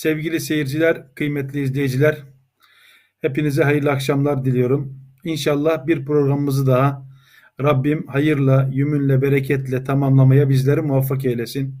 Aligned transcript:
Sevgili 0.00 0.40
seyirciler, 0.40 1.14
kıymetli 1.14 1.62
izleyiciler, 1.62 2.16
hepinize 3.20 3.62
hayırlı 3.62 3.90
akşamlar 3.90 4.44
diliyorum. 4.44 5.00
İnşallah 5.24 5.86
bir 5.86 6.04
programımızı 6.04 6.66
daha 6.66 7.06
Rabbim 7.62 8.06
hayırla, 8.06 8.70
yümünle, 8.72 9.22
bereketle 9.22 9.84
tamamlamaya 9.84 10.48
bizleri 10.48 10.80
muvaffak 10.82 11.24
eylesin. 11.24 11.74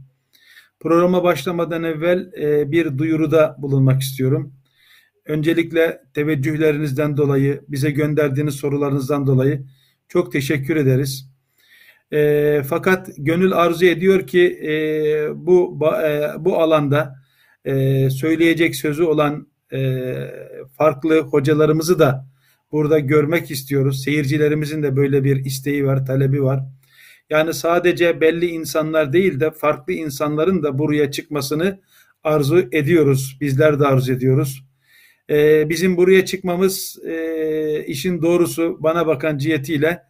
Programa 0.80 1.24
başlamadan 1.24 1.84
evvel 1.84 2.32
e, 2.40 2.70
bir 2.72 2.98
duyuruda 2.98 3.56
bulunmak 3.58 4.02
istiyorum. 4.02 4.52
Öncelikle 5.24 6.00
teveccühlerinizden 6.14 7.16
dolayı, 7.16 7.60
bize 7.68 7.90
gönderdiğiniz 7.90 8.54
sorularınızdan 8.54 9.26
dolayı 9.26 9.66
çok 10.08 10.32
teşekkür 10.32 10.76
ederiz. 10.76 11.30
E, 12.12 12.62
fakat 12.68 13.08
gönül 13.18 13.52
arzu 13.52 13.86
ediyor 13.86 14.26
ki 14.26 14.60
e, 14.62 14.72
bu 15.46 15.80
e, 16.04 16.30
bu 16.38 16.58
alanda 16.58 17.19
e, 17.64 18.10
söyleyecek 18.10 18.76
sözü 18.76 19.02
olan 19.02 19.46
e, 19.72 20.14
farklı 20.78 21.20
hocalarımızı 21.20 21.98
da 21.98 22.26
burada 22.72 22.98
görmek 22.98 23.50
istiyoruz. 23.50 24.04
Seyircilerimizin 24.04 24.82
de 24.82 24.96
böyle 24.96 25.24
bir 25.24 25.44
isteği 25.44 25.86
var, 25.86 26.06
talebi 26.06 26.42
var. 26.42 26.60
Yani 27.30 27.54
sadece 27.54 28.20
belli 28.20 28.46
insanlar 28.46 29.12
değil 29.12 29.40
de 29.40 29.50
farklı 29.50 29.92
insanların 29.92 30.62
da 30.62 30.78
buraya 30.78 31.10
çıkmasını 31.10 31.80
arzu 32.24 32.68
ediyoruz. 32.72 33.38
Bizler 33.40 33.80
de 33.80 33.86
arzu 33.86 34.12
ediyoruz. 34.12 34.64
Ee, 35.30 35.68
bizim 35.68 35.96
buraya 35.96 36.24
çıkmamız 36.24 36.98
e, 37.04 37.84
işin 37.84 38.22
doğrusu 38.22 38.78
bana 38.80 39.06
bakan 39.06 39.38
cihetiyle 39.38 40.02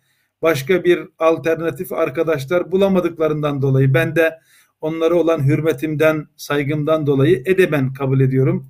başka 0.43 0.85
bir 0.85 1.01
alternatif 1.19 1.93
arkadaşlar 1.93 2.73
bulamadıklarından 2.73 3.63
dolayı 3.63 3.95
ben 3.95 4.17
de 4.17 4.39
onlara 4.81 5.15
olan 5.15 5.47
hürmetimden, 5.47 6.27
saygımdan 6.37 7.07
dolayı 7.07 7.43
edeben 7.47 7.93
kabul 7.93 8.21
ediyorum. 8.21 8.67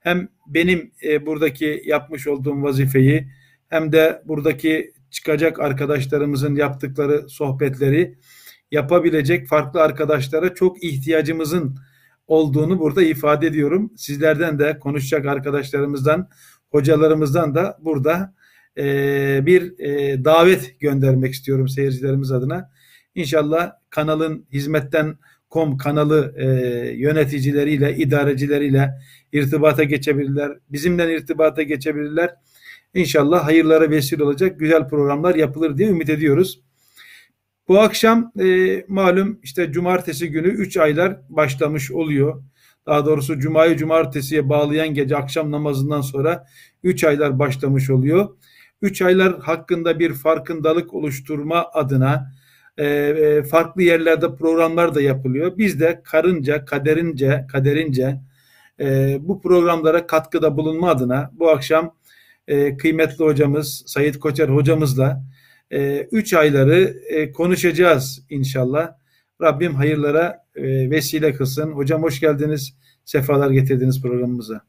Hem 0.00 0.28
benim 0.46 0.92
e, 1.04 1.26
buradaki 1.26 1.82
yapmış 1.86 2.26
olduğum 2.26 2.62
vazifeyi 2.62 3.28
hem 3.68 3.92
de 3.92 4.22
buradaki 4.24 4.92
çıkacak 5.10 5.60
arkadaşlarımızın 5.60 6.56
yaptıkları 6.56 7.28
sohbetleri 7.28 8.18
yapabilecek 8.70 9.48
farklı 9.48 9.82
arkadaşlara 9.82 10.54
çok 10.54 10.84
ihtiyacımızın 10.84 11.76
olduğunu 12.26 12.78
burada 12.78 13.02
ifade 13.02 13.46
ediyorum. 13.46 13.92
Sizlerden 13.96 14.58
de 14.58 14.78
konuşacak 14.78 15.26
arkadaşlarımızdan, 15.26 16.28
hocalarımızdan 16.70 17.54
da 17.54 17.78
burada 17.80 18.34
e, 18.78 19.46
bir 19.46 19.78
e, 19.78 20.24
davet 20.24 20.80
göndermek 20.80 21.34
istiyorum 21.34 21.68
seyircilerimiz 21.68 22.32
adına. 22.32 22.70
İnşallah 23.14 23.72
kanalın 23.90 24.46
hizmetten 24.52 25.16
kom 25.50 25.76
kanalı 25.76 26.34
e, 26.36 26.46
yöneticileriyle, 26.96 27.96
idarecileriyle 27.96 28.98
irtibata 29.32 29.84
geçebilirler. 29.84 30.58
Bizimle 30.68 31.14
irtibata 31.14 31.62
geçebilirler. 31.62 32.34
İnşallah 32.94 33.46
hayırlara 33.46 33.90
vesile 33.90 34.24
olacak 34.24 34.60
güzel 34.60 34.88
programlar 34.88 35.34
yapılır 35.34 35.78
diye 35.78 35.88
ümit 35.88 36.10
ediyoruz. 36.10 36.60
Bu 37.68 37.80
akşam 37.80 38.32
e, 38.40 38.84
malum 38.88 39.40
işte 39.42 39.72
cumartesi 39.72 40.30
günü 40.30 40.48
3 40.48 40.76
aylar 40.76 41.18
başlamış 41.28 41.90
oluyor. 41.90 42.42
Daha 42.86 43.06
doğrusu 43.06 43.38
cumayı 43.38 43.76
cumartesiye 43.76 44.48
bağlayan 44.48 44.94
gece 44.94 45.16
akşam 45.16 45.50
namazından 45.50 46.00
sonra 46.00 46.46
3 46.82 47.04
aylar 47.04 47.38
başlamış 47.38 47.90
oluyor. 47.90 48.28
3 48.82 49.02
aylar 49.02 49.40
hakkında 49.40 49.98
bir 49.98 50.14
farkındalık 50.14 50.94
oluşturma 50.94 51.70
adına 51.72 52.32
e, 52.80 52.86
e, 52.86 53.42
farklı 53.42 53.82
yerlerde 53.82 54.34
programlar 54.34 54.94
da 54.94 55.02
yapılıyor. 55.02 55.58
Biz 55.58 55.80
de 55.80 56.00
karınca, 56.04 56.64
kaderince, 56.64 57.46
kaderince 57.52 58.20
e, 58.80 59.18
bu 59.20 59.40
programlara 59.40 60.06
katkıda 60.06 60.56
bulunma 60.56 60.90
adına 60.90 61.30
bu 61.32 61.50
akşam 61.50 61.96
kıymetli 62.78 63.24
hocamız 63.24 63.82
Sayit 63.86 64.18
Koçer 64.18 64.48
hocamızla 64.48 65.24
3 65.70 66.32
e, 66.32 66.38
ayları 66.38 66.96
konuşacağız 67.32 68.26
inşallah. 68.30 68.92
Rabbim 69.42 69.74
hayırlara 69.74 70.46
vesile 70.56 71.34
kılsın. 71.34 71.72
Hocam 71.72 72.02
hoş 72.02 72.20
geldiniz. 72.20 72.76
Sefalar 73.04 73.50
getirdiniz 73.50 74.02
programımıza. 74.02 74.60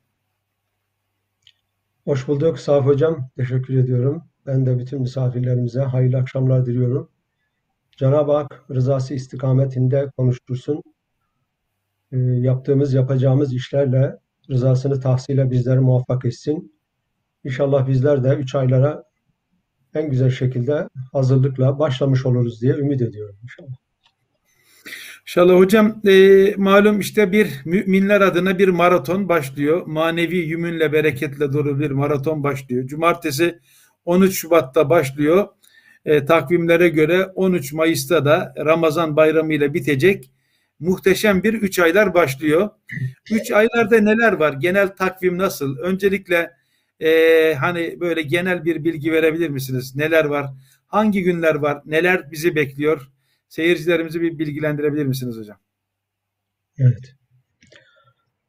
Hoş 2.06 2.28
bulduk 2.28 2.60
Saf 2.60 2.86
Hocam. 2.86 3.30
Teşekkür 3.38 3.78
ediyorum. 3.78 4.24
Ben 4.46 4.66
de 4.66 4.80
bütün 4.80 5.02
misafirlerimize 5.02 5.82
hayırlı 5.82 6.18
akşamlar 6.18 6.66
diliyorum. 6.66 7.10
Cenab-ı 8.02 8.32
Hak 8.32 8.64
rızası 8.72 9.14
istikametinde 9.14 10.12
konuştursun. 10.18 10.84
E, 12.12 12.18
yaptığımız, 12.18 12.94
yapacağımız 12.94 13.54
işlerle 13.54 14.16
rızasını 14.50 15.00
tahsile 15.00 15.52
bizleri 15.52 15.80
muvaffak 15.80 16.26
etsin. 16.26 16.76
İnşallah 17.44 17.88
bizler 17.88 18.24
de 18.24 18.36
3 18.36 18.56
aylara 18.56 19.04
en 19.94 20.10
güzel 20.10 20.30
şekilde 20.30 20.88
hazırlıkla 21.12 21.80
başlamış 21.80 22.26
oluruz 22.26 22.62
diye 22.62 22.74
ümit 22.74 23.02
ediyorum 23.02 23.36
inşallah. 23.44 23.76
İnşallah 25.22 25.58
hocam 25.58 26.02
e, 26.08 26.54
malum 26.58 27.00
işte 27.00 27.32
bir 27.32 27.62
müminler 27.66 28.22
adına 28.22 28.60
bir 28.60 28.68
maraton 28.68 29.30
başlıyor. 29.30 29.86
Manevi 29.86 30.38
yümünle 30.38 30.94
bereketle 30.94 31.54
dolu 31.54 31.80
bir 31.80 31.92
maraton 31.92 32.44
başlıyor. 32.44 32.88
Cumartesi 32.88 33.60
13 34.06 34.36
Şubat'ta 34.40 34.90
başlıyor. 34.90 35.48
E, 36.06 36.26
takvimlere 36.26 36.90
göre 36.90 37.26
13 37.26 37.74
Mayıs'ta 37.74 38.26
da 38.26 38.54
Ramazan 38.58 39.16
bayramı 39.16 39.54
ile 39.54 39.74
bitecek. 39.74 40.32
Muhteşem 40.80 41.44
bir 41.44 41.54
3 41.54 41.80
aylar 41.80 42.14
başlıyor. 42.14 42.70
3 43.32 43.52
aylarda 43.52 44.00
neler 44.00 44.34
var? 44.34 44.54
Genel 44.54 44.88
takvim 44.88 45.38
nasıl? 45.38 45.78
Öncelikle 45.78 46.52
e, 47.00 47.54
hani 47.54 48.00
böyle 48.00 48.22
genel 48.22 48.66
bir 48.66 48.84
bilgi 48.84 49.12
verebilir 49.12 49.50
misiniz? 49.50 49.96
Neler 49.96 50.26
var? 50.26 50.46
Hangi 50.88 51.24
günler 51.24 51.56
var? 51.56 51.82
Neler 51.86 52.32
bizi 52.32 52.56
bekliyor? 52.56 53.12
Seyircilerimizi 53.48 54.22
bir 54.22 54.40
bilgilendirebilir 54.40 55.06
misiniz 55.06 55.38
hocam? 55.38 55.58
Evet. 56.78 57.16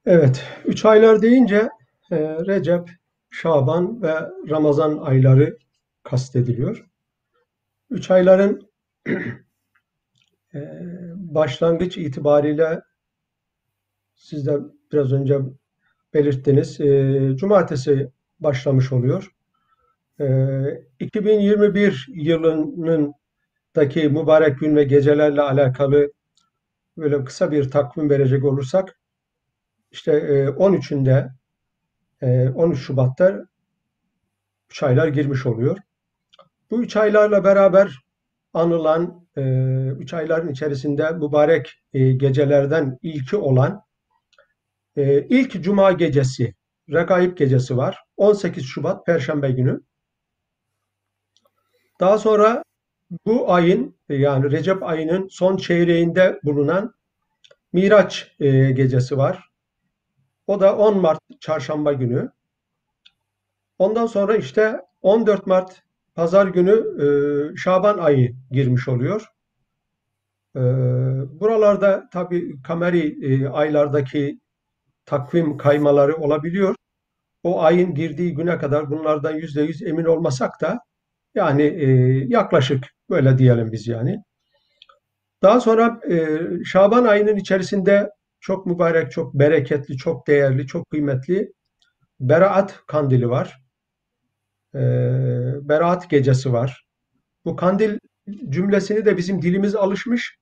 Evet. 0.06 0.44
Üç 0.64 0.84
aylar 0.84 1.22
deyince 1.22 1.68
e, 2.10 2.16
Recep, 2.46 2.90
Şaban 3.30 4.02
ve 4.02 4.14
Ramazan 4.50 4.98
ayları 4.98 5.58
kastediliyor. 6.02 6.91
Üç 7.92 8.10
ayların 8.10 8.70
e, 10.54 10.60
başlangıç 11.14 11.96
itibariyle 11.96 12.80
siz 14.14 14.46
de 14.46 14.58
biraz 14.92 15.12
önce 15.12 15.38
belirttiniz. 16.14 16.80
E, 16.80 17.36
cumartesi 17.36 18.10
başlamış 18.40 18.92
oluyor. 18.92 19.32
2021 21.00 22.06
ee, 22.08 22.22
yılının 22.22 23.12
daki 23.76 24.08
mübarek 24.08 24.60
gün 24.60 24.76
ve 24.76 24.84
gecelerle 24.84 25.42
alakalı 25.42 26.12
böyle 26.96 27.24
kısa 27.24 27.50
bir 27.50 27.70
takvim 27.70 28.10
verecek 28.10 28.44
olursak 28.44 28.98
işte 29.90 30.12
13'ünde 30.46 31.32
e, 32.20 32.48
13 32.48 32.78
e, 32.78 32.82
Şubat'ta 32.82 33.44
3 34.70 34.82
aylar 34.82 35.08
girmiş 35.08 35.46
oluyor. 35.46 35.78
Bu 36.72 36.82
3 36.82 36.96
aylarla 36.96 37.44
beraber 37.44 37.98
anılan 38.54 39.26
3 39.36 40.12
e, 40.12 40.16
ayların 40.16 40.48
içerisinde 40.48 41.10
mübarek 41.10 41.82
gecelerden 41.92 42.98
ilki 43.02 43.36
olan 43.36 43.84
ilk 44.96 45.62
cuma 45.62 45.92
gecesi 45.92 46.54
Regaib 46.90 47.38
gecesi 47.38 47.76
var. 47.76 47.98
18 48.16 48.64
Şubat 48.64 49.06
Perşembe 49.06 49.50
günü. 49.50 49.80
Daha 52.00 52.18
sonra 52.18 52.64
bu 53.26 53.52
ayın 53.52 53.96
yani 54.08 54.50
Recep 54.50 54.82
ayının 54.82 55.28
son 55.28 55.56
çeyreğinde 55.56 56.40
bulunan 56.44 56.94
Miraç 57.72 58.36
e, 58.40 58.70
gecesi 58.70 59.16
var. 59.16 59.50
O 60.46 60.60
da 60.60 60.76
10 60.76 61.00
Mart 61.00 61.20
çarşamba 61.40 61.92
günü. 61.92 62.30
Ondan 63.78 64.06
sonra 64.06 64.36
işte 64.36 64.80
14 65.02 65.46
Mart 65.46 65.82
pazar 66.14 66.46
günü 66.46 67.02
e, 67.02 67.06
Şaban 67.56 67.98
ayı 67.98 68.36
girmiş 68.50 68.88
oluyor. 68.88 69.26
E, 70.56 70.60
buralarda 71.40 72.08
tabi 72.12 72.62
kameri 72.62 73.34
e, 73.34 73.48
aylardaki 73.48 74.40
takvim 75.06 75.56
kaymaları 75.56 76.16
olabiliyor. 76.16 76.74
O 77.42 77.62
ayın 77.62 77.94
girdiği 77.94 78.34
güne 78.34 78.58
kadar 78.58 78.90
bunlardan 78.90 79.34
yüzde 79.34 79.62
yüz 79.62 79.82
emin 79.82 80.04
olmasak 80.04 80.60
da 80.60 80.80
yani 81.34 81.62
e, 81.62 81.86
yaklaşık 82.28 82.84
böyle 83.10 83.38
diyelim 83.38 83.72
biz 83.72 83.88
yani. 83.88 84.22
Daha 85.42 85.60
sonra 85.60 86.00
e, 86.10 86.38
Şaban 86.64 87.04
ayının 87.04 87.36
içerisinde 87.36 88.10
çok 88.40 88.66
mübarek, 88.66 89.12
çok 89.12 89.34
bereketli, 89.34 89.96
çok 89.96 90.26
değerli, 90.26 90.66
çok 90.66 90.90
kıymetli 90.90 91.52
Beraat 92.20 92.86
kandili 92.86 93.30
var. 93.30 93.61
E, 94.74 94.78
Beraat 95.68 96.10
gecesi 96.10 96.52
var. 96.52 96.86
Bu 97.44 97.56
kandil 97.56 97.98
cümlesini 98.48 99.04
de 99.06 99.16
bizim 99.16 99.42
dilimiz 99.42 99.74
alışmış. 99.76 100.38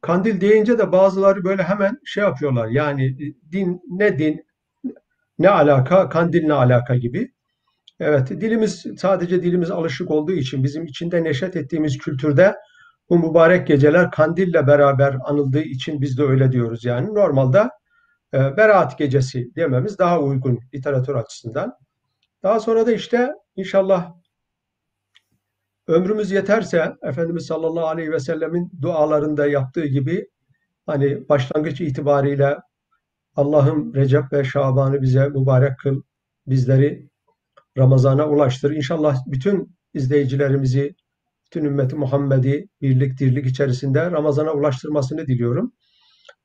kandil 0.00 0.40
deyince 0.40 0.78
de 0.78 0.92
bazıları 0.92 1.44
böyle 1.44 1.62
hemen 1.62 1.98
şey 2.04 2.24
yapıyorlar. 2.24 2.68
Yani 2.68 3.06
e, 3.06 3.52
din 3.52 3.80
ne 3.90 4.18
din 4.18 4.46
ne 5.38 5.50
alaka, 5.50 6.08
kandil 6.08 6.44
ne 6.46 6.52
alaka 6.52 6.96
gibi. 6.96 7.32
Evet, 8.00 8.30
dilimiz 8.30 8.86
sadece 8.98 9.42
dilimiz 9.42 9.70
alışık 9.70 10.10
olduğu 10.10 10.32
için 10.32 10.64
bizim 10.64 10.84
içinde 10.84 11.24
neşet 11.24 11.56
ettiğimiz 11.56 11.98
kültürde 11.98 12.54
bu 13.10 13.18
mübarek 13.18 13.66
geceler 13.66 14.10
kandille 14.10 14.66
beraber 14.66 15.16
anıldığı 15.24 15.62
için 15.62 16.00
biz 16.00 16.18
de 16.18 16.22
öyle 16.22 16.52
diyoruz 16.52 16.84
yani. 16.84 17.14
Normalde 17.14 17.70
e, 18.34 18.56
Berat 18.56 18.98
gecesi 18.98 19.54
dememiz 19.56 19.98
daha 19.98 20.20
uygun 20.20 20.60
literatür 20.74 21.14
açısından. 21.14 21.72
Daha 22.44 22.60
sonra 22.60 22.86
da 22.86 22.92
işte 22.92 23.32
inşallah 23.56 24.12
ömrümüz 25.86 26.30
yeterse 26.30 26.92
Efendimiz 27.02 27.46
sallallahu 27.46 27.86
aleyhi 27.86 28.12
ve 28.12 28.20
sellemin 28.20 28.72
dualarında 28.82 29.46
yaptığı 29.46 29.86
gibi 29.86 30.28
hani 30.86 31.28
başlangıç 31.28 31.80
itibariyle 31.80 32.58
Allah'ım 33.36 33.94
Recep 33.94 34.32
ve 34.32 34.44
Şaban'ı 34.44 35.02
bize 35.02 35.28
mübarek 35.28 35.78
kıl, 35.78 36.02
bizleri 36.46 37.08
Ramazan'a 37.78 38.28
ulaştır. 38.28 38.70
İnşallah 38.70 39.16
bütün 39.26 39.76
izleyicilerimizi, 39.94 40.94
bütün 41.46 41.64
ümmeti 41.64 41.96
Muhammed'i 41.96 42.68
birlik 42.82 43.20
dirlik 43.20 43.46
içerisinde 43.46 44.10
Ramazan'a 44.10 44.52
ulaştırmasını 44.52 45.26
diliyorum. 45.26 45.72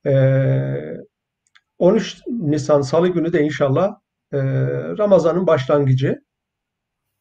Ee, 0.05 0.97
13 1.77 2.21
Nisan 2.27 2.81
Salı 2.81 3.07
günü 3.07 3.33
de 3.33 3.41
inşallah 3.41 3.95
e, 4.33 4.39
Ramazan'ın 4.97 5.47
başlangıcı. 5.47 6.19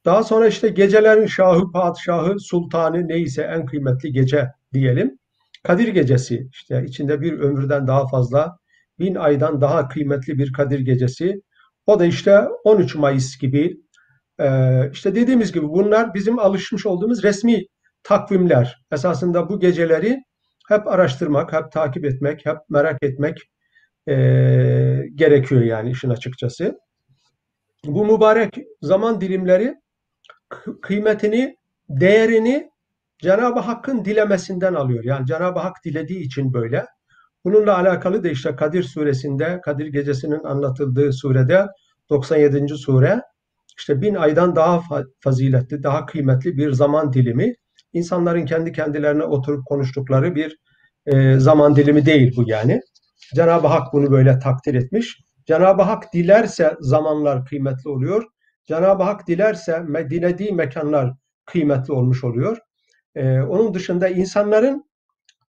Daha 0.04 0.22
sonra 0.22 0.46
işte 0.48 0.68
gecelerin 0.68 1.26
şahı, 1.26 1.72
padişahı, 1.72 2.38
sultanı 2.40 3.08
neyse 3.08 3.42
en 3.42 3.66
kıymetli 3.66 4.12
gece 4.12 4.48
diyelim. 4.72 5.18
Kadir 5.64 5.88
gecesi 5.88 6.48
işte 6.52 6.84
içinde 6.84 7.20
bir 7.20 7.32
ömürden 7.32 7.86
daha 7.86 8.08
fazla, 8.08 8.58
bin 8.98 9.14
aydan 9.14 9.60
daha 9.60 9.88
kıymetli 9.88 10.38
bir 10.38 10.52
Kadir 10.52 10.80
gecesi. 10.80 11.42
O 11.86 12.00
da 12.00 12.04
işte 12.04 12.40
13 12.64 12.94
Mayıs 12.94 13.38
gibi 13.38 13.76
ee, 14.40 14.90
işte 14.92 15.14
dediğimiz 15.14 15.52
gibi 15.52 15.68
bunlar 15.68 16.14
bizim 16.14 16.38
alışmış 16.38 16.86
olduğumuz 16.86 17.22
resmi 17.22 17.64
takvimler. 18.02 18.82
Esasında 18.92 19.48
bu 19.48 19.60
geceleri 19.60 20.18
hep 20.68 20.86
araştırmak, 20.86 21.52
hep 21.52 21.72
takip 21.72 22.04
etmek, 22.04 22.46
hep 22.46 22.56
merak 22.70 23.02
etmek 23.02 23.38
e, 24.08 24.14
gerekiyor 25.14 25.62
yani 25.62 25.90
işin 25.90 26.10
açıkçası. 26.10 26.78
Bu 27.86 28.06
mübarek 28.06 28.58
zaman 28.82 29.20
dilimleri 29.20 29.74
kıymetini, 30.82 31.56
değerini 31.88 32.70
Cenab-ı 33.18 33.60
Hakk'ın 33.60 34.04
dilemesinden 34.04 34.74
alıyor. 34.74 35.04
Yani 35.04 35.26
Cenab-ı 35.26 35.58
Hak 35.58 35.76
dilediği 35.84 36.20
için 36.20 36.54
böyle. 36.54 36.86
Bununla 37.44 37.78
alakalı 37.78 38.24
da 38.24 38.28
işte 38.28 38.56
Kadir 38.56 38.82
suresinde, 38.82 39.60
Kadir 39.64 39.86
gecesinin 39.86 40.44
anlatıldığı 40.44 41.12
surede 41.12 41.66
97. 42.10 42.68
sure 42.68 43.22
işte 43.78 44.00
bin 44.00 44.14
aydan 44.14 44.56
daha 44.56 44.82
faziletli, 45.20 45.82
daha 45.82 46.06
kıymetli 46.06 46.56
bir 46.56 46.72
zaman 46.72 47.12
dilimi. 47.12 47.54
İnsanların 47.92 48.46
kendi 48.46 48.72
kendilerine 48.72 49.22
oturup 49.22 49.66
konuştukları 49.66 50.34
bir 50.34 50.58
zaman 51.38 51.76
dilimi 51.76 52.06
değil 52.06 52.36
bu 52.36 52.44
yani. 52.46 52.80
Cenab-ı 53.34 53.66
Hak 53.66 53.92
bunu 53.92 54.10
böyle 54.10 54.38
takdir 54.38 54.74
etmiş. 54.74 55.27
Cenab-ı 55.48 55.82
Hak 55.82 56.12
dilerse 56.12 56.76
zamanlar 56.80 57.44
kıymetli 57.44 57.90
oluyor. 57.90 58.24
Cenab-ı 58.66 59.02
Hak 59.02 59.26
dilerse 59.28 59.82
dilediği 60.10 60.52
mekanlar 60.52 61.14
kıymetli 61.44 61.92
olmuş 61.92 62.24
oluyor. 62.24 62.58
Ee, 63.14 63.40
onun 63.40 63.74
dışında 63.74 64.08
insanların 64.08 64.84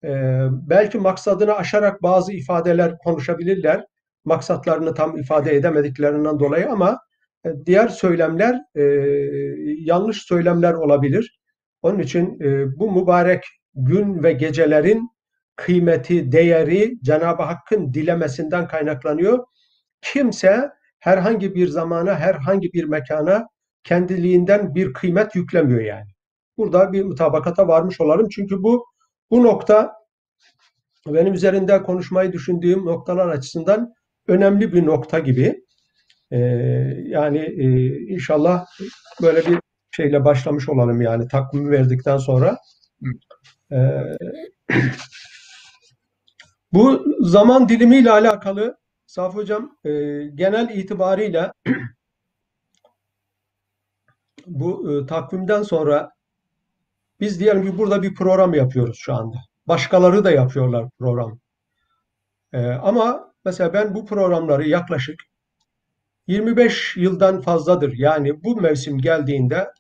e, 0.05 0.11
belki 0.51 0.99
maksadını 0.99 1.55
aşarak 1.55 2.03
bazı 2.03 2.33
ifadeler 2.33 2.99
konuşabilirler. 2.99 3.85
Maksatlarını 4.25 4.95
tam 4.95 5.17
ifade 5.17 5.57
edemediklerinden 5.57 6.41
dolayı 6.41 6.71
ama 6.71 6.99
e, 7.47 7.49
diğer 7.67 7.89
söylemler 7.89 8.61
e, 8.75 8.83
yanlış 9.79 10.23
söylemler 10.23 10.73
olabilir. 10.73 11.41
Onun 11.83 11.99
için 11.99 12.41
e, 12.41 12.79
bu 12.79 13.01
mübarek 13.01 13.45
gün 13.75 14.23
ve 14.23 14.33
gecelerin 14.33 15.11
kıymeti, 15.57 16.33
değeri 16.33 16.95
Cenab-ı 17.03 17.43
Hakk'ın 17.43 17.95
dilemesinden 17.95 18.69
kaynaklanıyor. 18.69 19.45
Kimse 20.05 20.71
herhangi 20.99 21.55
bir 21.55 21.69
zamana, 21.69 22.15
herhangi 22.15 22.73
bir 22.73 22.85
mekana 22.85 23.47
kendiliğinden 23.85 24.75
bir 24.75 24.93
kıymet 24.93 25.35
yüklemiyor 25.35 25.81
yani. 25.81 26.11
Burada 26.59 26.93
bir 26.93 27.05
mutabakata 27.05 27.69
varmış 27.69 28.01
olalım. 28.01 28.29
Çünkü 28.29 28.63
bu 28.63 28.87
bu 29.31 29.43
nokta 29.43 29.93
benim 31.07 31.35
üzerinde 31.35 31.83
konuşmayı 31.83 32.33
düşündüğüm 32.33 32.85
noktalar 32.85 33.29
açısından 33.29 33.95
önemli 34.29 34.73
bir 34.73 34.87
nokta 34.87 35.19
gibi. 35.19 35.65
Ee, 36.31 36.39
yani 37.07 37.39
e, 37.39 37.87
inşallah 38.15 38.67
böyle 39.23 39.47
bir 39.47 39.59
şeyle 39.91 40.25
başlamış 40.25 40.69
olalım 40.69 41.03
yani 41.03 41.29
takvimi 41.29 41.71
verdikten 41.71 42.17
sonra. 42.17 42.59
Ee, 43.73 43.77
bu 46.73 47.05
zaman 47.21 47.69
dilimiyle 47.69 48.11
alakalı 48.11 48.77
Safi 49.15 49.37
Hocam 49.37 49.77
e, 49.85 49.91
genel 50.35 50.69
itibariyle 50.69 51.53
bu 54.47 54.93
e, 54.93 55.07
takvimden 55.07 55.63
sonra 55.63 56.11
biz 57.21 57.41
diyelim 57.41 57.63
ki 57.63 57.79
burada 57.79 58.03
bir 58.03 58.15
program 58.15 58.55
yapıyoruz 58.55 58.99
şu 59.01 59.15
anda. 59.15 59.37
Başkaları 59.67 60.25
da 60.25 60.31
yapıyorlar 60.31 60.89
program. 60.99 61.39
E, 62.53 62.67
ama 62.67 63.33
mesela 63.45 63.73
ben 63.73 63.95
bu 63.95 64.07
programları 64.07 64.69
yaklaşık 64.69 65.21
25 66.27 66.97
yıldan 66.97 67.41
fazladır. 67.41 67.95
Yani 67.97 68.45
bu 68.45 68.61
mevsim 68.61 68.99
geldiğinde 68.99 69.71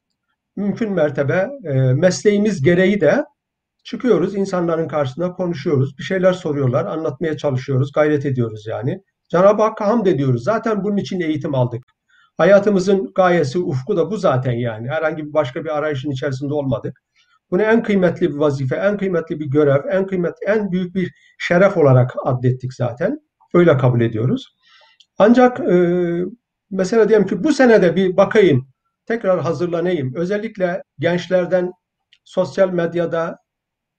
mümkün 0.56 0.92
mertebe 0.92 1.48
e, 1.64 1.74
mesleğimiz 1.74 2.62
gereği 2.62 3.00
de 3.00 3.24
çıkıyoruz, 3.84 4.34
insanların 4.34 4.88
karşısında 4.88 5.32
konuşuyoruz. 5.32 5.98
Bir 5.98 6.02
şeyler 6.02 6.32
soruyorlar, 6.32 6.84
anlatmaya 6.84 7.36
çalışıyoruz, 7.36 7.92
gayret 7.92 8.26
ediyoruz 8.26 8.66
yani. 8.66 9.02
Cenab-ı 9.34 9.62
Hakk'a 9.62 9.86
hamd 9.86 10.06
ediyoruz. 10.06 10.44
Zaten 10.44 10.84
bunun 10.84 10.96
için 10.96 11.20
eğitim 11.20 11.54
aldık. 11.54 11.84
Hayatımızın 12.36 13.12
gayesi, 13.14 13.58
ufku 13.58 13.96
da 13.96 14.10
bu 14.10 14.16
zaten 14.16 14.52
yani. 14.52 14.88
Herhangi 14.88 15.26
bir 15.26 15.32
başka 15.32 15.64
bir 15.64 15.78
arayışın 15.78 16.10
içerisinde 16.10 16.54
olmadık. 16.54 17.02
Bunu 17.50 17.62
en 17.62 17.82
kıymetli 17.82 18.30
bir 18.30 18.34
vazife, 18.34 18.76
en 18.76 18.96
kıymetli 18.96 19.40
bir 19.40 19.46
görev, 19.46 19.80
en 19.90 20.06
kıymetli, 20.06 20.46
en 20.46 20.72
büyük 20.72 20.94
bir 20.94 21.12
şeref 21.38 21.76
olarak 21.76 22.14
addettik 22.24 22.74
zaten. 22.74 23.18
Öyle 23.54 23.76
kabul 23.76 24.00
ediyoruz. 24.00 24.56
Ancak 25.18 25.60
e, 25.60 25.76
mesela 26.70 27.08
diyelim 27.08 27.26
ki 27.26 27.44
bu 27.44 27.52
senede 27.52 27.96
bir 27.96 28.16
bakayım, 28.16 28.68
tekrar 29.06 29.40
hazırlanayım. 29.40 30.14
Özellikle 30.14 30.82
gençlerden 30.98 31.72
sosyal 32.24 32.70
medyada, 32.70 33.38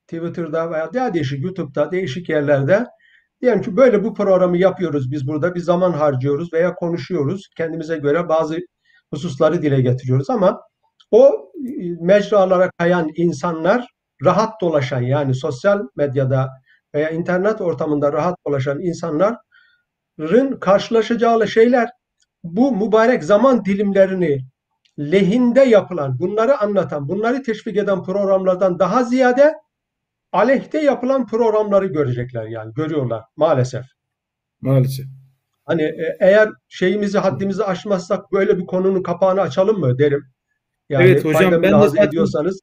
Twitter'da 0.08 0.72
veya 0.72 0.94
daha 0.94 1.14
değişik 1.14 1.44
YouTube'da, 1.44 1.92
değişik 1.92 2.30
yerlerde 2.30 2.86
Diyelim 3.42 3.62
ki 3.62 3.78
böyle 3.78 4.04
bu 4.04 4.14
programı 4.14 4.58
yapıyoruz 4.58 5.12
biz 5.12 5.28
burada 5.28 5.56
bir 5.56 5.60
zaman 5.60 5.92
harcıyoruz 5.92 6.54
veya 6.54 6.76
konuşuyoruz. 6.76 7.50
Kendimize 7.58 7.98
göre 7.98 8.30
bazı 8.30 8.60
hususları 9.14 9.62
dile 9.62 9.82
getiriyoruz 9.82 10.30
ama 10.30 10.62
o 11.12 11.52
e, 11.68 11.72
mecralara 12.02 12.70
kayan 12.78 13.12
insanlar 13.16 13.88
rahat 14.24 14.62
dolaşan 14.62 15.02
yani 15.02 15.36
sosyal 15.36 15.82
medyada 15.96 16.50
veya 16.96 17.10
internet 17.10 17.62
ortamında 17.62 18.14
rahat 18.14 18.36
dolaşan 18.48 18.80
insanların 18.80 20.60
karşılaşacağı 20.60 21.48
şeyler 21.48 21.90
bu 22.44 22.76
mübarek 22.76 23.24
zaman 23.24 23.66
dilimlerini 23.66 24.40
lehinde 25.00 25.62
yapılan, 25.62 26.20
bunları 26.20 26.62
anlatan, 26.62 27.10
bunları 27.10 27.44
teşvik 27.44 27.78
eden 27.78 28.04
programlardan 28.04 28.80
daha 28.80 29.04
ziyade 29.04 29.54
aleyhte 30.36 30.82
yapılan 30.82 31.28
programları 31.28 31.88
görecekler 31.88 32.46
yani 32.46 32.74
görüyorlar 32.74 33.24
maalesef. 33.36 33.86
Maalesef. 34.62 35.06
Hani 35.66 35.82
e, 35.82 36.18
eğer 36.20 36.50
şeyimizi 36.68 37.18
haddimizi 37.18 37.64
aşmazsak 37.64 38.32
böyle 38.32 38.58
bir 38.58 38.66
konunun 38.66 39.04
kapağını 39.04 39.42
açalım 39.42 39.80
mı 39.80 40.00
derim. 40.00 40.24
Yani 40.90 41.06
evet 41.06 41.26
hocam 41.26 41.52
ben 41.52 41.64
de 41.64 41.88
zaten 41.88 42.08
ediyorsanız 42.08 42.62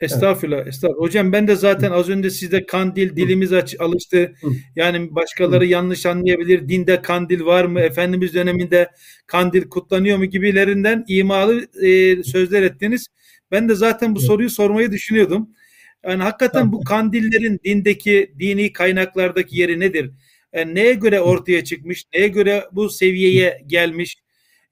Estağfurullah, 0.00 0.56
evet. 0.56 0.68
estağfurullah. 0.68 1.06
Hocam 1.06 1.32
ben 1.32 1.48
de 1.48 1.56
zaten 1.56 1.90
az 1.90 2.08
önce 2.08 2.30
sizde 2.30 2.66
kandil 2.66 3.16
dilimiz 3.16 3.52
aç, 3.52 3.76
alıştı. 3.80 4.34
Yani 4.76 5.14
başkaları 5.14 5.66
yanlış 5.66 6.06
anlayabilir. 6.06 6.68
Dinde 6.68 7.02
kandil 7.02 7.44
var 7.44 7.64
mı? 7.64 7.80
Efendimiz 7.80 8.34
döneminde 8.34 8.90
kandil 9.26 9.68
kutlanıyor 9.68 10.18
mu 10.18 10.24
gibilerinden 10.24 11.04
imalı 11.08 11.66
e, 11.82 12.22
sözler 12.22 12.62
ettiniz. 12.62 13.06
Ben 13.50 13.68
de 13.68 13.74
zaten 13.74 14.14
bu 14.14 14.20
soruyu 14.20 14.50
sormayı 14.50 14.90
düşünüyordum. 14.92 15.48
Yani 16.08 16.22
hakikaten 16.22 16.72
bu 16.72 16.84
kandillerin 16.84 17.60
dindeki, 17.64 18.34
dini 18.38 18.72
kaynaklardaki 18.72 19.60
yeri 19.60 19.80
nedir? 19.80 20.10
Yani 20.52 20.74
neye 20.74 20.94
göre 20.94 21.20
ortaya 21.20 21.64
çıkmış? 21.64 22.04
Neye 22.14 22.28
göre 22.28 22.64
bu 22.72 22.90
seviyeye 22.90 23.64
gelmiş? 23.66 24.16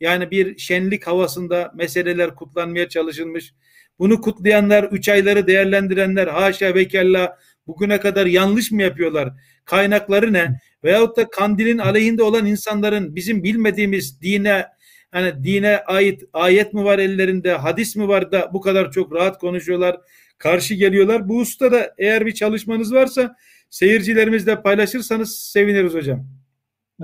Yani 0.01 0.31
bir 0.31 0.59
şenlik 0.59 1.07
havasında 1.07 1.73
meseleler 1.77 2.35
kutlanmaya 2.35 2.89
çalışılmış. 2.89 3.55
Bunu 3.99 4.21
kutlayanlar, 4.21 4.85
üç 4.85 5.09
ayları 5.09 5.47
değerlendirenler, 5.47 6.27
haşa 6.27 6.75
ve 6.75 6.89
kella 6.89 7.39
Bugüne 7.67 8.01
kadar 8.01 8.27
yanlış 8.27 8.71
mı 8.71 8.83
yapıyorlar? 8.83 9.33
Kaynakları 9.65 10.33
ne? 10.33 10.61
Veyahut 10.85 11.17
da 11.17 11.31
kandilin 11.31 11.79
aleyhinde 11.79 12.23
olan 12.23 12.47
insanların 12.47 13.15
bizim 13.15 13.45
bilmediğimiz 13.45 14.23
dine 14.23 14.67
hani 15.13 15.45
dine 15.45 15.79
ait 15.79 16.23
ayet 16.33 16.75
mi 16.75 16.85
var 16.85 16.99
ellerinde, 16.99 17.53
hadis 17.53 17.97
mi 17.97 18.09
var 18.09 18.33
da 18.33 18.51
bu 18.53 18.61
kadar 18.61 18.91
çok 18.91 19.15
rahat 19.15 19.39
konuşuyorlar, 19.39 19.97
karşı 20.39 20.75
geliyorlar. 20.75 21.29
Bu 21.29 21.39
ustada 21.39 21.95
eğer 21.99 22.27
bir 22.27 22.33
çalışmanız 22.33 22.95
varsa 22.95 23.37
seyircilerimizle 23.71 24.63
paylaşırsanız 24.63 25.39
seviniriz 25.39 25.95
hocam. 25.95 26.27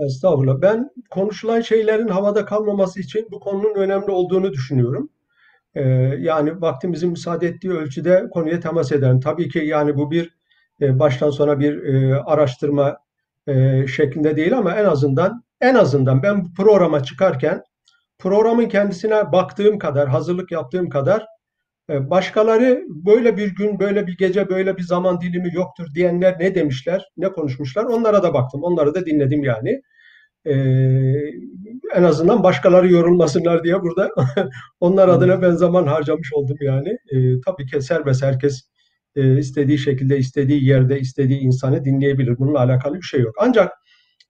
Estağfurullah. 0.00 0.62
Ben 0.62 0.90
konuşulan 1.10 1.60
şeylerin 1.60 2.08
havada 2.08 2.44
kalmaması 2.44 3.00
için 3.00 3.28
bu 3.30 3.40
konunun 3.40 3.74
önemli 3.74 4.10
olduğunu 4.10 4.52
düşünüyorum. 4.52 5.10
Ee, 5.74 5.82
yani 6.18 6.60
vaktimizin 6.60 7.10
müsaade 7.10 7.48
ettiği 7.48 7.70
ölçüde 7.70 8.28
konuya 8.30 8.60
temas 8.60 8.92
ederim. 8.92 9.20
Tabii 9.20 9.48
ki 9.48 9.58
yani 9.58 9.96
bu 9.96 10.10
bir 10.10 10.38
e, 10.80 10.98
baştan 10.98 11.30
sona 11.30 11.60
bir 11.60 11.84
e, 11.84 12.14
araştırma 12.14 12.98
e, 13.46 13.86
şeklinde 13.86 14.36
değil 14.36 14.58
ama 14.58 14.74
en 14.74 14.84
azından 14.84 15.42
en 15.60 15.74
azından 15.74 16.22
ben 16.22 16.44
bu 16.44 16.54
programa 16.54 17.02
çıkarken 17.02 17.62
programın 18.18 18.68
kendisine 18.68 19.32
baktığım 19.32 19.78
kadar, 19.78 20.08
hazırlık 20.08 20.52
yaptığım 20.52 20.88
kadar 20.88 21.26
e, 21.90 22.10
başkaları 22.10 22.84
böyle 22.88 23.36
bir 23.36 23.54
gün, 23.54 23.78
böyle 23.80 24.06
bir 24.06 24.16
gece, 24.16 24.48
böyle 24.48 24.76
bir 24.76 24.82
zaman 24.82 25.20
dilimi 25.20 25.54
yoktur 25.54 25.86
diyenler 25.94 26.36
ne 26.40 26.54
demişler, 26.54 27.08
ne 27.16 27.32
konuşmuşlar 27.32 27.84
onlara 27.84 28.22
da 28.22 28.34
baktım. 28.34 28.62
Onları 28.62 28.94
da 28.94 29.06
dinledim 29.06 29.44
yani. 29.44 29.82
Ee, 30.46 30.52
en 31.94 32.02
azından 32.02 32.42
başkaları 32.42 32.92
yorulmasınlar 32.92 33.64
diye 33.64 33.82
burada 33.82 34.10
onlar 34.80 35.08
adına 35.08 35.42
ben 35.42 35.50
zaman 35.50 35.86
harcamış 35.86 36.32
oldum 36.32 36.56
yani. 36.60 36.88
Ee, 36.88 37.40
tabii 37.46 37.66
ki 37.66 37.82
serbest 37.82 38.22
herkes 38.22 38.62
e, 39.16 39.38
istediği 39.38 39.78
şekilde, 39.78 40.18
istediği 40.18 40.64
yerde, 40.64 41.00
istediği 41.00 41.40
insanı 41.40 41.84
dinleyebilir. 41.84 42.38
Bununla 42.38 42.58
alakalı 42.58 42.96
bir 42.96 43.02
şey 43.02 43.20
yok. 43.20 43.34
Ancak 43.38 43.72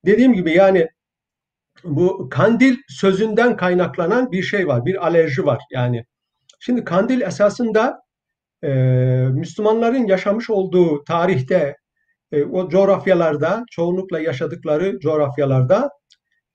dediğim 0.06 0.32
gibi 0.32 0.52
yani 0.52 0.88
bu 1.84 2.28
kandil 2.30 2.76
sözünden 2.88 3.56
kaynaklanan 3.56 4.32
bir 4.32 4.42
şey 4.42 4.68
var, 4.68 4.86
bir 4.86 5.06
alerji 5.06 5.46
var 5.46 5.58
yani. 5.70 6.04
Şimdi 6.60 6.84
kandil 6.84 7.20
esasında 7.20 8.00
e, 8.64 8.68
Müslümanların 9.32 10.06
yaşamış 10.06 10.50
olduğu 10.50 11.04
tarihte 11.04 11.76
e, 12.32 12.44
o 12.44 12.68
coğrafyalarda, 12.68 13.64
çoğunlukla 13.70 14.20
yaşadıkları 14.20 14.98
coğrafyalarda 15.00 15.90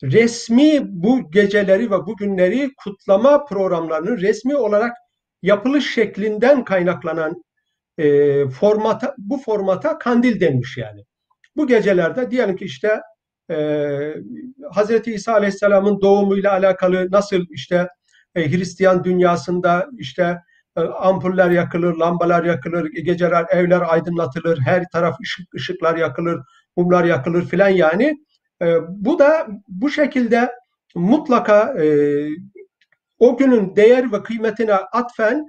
resmi 0.03 0.79
bu 0.83 1.31
geceleri 1.31 1.91
ve 1.91 1.97
bu 2.05 2.17
günleri 2.17 2.69
kutlama 2.83 3.45
programlarının 3.45 4.17
resmi 4.17 4.55
olarak 4.55 4.93
yapılış 5.41 5.93
şeklinden 5.93 6.63
kaynaklanan 6.63 7.43
e, 7.97 8.05
formata, 8.49 9.15
bu 9.17 9.37
formata 9.37 9.97
kandil 9.97 10.39
denmiş 10.39 10.77
yani. 10.77 11.03
Bu 11.55 11.67
gecelerde 11.67 12.31
diyelim 12.31 12.55
ki 12.55 12.65
işte 12.65 12.99
e, 13.49 13.55
Hazreti 14.71 15.13
İsa 15.13 15.33
Aleyhisselam'ın 15.33 16.01
doğumuyla 16.01 16.51
alakalı 16.51 17.07
nasıl 17.11 17.45
işte 17.49 17.87
e, 18.35 18.51
Hristiyan 18.51 19.03
dünyasında 19.03 19.89
işte 19.97 20.37
e, 20.77 20.81
ampuller 20.81 21.49
yakılır, 21.49 21.95
lambalar 21.95 22.43
yakılır, 22.43 22.91
geceler 22.91 23.45
evler 23.49 23.81
aydınlatılır, 23.87 24.59
her 24.59 24.83
taraf 24.93 25.15
ışık, 25.21 25.55
ışıklar 25.55 25.97
yakılır, 25.97 26.41
mumlar 26.77 27.03
yakılır 27.03 27.45
filan 27.45 27.69
yani. 27.69 28.17
E, 28.61 28.77
bu 28.89 29.19
da 29.19 29.47
bu 29.67 29.89
şekilde 29.89 30.51
mutlaka 30.95 31.83
e, 31.83 31.85
o 33.19 33.37
günün 33.37 33.75
değer 33.75 34.11
ve 34.11 34.23
kıymetine 34.23 34.73
atfen 34.73 35.45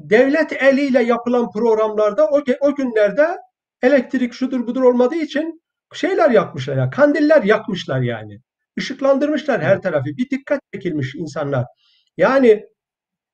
devlet 0.00 0.52
eliyle 0.52 1.02
yapılan 1.02 1.50
programlarda 1.50 2.26
o, 2.26 2.42
o 2.60 2.74
günlerde 2.74 3.38
elektrik 3.82 4.32
şudur 4.32 4.66
budur 4.66 4.82
olmadığı 4.82 5.16
için 5.16 5.61
şeyler 5.96 6.30
yakmışlar 6.30 6.76
ya, 6.76 6.90
kandiller 6.90 7.42
yakmışlar 7.42 8.00
yani. 8.00 8.38
Işıklandırmışlar 8.76 9.62
her 9.62 9.82
tarafı. 9.82 10.04
Bir 10.04 10.30
dikkat 10.30 10.60
çekilmiş 10.74 11.14
insanlar. 11.14 11.64
Yani 12.16 12.66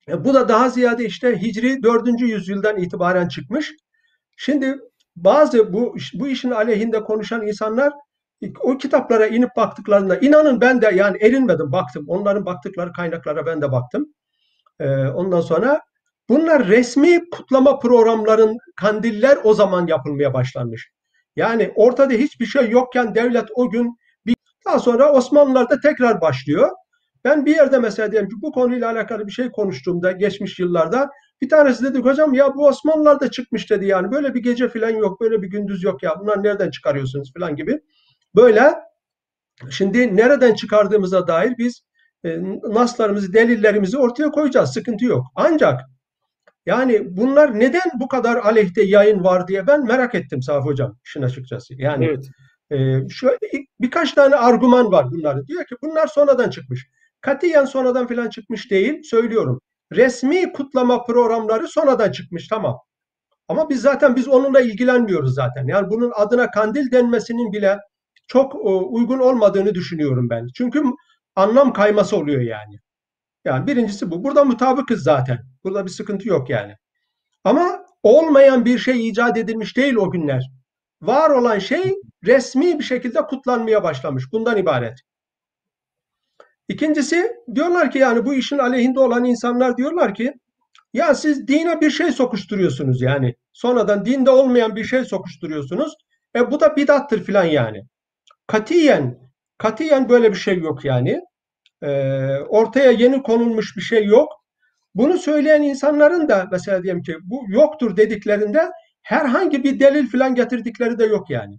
e, 0.09 0.25
bu 0.25 0.35
da 0.35 0.49
daha 0.49 0.69
ziyade 0.69 1.05
işte 1.05 1.43
Hicri 1.43 1.83
4. 1.83 2.21
yüzyıldan 2.21 2.77
itibaren 2.79 3.29
çıkmış. 3.29 3.73
Şimdi 4.37 4.75
bazı 5.17 5.73
bu 5.73 5.97
bu 6.15 6.29
işin 6.29 6.51
aleyhinde 6.51 7.05
konuşan 7.05 7.47
insanlar 7.47 7.93
o 8.61 8.79
kitaplara 8.79 9.27
inip 9.27 9.57
baktıklarında 9.57 10.17
inanın 10.17 10.61
ben 10.61 10.83
de 10.83 10.91
yani 10.95 11.19
erinmedim 11.21 11.73
baktım. 11.73 12.05
Onların 12.09 12.47
baktıkları 12.47 12.93
kaynaklara 12.93 13.47
ben 13.47 13.63
de 13.63 13.73
baktım. 13.73 14.15
Ee, 14.81 14.89
ondan 14.89 15.41
sonra 15.41 15.81
bunlar 16.29 16.69
resmi 16.69 17.31
kutlama 17.31 17.79
programların 17.79 18.59
kandiller 18.77 19.39
o 19.45 19.55
zaman 19.55 19.87
yapılmaya 19.87 20.35
başlanmış. 20.35 20.91
Yani 21.39 21.73
ortada 21.75 22.15
hiçbir 22.15 22.47
şey 22.47 22.71
yokken 22.71 23.15
devlet 23.15 23.49
o 23.55 23.71
gün 23.71 23.99
bir 24.27 24.37
daha 24.67 24.79
sonra 24.79 25.13
Osmanlılar'da 25.13 25.81
tekrar 25.81 26.21
başlıyor. 26.21 26.71
Ben 27.25 27.47
bir 27.47 27.57
yerde 27.57 27.79
mesela 27.79 28.13
diyelim 28.13 28.29
ki 28.29 28.37
bu 28.43 28.53
konuyla 28.53 28.91
alakalı 28.91 29.27
bir 29.27 29.33
şey 29.33 29.51
konuştuğumda 29.51 30.13
geçmiş 30.13 30.59
yıllarda 30.59 31.11
bir 31.43 31.49
tanesi 31.49 31.85
dedi 31.85 31.99
hocam 31.99 32.35
ya 32.35 32.55
bu 32.55 32.67
Osmanlılar'da 32.67 33.31
çıkmış 33.31 33.71
dedi 33.71 33.87
yani 33.87 34.11
böyle 34.11 34.35
bir 34.35 34.43
gece 34.43 34.69
falan 34.69 34.91
yok 34.91 35.21
böyle 35.21 35.43
bir 35.43 35.51
gündüz 35.51 35.83
yok 35.85 36.03
ya 36.03 36.15
bunlar 36.21 36.43
nereden 36.43 36.71
çıkarıyorsunuz 36.71 37.33
falan 37.39 37.57
gibi. 37.57 37.81
Böyle 38.37 38.75
şimdi 39.71 40.17
nereden 40.17 40.55
çıkardığımıza 40.55 41.27
dair 41.27 41.55
biz 41.59 41.81
e, 42.25 42.39
naslarımızı, 42.63 43.33
delillerimizi 43.33 43.99
ortaya 43.99 44.31
koyacağız. 44.31 44.73
Sıkıntı 44.73 45.05
yok. 45.05 45.25
Ancak 45.35 45.81
yani 46.69 47.17
bunlar 47.17 47.61
neden 47.61 47.91
bu 48.01 48.09
kadar 48.09 48.37
aleyhte 48.37 48.83
yayın 48.83 49.25
var 49.25 49.49
diye 49.49 49.67
ben 49.67 49.87
merak 49.87 50.15
ettim 50.15 50.43
Safı 50.43 50.61
Hocam 50.61 50.97
işin 51.05 51.23
açıkçası. 51.23 51.75
Yani 51.77 52.05
evet. 52.05 52.29
e, 52.71 53.09
şöyle 53.09 53.39
birkaç 53.81 54.13
tane 54.13 54.37
argüman 54.37 54.93
var 54.93 55.07
bunların. 55.11 55.47
Diyor 55.47 55.67
ki 55.67 55.75
bunlar 55.83 56.07
sonradan 56.07 56.51
çıkmış. 56.51 56.87
Katiyen 57.21 57.65
sonradan 57.65 58.07
filan 58.07 58.29
çıkmış 58.29 58.71
değil 58.71 59.03
söylüyorum. 59.03 59.61
Resmi 59.93 60.53
kutlama 60.53 61.05
programları 61.05 61.69
sonradan 61.69 62.13
çıkmış 62.13 62.49
tamam. 62.49 62.79
Ama 63.49 63.69
biz 63.69 63.81
zaten 63.81 64.17
biz 64.17 64.29
onunla 64.29 64.61
ilgilenmiyoruz 64.61 65.35
zaten. 65.35 65.67
Yani 65.67 65.91
bunun 65.91 66.13
adına 66.15 66.51
kandil 66.51 66.91
denmesinin 66.91 67.53
bile 67.53 67.79
çok 68.27 68.55
e, 68.55 68.69
uygun 68.69 69.19
olmadığını 69.19 69.75
düşünüyorum 69.75 70.31
ben. 70.31 70.47
Çünkü 70.55 70.83
anlam 71.37 71.73
kayması 71.73 72.17
oluyor 72.17 72.41
yani. 72.41 72.79
Yani 73.45 73.67
birincisi 73.67 74.11
bu. 74.11 74.25
Burada 74.25 74.45
mutabıkız 74.45 75.03
zaten. 75.03 75.39
Burada 75.65 75.85
bir 75.85 75.91
sıkıntı 75.91 76.29
yok 76.29 76.51
yani. 76.51 76.77
Ama 77.45 77.85
olmayan 78.03 78.65
bir 78.65 78.79
şey 78.79 79.09
icat 79.09 79.37
edilmiş 79.37 79.77
değil 79.77 79.95
o 79.95 80.11
günler. 80.11 80.51
Var 81.03 81.31
olan 81.31 81.59
şey 81.59 81.95
resmi 82.25 82.79
bir 82.79 82.85
şekilde 82.85 83.23
kutlanmaya 83.23 83.83
başlamış. 83.83 84.25
Bundan 84.33 84.57
ibaret. 84.57 84.99
İkincisi 86.69 87.33
diyorlar 87.55 87.91
ki 87.91 87.99
yani 87.99 88.25
bu 88.25 88.35
işin 88.35 88.59
aleyhinde 88.59 89.01
olan 89.01 89.25
insanlar 89.25 89.77
diyorlar 89.77 90.15
ki 90.15 90.33
ya 90.93 91.15
siz 91.15 91.49
dine 91.49 91.81
bir 91.81 91.91
şey 91.91 92.13
sokuşturuyorsunuz 92.13 93.03
yani. 93.03 93.35
Sonradan 93.53 94.05
dinde 94.05 94.31
olmayan 94.31 94.77
bir 94.77 94.85
şey 94.85 95.05
sokuşturuyorsunuz. 95.05 95.95
E 96.37 96.51
bu 96.51 96.61
da 96.61 96.77
bidattır 96.77 97.25
filan 97.25 97.45
yani. 97.45 97.83
Katiyen, 98.47 99.19
katiyen 99.59 100.09
böyle 100.09 100.31
bir 100.31 100.37
şey 100.37 100.59
yok 100.59 100.85
yani. 100.85 101.21
E, 101.83 101.89
ortaya 102.49 102.91
yeni 102.91 103.23
konulmuş 103.23 103.77
bir 103.77 103.83
şey 103.83 104.05
yok. 104.05 104.29
Bunu 104.95 105.19
söyleyen 105.19 105.63
insanların 105.63 106.29
da 106.29 106.49
mesela 106.53 106.83
diyelim 106.83 107.03
ki 107.03 107.17
bu 107.23 107.45
yoktur 107.49 107.97
dediklerinde 107.97 108.71
herhangi 109.03 109.65
bir 109.65 109.81
delil 109.81 110.07
filan 110.07 110.35
getirdikleri 110.35 110.99
de 110.99 111.05
yok 111.05 111.31
yani. 111.31 111.59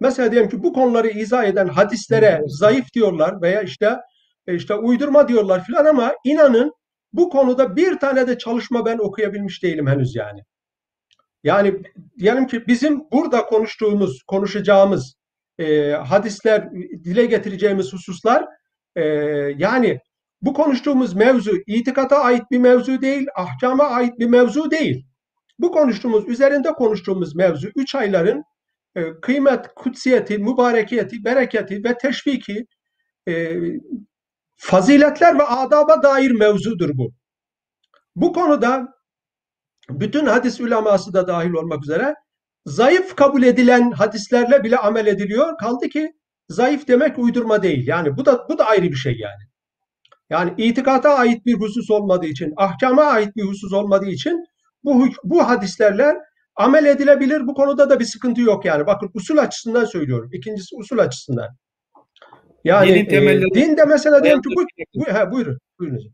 Mesela 0.00 0.32
diyelim 0.32 0.50
ki 0.50 0.62
bu 0.62 0.72
konuları 0.72 1.08
izah 1.08 1.44
eden 1.44 1.68
hadislere 1.68 2.40
zayıf 2.46 2.92
diyorlar 2.94 3.42
veya 3.42 3.62
işte 3.62 3.96
e, 4.46 4.54
işte 4.54 4.74
uydurma 4.74 5.28
diyorlar 5.28 5.64
filan 5.64 5.84
ama 5.84 6.14
inanın 6.24 6.72
bu 7.12 7.30
konuda 7.30 7.76
bir 7.76 7.98
tane 7.98 8.26
de 8.26 8.38
çalışma 8.38 8.86
ben 8.86 8.98
okuyabilmiş 8.98 9.62
değilim 9.62 9.86
henüz 9.86 10.16
yani. 10.16 10.40
Yani 11.44 11.82
diyelim 12.18 12.46
ki 12.46 12.66
bizim 12.66 13.10
burada 13.12 13.46
konuştuğumuz, 13.46 14.22
konuşacağımız 14.22 15.14
e, 15.58 15.90
hadisler, 15.90 16.72
dile 17.04 17.26
getireceğimiz 17.26 17.92
hususlar 17.92 18.46
e, 18.96 19.02
yani 19.58 20.00
bu 20.42 20.54
konuştuğumuz 20.54 21.14
mevzu 21.14 21.52
itikata 21.66 22.18
ait 22.18 22.42
bir 22.50 22.58
mevzu 22.58 23.00
değil, 23.00 23.26
ahkama 23.36 23.84
ait 23.84 24.18
bir 24.18 24.26
mevzu 24.26 24.70
değil. 24.70 25.06
Bu 25.58 25.72
konuştuğumuz, 25.72 26.28
üzerinde 26.28 26.72
konuştuğumuz 26.72 27.36
mevzu 27.36 27.68
üç 27.76 27.94
ayların 27.94 28.44
e, 28.96 29.20
kıymet, 29.22 29.68
kutsiyeti, 29.76 30.38
mübarekiyeti, 30.38 31.24
bereketi 31.24 31.84
ve 31.84 31.98
teşviki 31.98 32.66
e, 33.28 33.56
faziletler 34.56 35.38
ve 35.38 35.42
adaba 35.42 36.02
dair 36.02 36.30
mevzudur 36.30 36.90
bu. 36.94 37.12
Bu 38.16 38.32
konuda 38.32 38.88
bütün 39.90 40.26
hadis 40.26 40.60
uleması 40.60 41.12
da 41.12 41.28
dahil 41.28 41.50
olmak 41.50 41.82
üzere 41.82 42.14
zayıf 42.66 43.16
kabul 43.16 43.42
edilen 43.42 43.90
hadislerle 43.90 44.64
bile 44.64 44.78
amel 44.78 45.06
ediliyor. 45.06 45.58
Kaldı 45.58 45.88
ki 45.88 46.12
zayıf 46.50 46.88
demek 46.88 47.18
uydurma 47.18 47.62
değil. 47.62 47.86
Yani 47.86 48.16
bu 48.16 48.26
da 48.26 48.46
bu 48.48 48.58
da 48.58 48.66
ayrı 48.66 48.82
bir 48.82 48.96
şey 48.96 49.16
yani. 49.18 49.42
Yani 50.30 50.52
itikata 50.56 51.14
ait 51.14 51.46
bir 51.46 51.54
husus 51.54 51.90
olmadığı 51.90 52.26
için, 52.26 52.52
ahkama 52.56 53.02
ait 53.02 53.36
bir 53.36 53.42
husus 53.42 53.72
olmadığı 53.72 54.10
için 54.10 54.44
bu 54.84 55.06
bu 55.24 55.48
hadislerle 55.48 56.14
amel 56.56 56.84
edilebilir. 56.84 57.46
Bu 57.46 57.54
konuda 57.54 57.90
da 57.90 58.00
bir 58.00 58.04
sıkıntı 58.04 58.40
yok 58.40 58.64
yani. 58.64 58.86
Bakın 58.86 59.10
usul 59.14 59.38
açısından 59.38 59.84
söylüyorum. 59.84 60.30
İkincisi 60.32 60.76
usul 60.76 60.98
açısından. 60.98 61.48
Yani 62.64 62.88
Dinin 62.88 63.04
temelleri- 63.04 63.58
e, 63.58 63.62
dinde 63.62 63.84
mesela 63.84 64.24
diyelim 64.24 64.42
ki 64.42 64.48
bu, 64.56 64.64
bu 64.94 65.06
he, 65.06 65.30
buyurun. 65.30 65.58
Buyurun. 65.78 66.12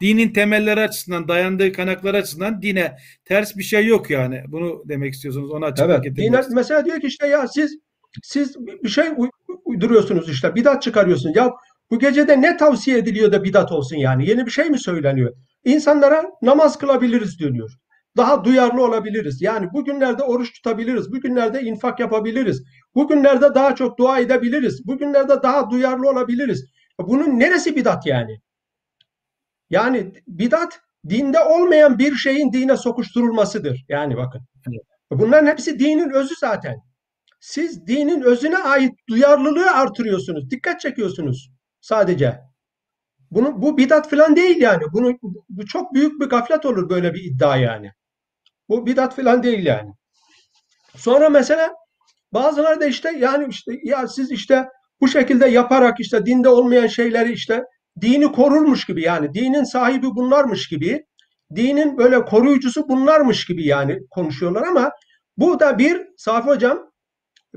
Dinin 0.00 0.32
temelleri 0.32 0.80
açısından, 0.80 1.28
dayandığı 1.28 1.72
kaynaklar 1.72 2.14
açısından 2.14 2.62
dine 2.62 2.96
ters 3.24 3.56
bir 3.56 3.62
şey 3.62 3.86
yok 3.86 4.10
yani. 4.10 4.42
Bunu 4.48 4.82
demek 4.88 5.14
istiyorsunuz. 5.14 5.50
Onu 5.50 5.64
açıklık 5.64 6.06
Evet. 6.06 6.16
Dine, 6.16 6.40
mesela 6.50 6.84
diyor 6.84 7.00
ki 7.00 7.06
işte 7.06 7.26
ya 7.26 7.48
siz 7.48 7.78
siz 8.22 8.56
bir 8.84 8.88
şey 8.88 9.08
uy- 9.16 9.30
uyduruyorsunuz 9.64 10.30
işte 10.30 10.54
bidat 10.54 10.82
çıkarıyorsunuz. 10.82 11.36
Ya 11.36 11.50
bu 11.90 11.98
gecede 11.98 12.40
ne 12.40 12.56
tavsiye 12.56 12.98
ediliyor 12.98 13.32
da 13.32 13.44
bidat 13.44 13.72
olsun 13.72 13.96
yani? 13.96 14.28
Yeni 14.28 14.46
bir 14.46 14.50
şey 14.50 14.70
mi 14.70 14.78
söyleniyor? 14.78 15.32
İnsanlara 15.64 16.24
namaz 16.42 16.78
kılabiliriz 16.78 17.38
diyor. 17.38 17.70
Daha 18.16 18.44
duyarlı 18.44 18.84
olabiliriz. 18.84 19.42
Yani 19.42 19.72
bugünlerde 19.72 20.22
oruç 20.22 20.52
tutabiliriz. 20.52 21.12
Bugünlerde 21.12 21.62
infak 21.62 22.00
yapabiliriz. 22.00 22.62
Bugünlerde 22.94 23.54
daha 23.54 23.74
çok 23.74 23.98
dua 23.98 24.18
edebiliriz. 24.18 24.86
Bugünlerde 24.86 25.42
daha 25.42 25.70
duyarlı 25.70 26.08
olabiliriz. 26.10 26.64
Bunun 27.00 27.38
neresi 27.38 27.76
bidat 27.76 28.06
yani? 28.06 28.40
Yani 29.70 30.12
bidat 30.28 30.80
dinde 31.08 31.40
olmayan 31.40 31.98
bir 31.98 32.14
şeyin 32.14 32.52
dine 32.52 32.76
sokuşturulmasıdır. 32.76 33.84
Yani 33.88 34.16
bakın. 34.16 34.40
Bunların 35.10 35.46
hepsi 35.46 35.78
dinin 35.78 36.10
özü 36.10 36.34
zaten. 36.40 36.76
Siz 37.40 37.86
dinin 37.86 38.22
özüne 38.22 38.58
ait 38.58 38.92
duyarlılığı 39.08 39.70
artırıyorsunuz. 39.70 40.50
Dikkat 40.50 40.80
çekiyorsunuz 40.80 41.50
sadece. 41.80 42.40
Bunu, 43.30 43.62
bu 43.62 43.78
bidat 43.78 44.10
falan 44.10 44.36
değil 44.36 44.60
yani. 44.60 44.82
Bunu, 44.92 45.18
bu 45.48 45.66
çok 45.66 45.94
büyük 45.94 46.20
bir 46.20 46.26
gaflet 46.26 46.66
olur 46.66 46.88
böyle 46.90 47.14
bir 47.14 47.24
iddia 47.24 47.56
yani. 47.56 47.92
Bu 48.68 48.86
bidat 48.86 49.16
falan 49.16 49.42
değil 49.42 49.66
yani. 49.66 49.90
Sonra 50.96 51.28
mesela 51.28 51.74
bazıları 52.32 52.80
da 52.80 52.86
işte 52.86 53.12
yani 53.18 53.46
işte 53.50 53.72
ya 53.82 54.08
siz 54.08 54.30
işte 54.30 54.64
bu 55.00 55.08
şekilde 55.08 55.46
yaparak 55.46 56.00
işte 56.00 56.26
dinde 56.26 56.48
olmayan 56.48 56.86
şeyleri 56.86 57.32
işte 57.32 57.62
dini 58.00 58.32
korurmuş 58.32 58.84
gibi 58.84 59.02
yani 59.02 59.34
dinin 59.34 59.64
sahibi 59.64 60.06
bunlarmış 60.06 60.68
gibi 60.68 61.06
dinin 61.56 61.98
böyle 61.98 62.24
koruyucusu 62.24 62.88
bunlarmış 62.88 63.46
gibi 63.46 63.66
yani 63.66 63.98
konuşuyorlar 64.10 64.62
ama 64.62 64.90
bu 65.36 65.60
da 65.60 65.78
bir 65.78 66.06
Safi 66.16 66.48
Hocam 66.48 66.85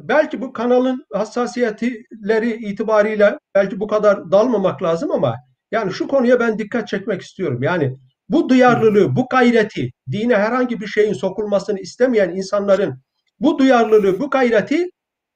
belki 0.07 0.41
bu 0.41 0.53
kanalın 0.53 1.05
hassasiyetleri 1.13 2.53
itibariyle 2.53 3.39
belki 3.55 3.79
bu 3.79 3.87
kadar 3.87 4.31
dalmamak 4.31 4.83
lazım 4.83 5.11
ama 5.11 5.35
yani 5.71 5.93
şu 5.93 6.07
konuya 6.07 6.39
ben 6.39 6.59
dikkat 6.59 6.87
çekmek 6.87 7.21
istiyorum. 7.21 7.63
Yani 7.63 7.97
bu 8.29 8.49
duyarlılığı, 8.49 9.15
bu 9.15 9.27
gayreti, 9.31 9.91
dine 10.11 10.35
herhangi 10.35 10.79
bir 10.79 10.87
şeyin 10.87 11.13
sokulmasını 11.13 11.79
istemeyen 11.79 12.29
insanların 12.29 13.01
bu 13.39 13.59
duyarlılığı, 13.59 14.19
bu 14.19 14.29
gayreti 14.29 14.89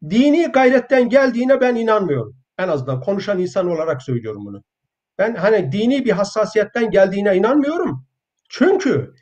dini 0.10 0.46
gayretten 0.46 1.10
geldiğine 1.10 1.62
ben 1.62 1.76
inanmıyorum. 1.76 2.36
En 2.60 2.68
azından 2.68 3.02
konuşan 3.02 3.40
insan 3.40 3.68
olarak 3.68 4.02
söylüyorum 4.02 4.46
bunu. 4.46 4.64
Ben 5.18 5.36
hani 5.36 5.72
dini 5.72 6.06
bir 6.06 6.12
hassasiyetten 6.12 6.92
geldiğine 6.92 7.38
inanmıyorum. 7.38 8.06
Çünkü 8.50 9.14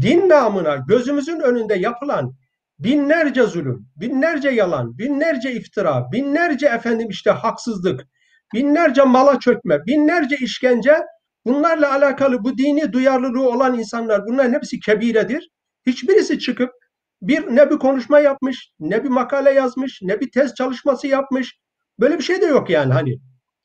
din 0.00 0.28
namına 0.28 0.76
gözümüzün 0.76 1.40
önünde 1.40 1.74
yapılan 1.74 2.34
binlerce 2.80 3.42
zulüm, 3.42 3.86
binlerce 3.96 4.50
yalan, 4.50 4.98
binlerce 4.98 5.52
iftira, 5.52 6.12
binlerce 6.12 6.66
efendim 6.66 7.08
işte 7.10 7.30
haksızlık, 7.30 8.00
binlerce 8.54 9.02
mala 9.02 9.38
çökme, 9.38 9.86
binlerce 9.86 10.36
işkence 10.36 10.96
bunlarla 11.46 11.92
alakalı 11.92 12.44
bu 12.44 12.58
dini 12.58 12.92
duyarlılığı 12.92 13.48
olan 13.48 13.78
insanlar 13.78 14.26
bunların 14.26 14.52
hepsi 14.52 14.80
kebiredir. 14.80 15.48
Hiçbirisi 15.86 16.38
çıkıp 16.38 16.70
bir 17.22 17.56
ne 17.56 17.70
bir 17.70 17.78
konuşma 17.78 18.20
yapmış, 18.20 18.72
ne 18.80 19.04
bir 19.04 19.08
makale 19.08 19.50
yazmış, 19.52 19.98
ne 20.02 20.20
bir 20.20 20.30
tez 20.30 20.54
çalışması 20.54 21.06
yapmış. 21.06 21.58
Böyle 22.00 22.18
bir 22.18 22.22
şey 22.22 22.40
de 22.40 22.46
yok 22.46 22.70
yani 22.70 22.92
hani. 22.92 23.16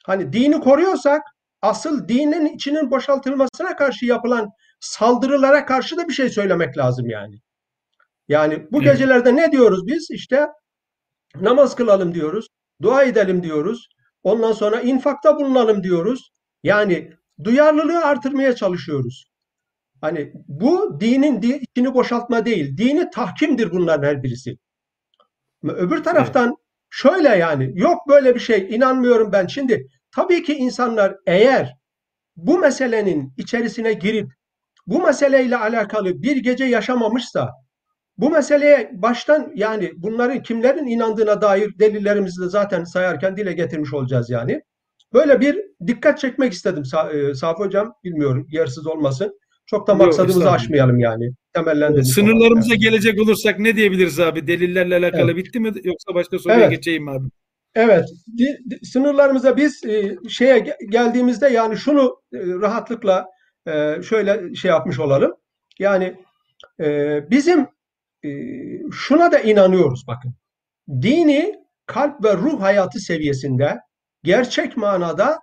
Hani 0.06 0.34
dini 0.34 0.60
koruyorsak 0.60 1.22
asıl 1.62 2.08
dinin 2.08 2.46
içinin 2.46 2.92
boşaltılmasına 2.92 3.76
karşı 3.76 4.06
yapılan 4.06 4.50
saldırılara 4.80 5.66
karşı 5.66 5.98
da 5.98 6.08
bir 6.08 6.14
şey 6.14 6.30
söylemek 6.30 6.78
lazım 6.78 7.10
yani. 7.10 7.45
Yani 8.28 8.68
bu 8.72 8.84
Evet. 8.84 8.92
gecelerde 8.94 9.36
ne 9.36 9.52
diyoruz 9.52 9.88
biz? 9.88 10.12
İşte 10.12 10.48
namaz 11.42 11.76
kılalım 11.76 12.14
diyoruz, 12.14 12.48
dua 12.82 13.04
edelim 13.04 13.44
diyoruz. 13.44 13.88
Ondan 14.24 14.52
sonra 14.52 14.82
infakta 14.82 15.36
bulunalım 15.40 15.84
diyoruz. 15.84 16.32
Yani 16.64 17.12
duyarlılığı 17.44 18.06
artırmaya 18.06 18.56
çalışıyoruz. 18.56 19.26
Hani 20.02 20.34
bu 20.48 21.00
dinin 21.02 21.42
di- 21.42 21.62
içini 21.72 21.94
boşaltma 21.94 22.46
değil, 22.46 22.78
dini 22.78 23.10
tahkimdir 23.10 23.72
bunların 23.72 24.08
her 24.08 24.24
birisi. 24.24 24.58
Öbür 25.64 26.04
taraftan 26.04 26.56
şöyle 26.90 27.30
yani 27.30 27.72
yok 27.76 28.08
böyle 28.10 28.36
bir 28.36 28.40
şey 28.40 28.68
inanmıyorum 28.76 29.32
ben. 29.32 29.48
Şimdi 29.48 29.88
tabii 30.16 30.44
ki 30.44 30.54
insanlar 30.54 31.16
eğer 31.28 31.76
bu 32.36 32.60
meselenin 32.60 33.34
içerisine 33.38 33.94
girip 33.94 34.32
bu 34.88 35.02
meseleyle 35.04 35.58
alakalı 35.58 36.22
bir 36.24 36.38
gece 36.38 36.66
yaşamamışsa 36.66 37.52
bu 38.18 38.30
meseleye 38.30 38.92
baştan 38.94 39.52
yani 39.56 39.92
bunların 39.98 40.44
kimlerin 40.44 40.86
inandığına 40.86 41.42
dair 41.42 41.80
delillerimizi 41.80 42.42
de 42.42 42.50
zaten 42.50 42.84
sayarken 42.84 43.38
dile 43.38 43.54
getirmiş 43.54 43.94
olacağız 43.94 44.30
yani. 44.30 44.62
Böyle 45.14 45.40
bir 45.42 45.62
dikkat 45.88 46.20
çekmek 46.20 46.54
istedim 46.54 46.84
e, 47.14 47.34
Safi 47.34 47.64
Hocam. 47.64 47.94
Bilmiyorum 48.04 48.48
yersiz 48.52 48.88
olmasın. 48.88 49.40
Çok 49.66 49.88
da 49.88 49.92
Yok, 49.92 50.02
maksadımızı 50.02 50.40
estağfurullah. 50.40 50.62
aşmayalım 50.64 51.00
yani. 51.00 51.30
Temellendirmiş 51.54 52.08
Sınırlarımıza 52.10 52.68
olalım. 52.68 52.80
gelecek 52.82 53.22
olursak 53.22 53.60
ne 53.60 53.76
diyebiliriz 53.76 54.20
abi? 54.20 54.48
Delillerle 54.48 54.96
alakalı 54.96 55.32
Evet. 55.32 55.36
bitti 55.46 55.60
mi 55.60 55.72
yoksa 55.84 56.14
başka 56.16 56.40
soruya 56.40 56.60
Evet. 56.60 56.70
geçeyim 56.72 57.04
mi 57.04 57.12
abi? 57.12 57.28
Evet, 57.76 58.06
sınırlarımıza 58.84 59.58
biz 59.58 59.86
e, 59.86 60.16
şeye 60.30 60.58
ge- 60.58 60.90
geldiğimizde 60.90 61.48
yani 61.48 61.78
şunu 61.78 62.22
e, 62.34 62.38
rahatlıkla 62.40 63.26
şöyle 64.10 64.56
şey 64.56 64.70
yapmış 64.72 65.00
olalım. 65.00 65.32
Yani 65.80 66.16
bizim 67.32 67.68
şuna 68.92 69.32
da 69.32 69.40
inanıyoruz 69.40 70.04
bakın. 70.08 70.36
Dini 71.02 71.56
kalp 71.86 72.24
ve 72.24 72.34
ruh 72.38 72.62
hayatı 72.62 73.00
seviyesinde 73.00 73.78
gerçek 74.24 74.78
manada 74.78 75.40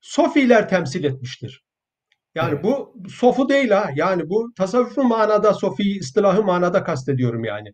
sofiler 0.00 0.68
temsil 0.68 1.04
etmiştir. 1.04 1.64
Yani 2.34 2.52
Evet. 2.54 2.64
bu 2.64 2.94
sofu 3.08 3.48
değil 3.48 3.70
ha. 3.70 3.90
Yani 3.94 4.28
bu 4.30 4.52
tasavvufu 4.56 5.04
manada, 5.04 5.54
sofi 5.54 5.82
istilahı 5.82 6.42
manada 6.42 6.84
kastediyorum 6.84 7.44
yani. 7.44 7.68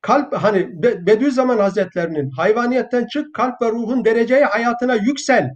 Kalp 0.00 0.34
hani 0.34 0.82
Be- 0.82 1.06
Bediüzzaman 1.06 1.58
Hazretlerinin 1.58 2.30
hayvaniyetten 2.30 3.06
çık 3.06 3.34
kalp 3.34 3.62
ve 3.62 3.70
ruhun 3.70 4.04
dereceye 4.04 4.44
hayatına 4.44 4.94
yüksel 4.94 5.50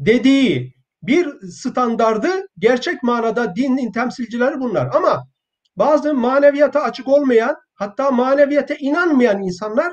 dediği 0.00 0.74
bir 1.02 1.40
standardı 1.40 2.28
gerçek 2.58 3.02
manada 3.02 3.56
dinin 3.56 3.92
temsilcileri 3.92 4.60
bunlar. 4.60 4.88
Ama 4.94 5.28
bazı 5.76 6.14
maneviyata 6.14 6.82
açık 6.82 7.08
olmayan 7.08 7.56
hatta 7.74 8.10
maneviyete 8.10 8.76
inanmayan 8.78 9.42
insanlar 9.42 9.92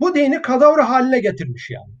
bu 0.00 0.14
dini 0.14 0.42
kadavra 0.42 0.90
haline 0.90 1.20
getirmiş 1.20 1.70
yani. 1.70 1.94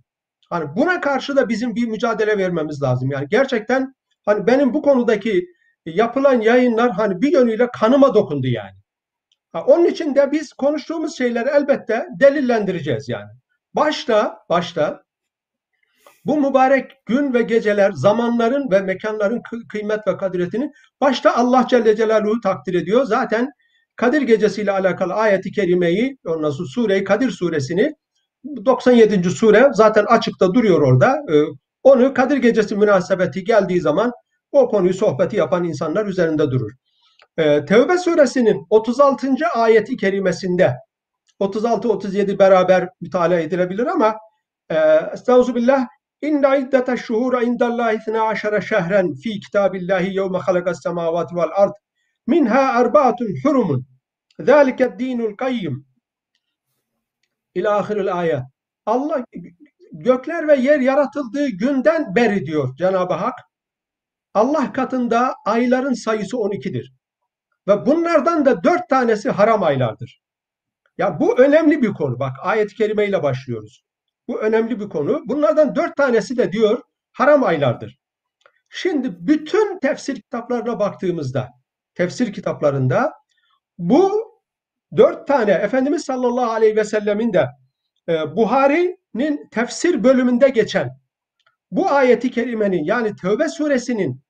Hani 0.50 0.76
buna 0.76 1.00
karşı 1.00 1.36
da 1.36 1.48
bizim 1.48 1.74
bir 1.74 1.86
mücadele 1.88 2.38
vermemiz 2.38 2.82
lazım. 2.82 3.10
Yani 3.10 3.26
gerçekten 3.30 3.94
hani 4.24 4.46
benim 4.46 4.74
bu 4.74 4.82
konudaki 4.82 5.44
yapılan 5.86 6.40
yayınlar 6.40 6.90
hani 6.90 7.22
bir 7.22 7.32
yönüyle 7.32 7.68
kanıma 7.70 8.14
dokundu 8.14 8.46
yani. 8.46 8.76
Ha, 9.52 9.64
onun 9.64 9.84
için 9.84 10.14
de 10.14 10.32
biz 10.32 10.52
konuştuğumuz 10.52 11.18
şeyleri 11.18 11.48
elbette 11.48 12.06
delillendireceğiz 12.20 13.08
yani. 13.08 13.30
Başta 13.74 14.38
başta 14.48 15.02
bu 16.26 16.40
mübarek 16.40 16.90
gün 17.06 17.34
ve 17.34 17.42
geceler, 17.42 17.92
zamanların 17.92 18.70
ve 18.70 18.80
mekanların 18.80 19.38
kı- 19.38 19.68
kıymet 19.68 20.06
ve 20.08 20.16
kadiretini 20.16 20.70
başta 21.00 21.36
Allah 21.36 21.66
Celle 21.70 21.96
Celaluhu 21.96 22.40
takdir 22.40 22.74
ediyor. 22.74 23.04
Zaten 23.04 23.50
Kadir 23.96 24.22
gecesiyle 24.22 24.72
alakalı 24.72 25.14
ayeti 25.14 25.50
kerimeyi, 25.50 26.16
ondan 26.26 26.50
sonra 26.50 26.68
sureyi 26.68 27.04
Kadir 27.04 27.30
suresini 27.30 27.92
97. 28.64 29.30
sure 29.30 29.68
zaten 29.72 30.04
açıkta 30.04 30.54
duruyor 30.54 30.82
orada. 30.82 31.16
Ee, 31.32 31.42
Onu 31.82 32.14
Kadir 32.14 32.36
gecesi 32.36 32.76
münasebeti 32.76 33.44
geldiği 33.44 33.80
zaman 33.80 34.12
o 34.52 34.68
konuyu 34.68 34.94
sohbeti 34.94 35.36
yapan 35.36 35.64
insanlar 35.64 36.06
üzerinde 36.06 36.50
durur. 36.50 36.70
Ee, 37.38 37.64
Tevbe 37.64 37.98
suresinin 37.98 38.66
36. 38.70 39.28
ayeti 39.54 39.96
kerimesinde 39.96 40.74
36-37 41.40 42.38
beraber 42.38 42.88
mütalaa 43.00 43.40
edilebilir 43.40 43.86
ama 43.86 44.14
e, 44.70 44.74
Estağfirullah 45.12 45.86
İnne 46.22 46.60
iddete 46.60 46.96
şuhura 46.96 47.42
indallahi 47.42 47.98
12 48.10 48.66
şehren 48.66 49.14
fi 49.14 49.40
kitabillahi 49.40 50.14
yevme 50.14 50.38
halakas 50.38 50.82
semavati 50.82 51.36
vel 51.36 51.50
ard 51.54 51.74
minha 52.26 52.80
erbaatun 52.80 53.28
hurumun 53.44 53.86
zâlike 54.40 54.98
dinul 54.98 55.36
kayyim 55.36 55.86
ila 57.56 57.78
ahiril 57.78 58.18
ayet. 58.18 58.42
Allah 58.86 59.24
gökler 59.92 60.48
ve 60.48 60.56
yer 60.56 60.80
yaratıldığı 60.80 61.48
günden 61.48 62.14
beri 62.14 62.46
diyor 62.46 62.76
Cenab-ı 62.76 63.14
Hak. 63.14 63.34
Allah 64.34 64.72
katında 64.72 65.34
ayların 65.44 65.92
sayısı 65.92 66.36
12'dir. 66.36 66.92
Ve 67.68 67.86
bunlardan 67.86 68.44
da 68.44 68.64
dört 68.64 68.88
tanesi 68.88 69.30
haram 69.30 69.62
aylardır. 69.62 70.22
Ya 70.98 71.20
bu 71.20 71.38
önemli 71.38 71.82
bir 71.82 71.92
konu. 71.92 72.18
Bak 72.18 72.36
ayet-i 72.42 72.74
kerime 72.74 73.06
ile 73.06 73.22
başlıyoruz. 73.22 73.85
Bu 74.28 74.40
önemli 74.40 74.80
bir 74.80 74.88
konu. 74.88 75.22
Bunlardan 75.24 75.74
dört 75.74 75.96
tanesi 75.96 76.36
de 76.36 76.52
diyor 76.52 76.82
haram 77.12 77.44
aylardır. 77.44 77.98
Şimdi 78.68 79.26
bütün 79.26 79.78
tefsir 79.78 80.14
kitaplarına 80.14 80.78
baktığımızda, 80.80 81.48
tefsir 81.94 82.32
kitaplarında 82.32 83.12
bu 83.78 84.32
dört 84.96 85.26
tane 85.26 85.52
Efendimiz 85.52 86.04
sallallahu 86.04 86.50
aleyhi 86.50 86.76
ve 86.76 86.84
sellemin 86.84 87.32
de 87.32 87.46
e, 88.08 88.36
Buhari'nin 88.36 89.48
tefsir 89.50 90.04
bölümünde 90.04 90.48
geçen 90.48 90.90
bu 91.70 91.90
ayeti 91.90 92.30
kerimenin 92.30 92.84
yani 92.84 93.16
Tevbe 93.16 93.48
suresinin 93.48 94.20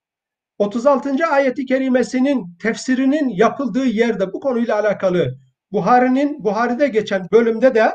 36. 0.59 1.27
ayeti 1.27 1.67
kerimesinin 1.67 2.57
tefsirinin 2.63 3.29
yapıldığı 3.29 3.85
yerde 3.85 4.33
bu 4.33 4.41
konuyla 4.41 4.81
alakalı 4.81 5.39
Buhari'nin 5.73 6.45
Buhari'de 6.45 6.89
geçen 6.89 7.27
bölümde 7.33 7.75
de 7.75 7.93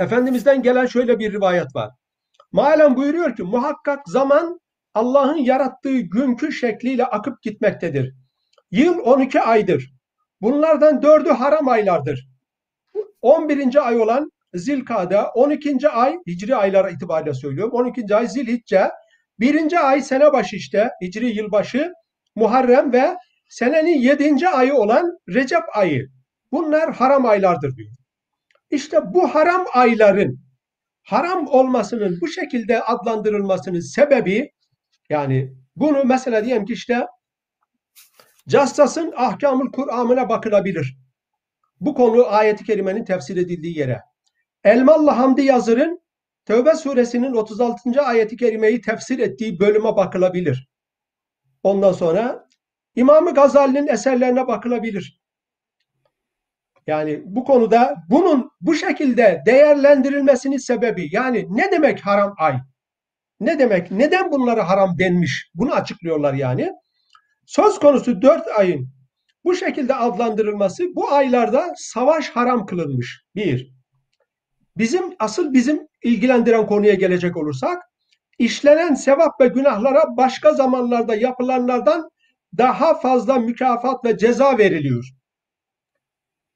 Efendimiz'den 0.00 0.62
gelen 0.62 0.86
şöyle 0.86 1.18
bir 1.18 1.32
rivayet 1.32 1.76
var. 1.76 1.90
Malen 2.52 2.96
buyuruyor 2.96 3.36
ki 3.36 3.42
muhakkak 3.42 4.08
zaman 4.08 4.60
Allah'ın 4.94 5.36
yarattığı 5.36 5.98
günkü 6.00 6.52
şekliyle 6.52 7.04
akıp 7.04 7.42
gitmektedir. 7.42 8.14
Yıl 8.70 8.98
12 8.98 9.40
aydır. 9.40 9.90
Bunlardan 10.40 11.02
dördü 11.02 11.30
haram 11.30 11.68
aylardır. 11.68 12.28
11. 13.22 13.86
ay 13.86 14.00
olan 14.00 14.30
Zilkade, 14.54 15.22
12. 15.22 15.88
ay 15.88 16.16
Hicri 16.26 16.56
aylara 16.56 16.90
itibariyle 16.90 17.34
söylüyorum. 17.34 17.72
12. 17.74 18.16
ay 18.16 18.28
Zilhicce, 18.28 18.90
1. 19.38 19.88
ay 19.90 20.02
sene 20.02 20.32
başı 20.32 20.56
işte 20.56 20.90
Hicri 21.02 21.36
yılbaşı 21.36 21.92
Muharrem 22.36 22.92
ve 22.92 23.16
senenin 23.48 23.98
7. 23.98 24.48
ayı 24.48 24.74
olan 24.74 25.18
Recep 25.28 25.62
ayı. 25.76 26.08
Bunlar 26.52 26.94
haram 26.94 27.26
aylardır 27.26 27.76
diyor. 27.76 27.90
İşte 28.70 29.14
bu 29.14 29.34
haram 29.34 29.64
ayların 29.72 30.40
haram 31.02 31.46
olmasının 31.46 32.18
bu 32.20 32.28
şekilde 32.28 32.82
adlandırılmasının 32.82 33.80
sebebi 33.80 34.52
yani 35.08 35.54
bunu 35.76 36.04
mesela 36.04 36.44
diyelim 36.44 36.64
ki 36.64 36.72
işte 36.72 37.06
Cassas'ın 38.48 39.12
Ahkamül 39.16 39.72
Kur'an'ına 39.72 40.28
bakılabilir. 40.28 40.98
Bu 41.80 41.94
konu 41.94 42.26
ayeti 42.26 42.64
kerimenin 42.64 43.04
tefsir 43.04 43.36
edildiği 43.36 43.78
yere. 43.78 44.00
Elmalı 44.64 45.10
Hamdi 45.10 45.42
Yazır'ın 45.42 46.00
Tevbe 46.44 46.74
suresinin 46.74 47.32
36. 47.32 48.02
ayeti 48.02 48.36
kerimeyi 48.36 48.80
tefsir 48.80 49.18
ettiği 49.18 49.60
bölüme 49.60 49.96
bakılabilir. 49.96 50.68
Ondan 51.62 51.92
sonra 51.92 52.48
İmam-ı 52.94 53.34
Gazali'nin 53.34 53.86
eserlerine 53.86 54.46
bakılabilir. 54.46 55.19
Yani 56.90 57.22
bu 57.24 57.44
konuda 57.44 57.96
bunun 58.08 58.50
bu 58.60 58.74
şekilde 58.74 59.42
değerlendirilmesinin 59.46 60.56
sebebi 60.56 61.08
yani 61.12 61.46
ne 61.50 61.72
demek 61.72 62.06
haram 62.06 62.34
ay? 62.38 62.56
Ne 63.40 63.58
demek? 63.58 63.90
Neden 63.90 64.32
bunlara 64.32 64.68
haram 64.68 64.98
denmiş? 64.98 65.50
Bunu 65.54 65.74
açıklıyorlar 65.74 66.34
yani. 66.34 66.72
Söz 67.46 67.78
konusu 67.78 68.22
dört 68.22 68.48
ayın 68.58 68.88
bu 69.44 69.54
şekilde 69.54 69.94
adlandırılması 69.94 70.84
bu 70.94 71.12
aylarda 71.12 71.72
savaş 71.76 72.30
haram 72.30 72.66
kılınmış. 72.66 73.24
Bir. 73.34 73.74
Bizim 74.76 75.04
asıl 75.18 75.52
bizim 75.52 75.80
ilgilendiren 76.04 76.66
konuya 76.66 76.94
gelecek 76.94 77.36
olursak 77.36 77.82
işlenen 78.38 78.94
sevap 78.94 79.40
ve 79.40 79.46
günahlara 79.46 80.16
başka 80.16 80.52
zamanlarda 80.52 81.14
yapılanlardan 81.14 82.10
daha 82.58 82.94
fazla 82.94 83.38
mükafat 83.38 84.04
ve 84.04 84.18
ceza 84.18 84.58
veriliyor. 84.58 85.19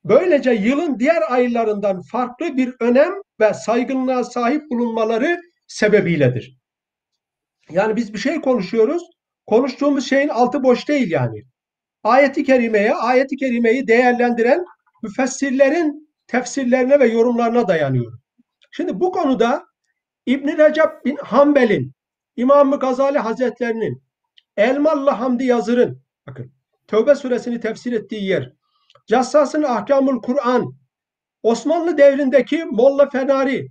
Böylece 0.04 0.50
yılın 0.50 0.98
diğer 0.98 1.32
aylarından 1.32 2.02
farklı 2.02 2.56
bir 2.56 2.74
önem 2.80 3.12
ve 3.40 3.54
saygınlığa 3.54 4.24
sahip 4.24 4.70
bulunmaları 4.70 5.40
sebebiyledir. 5.66 6.58
Yani 7.70 7.96
biz 7.96 8.14
bir 8.14 8.18
şey 8.18 8.40
konuşuyoruz. 8.40 9.02
Konuştuğumuz 9.46 10.08
şeyin 10.08 10.28
altı 10.28 10.62
boş 10.62 10.88
değil 10.88 11.10
yani. 11.10 11.42
Ayeti 12.02 12.44
kerimeye, 12.44 12.94
ayeti 12.94 13.36
kerimeyi 13.36 13.86
değerlendiren 13.86 14.64
müfessirlerin 15.02 16.08
tefsirlerine 16.26 17.00
ve 17.00 17.06
yorumlarına 17.06 17.68
dayanıyor. 17.68 18.12
Şimdi 18.70 19.00
bu 19.00 19.12
konuda 19.12 19.64
İbn 20.26 20.48
Recep 20.48 21.04
bin 21.04 21.16
Hanbel'in, 21.16 21.92
İmam-ı 22.36 22.78
Gazali 22.78 23.18
Hazretlerinin, 23.18 24.02
Elmalı 24.56 25.10
Hamdi 25.10 25.44
Yazır'ın, 25.44 26.02
bakın 26.26 26.52
Tövbe 26.86 27.14
suresini 27.14 27.60
tefsir 27.60 27.92
ettiği 27.92 28.24
yer, 28.24 28.52
Cassas'ın 29.06 29.62
Ahkamul 29.62 30.22
Kur'an, 30.22 30.72
Osmanlı 31.42 31.98
devrindeki 31.98 32.64
Molla 32.64 33.10
Fenari, 33.10 33.68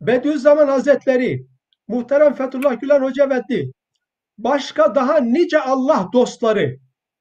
Bediüzzaman 0.00 0.68
Hazretleri, 0.68 1.46
Muhterem 1.88 2.34
Fethullah 2.34 2.80
Gülen 2.80 3.02
Hoca 3.02 3.30
Veddi, 3.30 3.72
başka 4.38 4.94
daha 4.94 5.20
nice 5.20 5.60
Allah 5.60 6.08
dostları, 6.12 6.76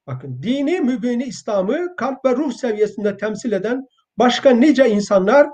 bakın 0.07 0.43
dini 0.43 0.81
mübini 0.81 1.23
İslam'ı 1.23 1.95
kalp 1.95 2.25
ve 2.25 2.35
ruh 2.35 2.53
seviyesinde 2.53 3.17
temsil 3.17 3.51
eden 3.51 3.85
başka 4.17 4.49
nice 4.49 4.89
insanlar 4.89 5.47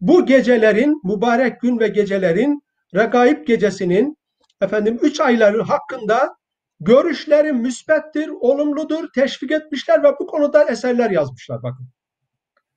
bu 0.00 0.26
gecelerin, 0.26 1.00
mübarek 1.04 1.60
gün 1.60 1.78
ve 1.78 1.88
gecelerin, 1.88 2.62
regaib 2.94 3.46
gecesinin, 3.46 4.16
efendim 4.60 4.98
üç 5.02 5.20
ayların 5.20 5.64
hakkında 5.64 6.36
görüşleri 6.84 7.52
müsbettir, 7.52 8.28
olumludur, 8.40 9.08
teşvik 9.14 9.50
etmişler 9.50 10.02
ve 10.02 10.08
bu 10.20 10.26
konuda 10.26 10.64
eserler 10.64 11.10
yazmışlar 11.10 11.62
bakın. 11.62 11.88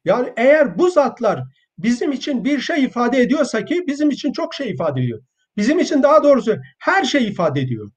Yani 0.06 0.34
eğer 0.38 0.78
bu 0.78 0.90
zatlar 0.90 1.44
bizim 1.78 2.12
için 2.12 2.46
bir 2.46 2.60
şey 2.60 2.84
ifade 2.84 3.22
ediyorsa 3.22 3.66
ki 3.66 3.84
bizim 3.88 4.10
için 4.10 4.32
çok 4.32 4.54
şey 4.54 4.72
ifade 4.72 5.02
ediyor. 5.02 5.22
Bizim 5.58 5.80
için 5.80 6.04
daha 6.04 6.24
doğrusu 6.24 6.56
her 6.80 7.04
şey 7.04 7.28
ifade 7.28 7.62
ediyor. 7.62 7.92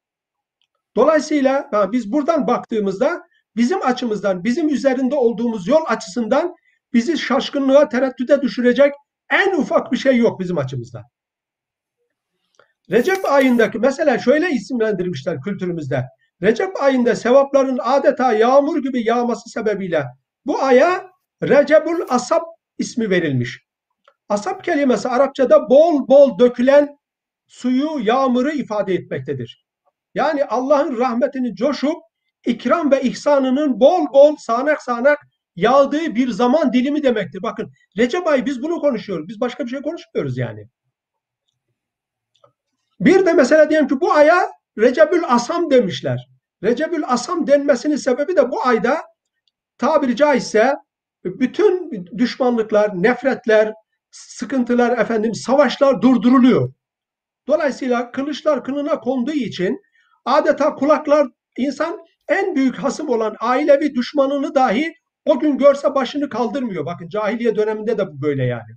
Dolayısıyla 0.97 1.71
biz 1.93 2.13
buradan 2.13 2.47
baktığımızda 2.47 3.23
bizim 3.57 3.87
açımızdan, 3.87 4.45
bizim 4.45 4.69
üzerinde 4.69 5.15
olduğumuz 5.15 5.69
yol 5.69 5.85
açısından 5.87 6.55
bizi 6.93 7.19
şaşkınlığa, 7.19 7.89
tereddüte 7.89 8.43
düşürecek 8.43 8.93
en 9.31 9.55
ufak 9.55 9.93
bir 9.93 9.97
şey 9.97 10.17
yok 10.17 10.41
bizim 10.41 10.59
açımızdan. 10.59 11.03
Recep 12.91 13.25
ayındaki 13.25 13.79
mesela 13.79 14.19
şöyle 14.19 14.51
isimlendirmişler 14.51 15.41
kültürümüzde. 15.41 16.05
Recep 16.43 16.83
ayında 16.83 17.17
sevapların 17.17 17.79
adeta 17.83 18.33
yağmur 18.33 18.83
gibi 18.83 19.07
yağması 19.07 19.51
sebebiyle 19.51 20.05
bu 20.47 20.63
aya 20.63 21.11
Recebul 21.43 22.01
Asap 22.09 22.43
ismi 22.79 23.11
verilmiş. 23.11 23.61
Asap 24.29 24.65
kelimesi 24.65 25.09
Arapçada 25.09 25.71
bol 25.71 26.09
bol 26.09 26.39
dökülen 26.39 26.99
suyu, 27.47 27.91
yağmuru 28.03 28.51
ifade 28.51 28.95
etmektedir. 28.95 29.67
Yani 30.15 30.45
Allah'ın 30.45 30.99
rahmetinin 30.99 31.55
coşup 31.55 31.97
ikram 32.47 32.91
ve 32.91 33.03
ihsanının 33.03 33.81
bol 33.81 34.07
bol 34.13 34.37
sağanak 34.37 34.83
sağanak 34.83 35.19
yağdığı 35.57 36.15
bir 36.15 36.29
zaman 36.29 36.73
dilimi 36.73 37.03
demektir. 37.03 37.43
Bakın 37.43 37.73
Recep 37.99 38.27
ayı 38.27 38.47
biz 38.47 38.63
bunu 38.63 38.81
konuşuyoruz. 38.81 39.29
Biz 39.29 39.41
başka 39.41 39.65
bir 39.65 39.71
şey 39.71 39.83
konuşmuyoruz 39.83 40.39
yani. 40.39 40.69
Bir 43.01 43.27
de 43.27 43.33
mesela 43.33 43.71
diyelim 43.71 43.89
ki 43.89 44.01
bu 44.01 44.13
aya 44.13 44.51
Recebül 44.79 45.23
Asam 45.29 45.71
demişler. 45.71 46.29
Recebül 46.63 47.03
Asam 47.07 47.47
denmesinin 47.47 47.97
sebebi 47.97 48.37
de 48.37 48.51
bu 48.51 48.67
ayda 48.67 49.03
tabiri 49.79 50.17
caizse 50.17 50.75
bütün 51.25 51.91
düşmanlıklar, 52.19 53.03
nefretler, 53.03 53.73
sıkıntılar, 54.11 54.99
efendim 54.99 55.35
savaşlar 55.35 56.03
durduruluyor. 56.03 56.73
Dolayısıyla 57.47 58.11
kılıçlar 58.11 58.65
kınına 58.65 59.01
konduğu 59.01 59.33
için 59.33 59.81
adeta 60.25 60.75
kulaklar 60.75 61.27
insan 61.57 61.99
en 62.29 62.57
büyük 62.57 62.77
hasım 62.77 63.09
olan 63.09 63.37
ailevi 63.41 63.95
düşmanını 63.95 64.55
dahi 64.55 64.95
o 65.25 65.41
gün 65.41 65.59
görse 65.59 65.95
başını 65.95 66.29
kaldırmıyor. 66.29 66.87
Bakın 66.87 67.09
cahiliye 67.09 67.57
döneminde 67.57 67.99
de 67.99 68.07
bu 68.07 68.23
böyle 68.23 68.45
yani. 68.45 68.71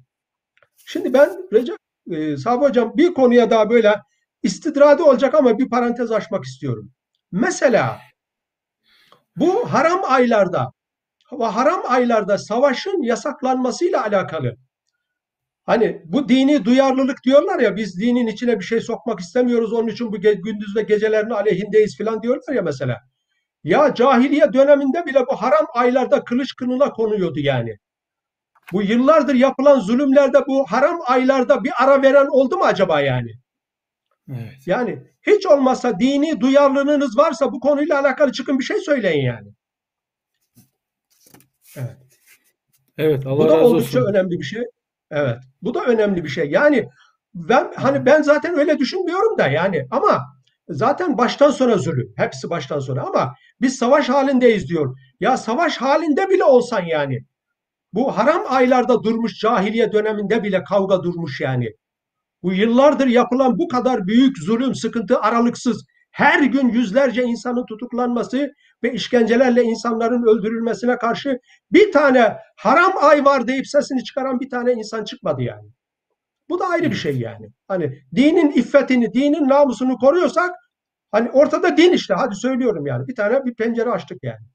Şimdi 0.85 1.13
ben 1.13 1.29
Recep 1.53 1.77
e, 2.11 2.37
Sabri 2.37 2.65
Hocam 2.65 2.93
bir 2.97 3.13
konuya 3.13 3.49
daha 3.49 3.69
böyle 3.69 3.95
istidradi 4.43 5.03
olacak 5.03 5.35
ama 5.35 5.57
bir 5.57 5.69
parantez 5.69 6.11
açmak 6.11 6.43
istiyorum. 6.43 6.91
Mesela 7.31 7.99
bu 9.35 9.73
haram 9.73 10.01
aylarda 10.03 10.71
ve 11.39 11.45
haram 11.45 11.81
aylarda 11.87 12.37
savaşın 12.37 13.01
yasaklanmasıyla 13.03 14.03
alakalı 14.03 14.57
Hani 15.65 16.01
bu 16.05 16.29
dini 16.29 16.65
duyarlılık 16.65 17.23
diyorlar 17.23 17.59
ya 17.59 17.75
biz 17.75 17.99
dinin 17.99 18.27
içine 18.27 18.59
bir 18.59 18.65
şey 18.65 18.81
sokmak 18.81 19.19
istemiyoruz 19.19 19.73
onun 19.73 19.87
için 19.87 20.11
bu 20.11 20.21
gündüz 20.21 20.75
ve 20.75 20.81
gecelerin 20.81 21.29
aleyhindeyiz 21.29 21.97
falan 21.97 22.21
diyorlar 22.21 22.53
ya 22.53 22.61
mesela. 22.61 22.97
Ya 23.63 23.93
cahiliye 23.93 24.53
döneminde 24.53 25.05
bile 25.05 25.19
bu 25.31 25.41
haram 25.41 25.67
aylarda 25.73 26.23
kılıç 26.23 26.55
kınına 26.55 26.89
konuyordu 26.89 27.39
yani. 27.39 27.77
Bu 28.73 28.81
yıllardır 28.81 29.35
yapılan 29.35 29.79
zulümlerde 29.79 30.37
bu 30.47 30.65
haram 30.69 30.99
aylarda 31.05 31.63
bir 31.63 31.71
ara 31.83 32.01
veren 32.01 32.27
oldu 32.27 32.57
mu 32.57 32.63
acaba 32.63 33.01
yani? 33.01 33.31
Evet. 34.29 34.67
Yani 34.67 35.03
hiç 35.21 35.45
olmazsa 35.45 35.99
dini 35.99 36.39
duyarlılığınız 36.39 37.17
varsa 37.17 37.51
bu 37.51 37.59
konuyla 37.59 37.99
alakalı 37.99 38.31
çıkın 38.31 38.59
bir 38.59 38.63
şey 38.63 38.77
söyleyin 38.77 39.25
yani. 39.25 39.49
Evet. 41.77 41.97
Evet 42.97 43.27
Allah 43.27 43.37
Bu 43.37 43.49
da 43.49 43.57
razı 43.57 43.65
oldukça 43.65 43.99
olsun. 43.99 44.09
önemli 44.09 44.39
bir 44.39 44.43
şey. 44.43 44.63
Evet. 45.11 45.37
Bu 45.61 45.73
da 45.73 45.85
önemli 45.85 46.23
bir 46.23 46.29
şey. 46.29 46.49
Yani 46.51 46.89
ben 47.33 47.71
hani 47.75 48.05
ben 48.05 48.21
zaten 48.21 48.59
öyle 48.59 48.79
düşünmüyorum 48.79 49.37
da 49.37 49.47
yani 49.47 49.87
ama 49.91 50.21
zaten 50.69 51.17
baştan 51.17 51.51
sona 51.51 51.77
zulüm. 51.77 52.13
Hepsi 52.17 52.49
baştan 52.49 52.79
sona 52.79 53.01
ama 53.01 53.35
biz 53.61 53.77
savaş 53.77 54.09
halindeyiz 54.09 54.69
diyor. 54.69 54.97
Ya 55.19 55.37
savaş 55.37 55.77
halinde 55.77 56.29
bile 56.29 56.43
olsan 56.43 56.81
yani. 56.85 57.25
Bu 57.93 58.17
haram 58.17 58.43
aylarda 58.47 59.03
durmuş 59.03 59.39
cahiliye 59.39 59.91
döneminde 59.91 60.43
bile 60.43 60.63
kavga 60.63 61.03
durmuş 61.03 61.41
yani. 61.41 61.73
Bu 62.43 62.53
yıllardır 62.53 63.07
yapılan 63.07 63.59
bu 63.59 63.67
kadar 63.67 64.07
büyük 64.07 64.37
zulüm, 64.37 64.75
sıkıntı 64.75 65.19
aralıksız 65.19 65.85
her 66.11 66.43
gün 66.43 66.69
yüzlerce 66.69 67.23
insanın 67.23 67.65
tutuklanması 67.65 68.53
ve 68.83 68.93
işkencelerle 68.93 69.63
insanların 69.63 70.23
öldürülmesine 70.23 70.97
karşı 70.97 71.39
bir 71.71 71.91
tane 71.91 72.37
haram 72.57 72.93
ay 73.01 73.25
var 73.25 73.47
deyip 73.47 73.67
sesini 73.67 74.03
çıkaran 74.03 74.39
bir 74.39 74.49
tane 74.49 74.73
insan 74.73 75.03
çıkmadı 75.03 75.41
yani. 75.41 75.69
Bu 76.49 76.59
da 76.59 76.67
ayrı 76.67 76.91
bir 76.91 76.95
şey 76.95 77.19
yani. 77.19 77.47
Hani 77.67 78.01
dinin 78.15 78.51
iffetini, 78.51 79.13
dinin 79.13 79.49
namusunu 79.49 79.97
koruyorsak 79.97 80.51
hani 81.11 81.31
ortada 81.31 81.77
din 81.77 81.91
işte 81.93 82.13
hadi 82.13 82.35
söylüyorum 82.35 82.85
yani. 82.85 83.07
Bir 83.07 83.15
tane 83.15 83.45
bir 83.45 83.55
pencere 83.55 83.89
açtık 83.89 84.17
yani. 84.23 84.45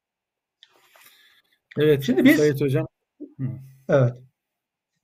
Evet 1.78 2.02
Şimdi 2.02 2.24
biz- 2.24 2.36
Sayit 2.36 2.60
Hocam. 2.60 2.86
Hı. 3.40 3.46
Evet. 3.88 4.25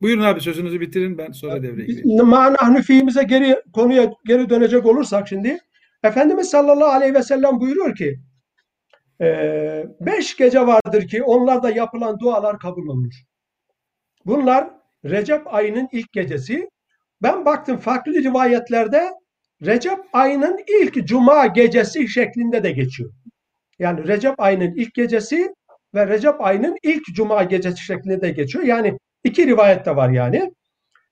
Buyurun 0.02 0.22
abi 0.22 0.40
sözünüzü 0.40 0.80
bitirin 0.80 1.18
ben 1.18 1.32
sonra 1.32 1.62
devreye 1.62 1.86
gireyim. 1.86 2.26
Manahnu 2.26 2.82
fiimize 2.82 3.22
geri 3.22 3.62
konuya 3.72 4.12
geri 4.26 4.50
dönecek 4.50 4.86
olursak 4.86 5.28
şimdi 5.28 5.58
Efendimiz 6.02 6.50
sallallahu 6.50 6.90
aleyhi 6.90 7.14
ve 7.14 7.22
sellem 7.22 7.60
buyuruyor 7.60 7.96
ki 7.96 8.20
e, 9.20 9.26
beş 10.00 10.36
gece 10.36 10.66
vardır 10.66 11.08
ki 11.08 11.22
onlarda 11.22 11.70
yapılan 11.70 12.18
dualar 12.18 12.58
kabul 12.58 12.86
olunur. 12.86 13.12
Bunlar 14.26 14.70
Recep 15.04 15.54
ayının 15.54 15.88
ilk 15.92 16.12
gecesi. 16.12 16.68
Ben 17.22 17.44
baktım 17.44 17.76
farklı 17.76 18.12
rivayetlerde 18.12 19.10
Recep 19.66 19.98
ayının 20.12 20.58
ilk 20.80 21.06
cuma 21.06 21.46
gecesi 21.46 22.08
şeklinde 22.08 22.62
de 22.62 22.70
geçiyor. 22.70 23.10
Yani 23.78 24.08
Recep 24.08 24.40
ayının 24.40 24.74
ilk 24.76 24.94
gecesi 24.94 25.54
ve 25.94 26.06
Recep 26.06 26.40
ayının 26.40 26.76
ilk 26.82 27.02
cuma 27.14 27.42
gecesi 27.42 27.84
şeklinde 27.84 28.20
de 28.20 28.30
geçiyor. 28.30 28.64
Yani 28.64 28.98
iki 29.24 29.46
rivayet 29.46 29.86
de 29.86 29.96
var 29.96 30.10
yani. 30.10 30.54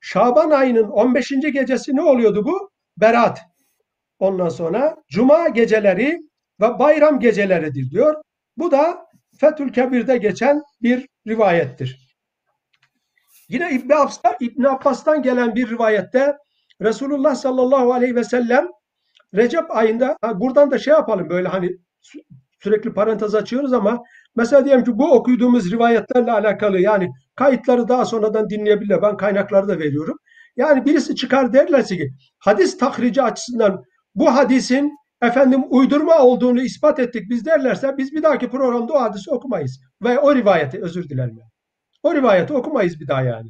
Şaban 0.01 0.49
ayının 0.49 0.89
15. 0.89 1.29
gecesi 1.29 1.95
ne 1.95 2.01
oluyordu 2.01 2.45
bu? 2.45 2.71
Berat. 2.97 3.41
Ondan 4.19 4.49
sonra 4.49 4.95
cuma 5.09 5.47
geceleri 5.47 6.19
ve 6.61 6.79
bayram 6.79 7.19
geceleridir 7.19 7.91
diyor. 7.91 8.21
Bu 8.57 8.71
da 8.71 9.05
Fethül 9.39 9.73
Kebir'de 9.73 10.17
geçen 10.17 10.61
bir 10.81 11.07
rivayettir. 11.27 12.15
Yine 13.49 13.71
İbn 13.71 13.93
Abbas'tan, 13.93 14.35
İbn 14.39 14.63
Abbas'tan 14.63 15.21
gelen 15.21 15.55
bir 15.55 15.69
rivayette 15.69 16.37
Resulullah 16.81 17.35
sallallahu 17.35 17.93
aleyhi 17.93 18.15
ve 18.15 18.23
sellem 18.23 18.67
Recep 19.35 19.71
ayında 19.71 20.17
buradan 20.35 20.71
da 20.71 20.77
şey 20.77 20.93
yapalım 20.93 21.29
böyle 21.29 21.47
hani 21.47 21.65
sü- 22.03 22.23
sürekli 22.59 22.93
parantez 22.93 23.35
açıyoruz 23.35 23.73
ama 23.73 24.03
mesela 24.35 24.65
diyelim 24.65 24.83
ki 24.83 24.97
bu 24.97 25.11
okuduğumuz 25.13 25.71
rivayetlerle 25.71 26.31
alakalı 26.31 26.79
yani 26.79 27.09
kayıtları 27.35 27.87
daha 27.87 28.05
sonradan 28.05 28.49
dinleyebilirler. 28.49 29.01
Ben 29.01 29.17
kaynakları 29.17 29.67
da 29.67 29.79
veriyorum. 29.79 30.17
Yani 30.57 30.85
birisi 30.85 31.15
çıkar 31.15 31.53
derlerse 31.53 31.97
ki 31.97 32.09
hadis 32.39 32.77
tahrici 32.77 33.21
açısından 33.21 33.83
bu 34.15 34.35
hadisin 34.35 34.91
efendim 35.21 35.63
uydurma 35.69 36.19
olduğunu 36.19 36.61
ispat 36.61 36.99
ettik 36.99 37.29
biz 37.29 37.45
derlerse 37.45 37.97
biz 37.97 38.11
bir 38.13 38.23
dahaki 38.23 38.49
programda 38.49 38.93
o 38.93 39.01
hadisi 39.01 39.31
okumayız. 39.31 39.79
Ve 40.03 40.19
o 40.19 40.35
rivayeti 40.35 40.81
özür 40.81 41.09
dilerim. 41.09 41.37
yani. 41.37 41.51
O 42.03 42.15
rivayeti 42.15 42.53
okumayız 42.53 42.99
bir 42.99 43.07
daha 43.07 43.21
yani. 43.21 43.49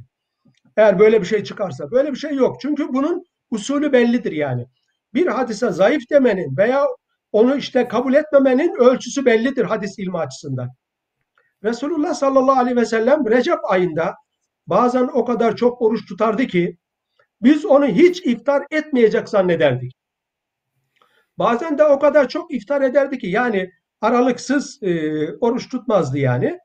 Eğer 0.77 0.99
böyle 0.99 1.21
bir 1.21 1.25
şey 1.25 1.43
çıkarsa. 1.43 1.91
Böyle 1.91 2.11
bir 2.11 2.17
şey 2.17 2.35
yok. 2.35 2.57
Çünkü 2.61 2.93
bunun 2.93 3.23
usulü 3.51 3.93
bellidir 3.93 4.31
yani. 4.31 4.65
Bir 5.13 5.27
hadise 5.27 5.71
zayıf 5.71 6.03
demenin 6.11 6.57
veya 6.57 6.85
onu 7.31 7.55
işte 7.55 7.87
kabul 7.87 8.13
etmemenin 8.13 8.75
ölçüsü 8.75 9.25
bellidir 9.25 9.65
hadis 9.65 9.99
ilmi 9.99 10.17
açısından. 10.17 10.69
Resulullah 11.63 12.13
sallallahu 12.13 12.59
aleyhi 12.59 12.77
ve 12.77 12.85
sellem 12.85 13.29
Recep 13.29 13.59
ayında 13.63 14.15
bazen 14.67 15.09
o 15.13 15.25
kadar 15.25 15.55
çok 15.55 15.81
oruç 15.81 16.07
tutardı 16.07 16.47
ki 16.47 16.77
biz 17.41 17.65
onu 17.65 17.85
hiç 17.85 18.25
iftar 18.25 18.63
etmeyecek 18.71 19.29
zannederdik. 19.29 19.91
Bazen 21.37 21.77
de 21.77 21.83
o 21.83 21.99
kadar 21.99 22.27
çok 22.27 22.53
iftar 22.53 22.81
ederdi 22.81 23.17
ki 23.17 23.27
yani 23.27 23.71
aralıksız 24.01 24.83
e, 24.83 24.91
oruç 25.33 25.69
tutmazdı 25.69 26.17
yani. 26.17 26.59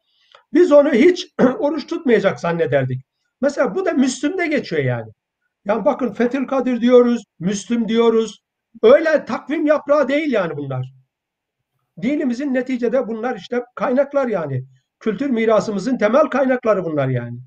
Biz 0.53 0.73
onu 0.73 0.93
hiç 0.93 1.27
oruç 1.59 1.87
tutmayacak 1.87 2.41
zannederdik. 2.41 3.03
Mesela 3.41 3.75
bu 3.75 3.85
da 3.85 3.93
Müslüm'de 3.93 4.47
geçiyor 4.47 4.83
yani. 4.83 5.11
Yani 5.65 5.85
bakın 5.85 6.13
Fethül 6.13 6.47
Kadir 6.47 6.81
diyoruz, 6.81 7.25
Müslüm 7.39 7.89
diyoruz. 7.89 8.46
Öyle 8.83 9.25
takvim 9.25 9.67
yaprağı 9.67 10.09
değil 10.09 10.33
yani 10.33 10.57
bunlar. 10.57 10.93
Dinimizin 12.03 12.55
neticede 12.55 13.09
bunlar 13.09 13.37
işte 13.37 13.65
kaynaklar 13.75 14.27
yani. 14.27 14.65
Kültür 15.01 15.31
mirasımızın 15.31 15.99
temel 15.99 16.27
kaynakları 16.27 16.85
bunlar 16.85 17.09
yani. 17.09 17.39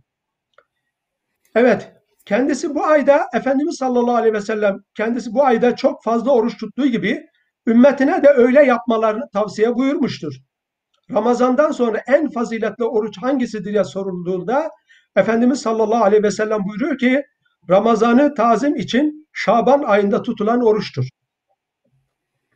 Evet, 1.55 1.93
kendisi 2.25 2.75
bu 2.75 2.85
ayda 2.85 3.25
Efendimiz 3.33 3.75
sallallahu 3.75 4.15
aleyhi 4.15 4.33
ve 4.33 4.41
sellem 4.41 4.77
kendisi 4.95 5.33
bu 5.33 5.45
ayda 5.45 5.75
çok 5.75 6.03
fazla 6.03 6.31
oruç 6.31 6.57
tuttuğu 6.57 6.87
gibi 6.87 7.25
ümmetine 7.67 8.23
de 8.23 8.29
öyle 8.29 8.63
yapmalarını 8.63 9.29
tavsiye 9.33 9.75
buyurmuştur. 9.75 10.33
Ramazandan 11.11 11.71
sonra 11.71 12.01
en 12.07 12.29
faziletli 12.29 12.83
oruç 12.83 13.17
hangisidir 13.17 13.71
diye 13.71 13.83
sorulduğunda 13.83 14.69
Efendimiz 15.15 15.61
sallallahu 15.61 16.03
aleyhi 16.03 16.23
ve 16.23 16.31
sellem 16.31 16.59
buyuruyor 16.65 16.97
ki 16.97 17.23
Ramazan'ı 17.69 18.33
tazim 18.33 18.75
için 18.75 19.27
Şaban 19.33 19.83
ayında 19.83 20.21
tutulan 20.21 20.61
oruçtur. 20.61 21.05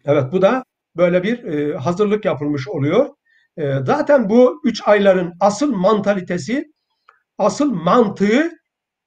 Evet 0.05 0.31
bu 0.31 0.41
da 0.41 0.63
böyle 0.97 1.23
bir 1.23 1.43
e, 1.43 1.77
hazırlık 1.77 2.25
yapılmış 2.25 2.67
oluyor. 2.67 3.09
E, 3.57 3.73
zaten 3.85 4.29
bu 4.29 4.61
üç 4.63 4.87
ayların 4.87 5.33
asıl 5.39 5.73
mantalitesi, 5.75 6.65
asıl 7.37 7.73
mantığı 7.73 8.51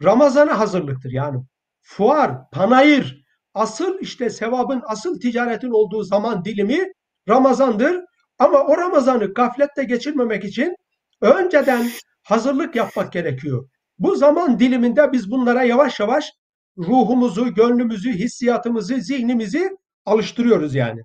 Ramazan'a 0.05 0.59
hazırlıktır. 0.59 1.11
Yani 1.11 1.39
fuar, 1.83 2.51
panayır, 2.51 3.25
asıl 3.55 3.99
işte 4.01 4.31
sevabın, 4.31 4.83
asıl 4.87 5.21
ticaretin 5.21 5.71
olduğu 5.71 6.03
zaman 6.03 6.45
dilimi 6.45 6.93
Ramazan'dır. 7.29 8.01
Ama 8.39 8.59
o 8.59 8.77
Ramazan'ı 8.77 9.35
gaflette 9.35 9.85
geçirmemek 9.85 10.45
için 10.45 10.77
önceden 11.21 11.91
hazırlık 12.23 12.77
yapmak 12.77 13.13
gerekiyor. 13.13 13.69
Bu 13.99 14.17
zaman 14.17 14.59
diliminde 14.59 15.13
biz 15.13 15.31
bunlara 15.31 15.63
yavaş 15.63 16.01
yavaş 16.01 16.33
ruhumuzu, 16.79 17.55
gönlümüzü, 17.55 18.13
hissiyatımızı, 18.13 18.95
zihnimizi 18.95 19.71
alıştırıyoruz 20.07 20.75
yani. 20.75 21.01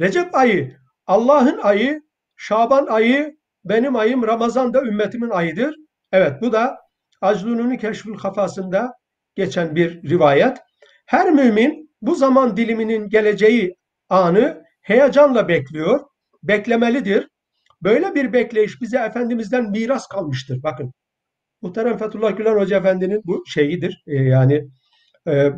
Recep 0.00 0.34
ayı, 0.34 0.76
Allah'ın 1.06 1.58
ayı, 1.58 2.02
Şaban 2.36 2.86
ayı, 2.86 3.36
benim 3.64 3.96
ayım, 3.96 4.26
Ramazan 4.26 4.74
da 4.74 4.82
ümmetimin 4.82 5.30
ayıdır. 5.30 5.74
Evet 6.12 6.42
bu 6.42 6.52
da 6.52 6.78
Aclun'un 7.20 7.76
Keşfül 7.76 8.18
Kafasında 8.18 8.92
geçen 9.34 9.76
bir 9.76 10.10
rivayet. 10.10 10.58
Her 11.06 11.30
mümin 11.30 11.90
bu 12.02 12.14
zaman 12.14 12.56
diliminin 12.56 13.08
geleceği 13.08 13.74
anı 14.08 14.62
heyecanla 14.80 15.48
bekliyor, 15.48 16.00
beklemelidir. 16.42 17.28
Böyle 17.82 18.14
bir 18.14 18.32
bekleyiş 18.32 18.80
bize 18.80 18.98
Efendimiz'den 18.98 19.70
miras 19.70 20.06
kalmıştır. 20.08 20.62
Bakın 20.62 20.92
Muhterem 21.62 21.98
Fethullah 21.98 22.36
Gülen 22.36 22.56
Hoca 22.56 22.78
Efendi'nin 22.78 23.22
bu 23.24 23.44
şeyidir. 23.46 24.02
E, 24.06 24.14
yani 24.14 24.64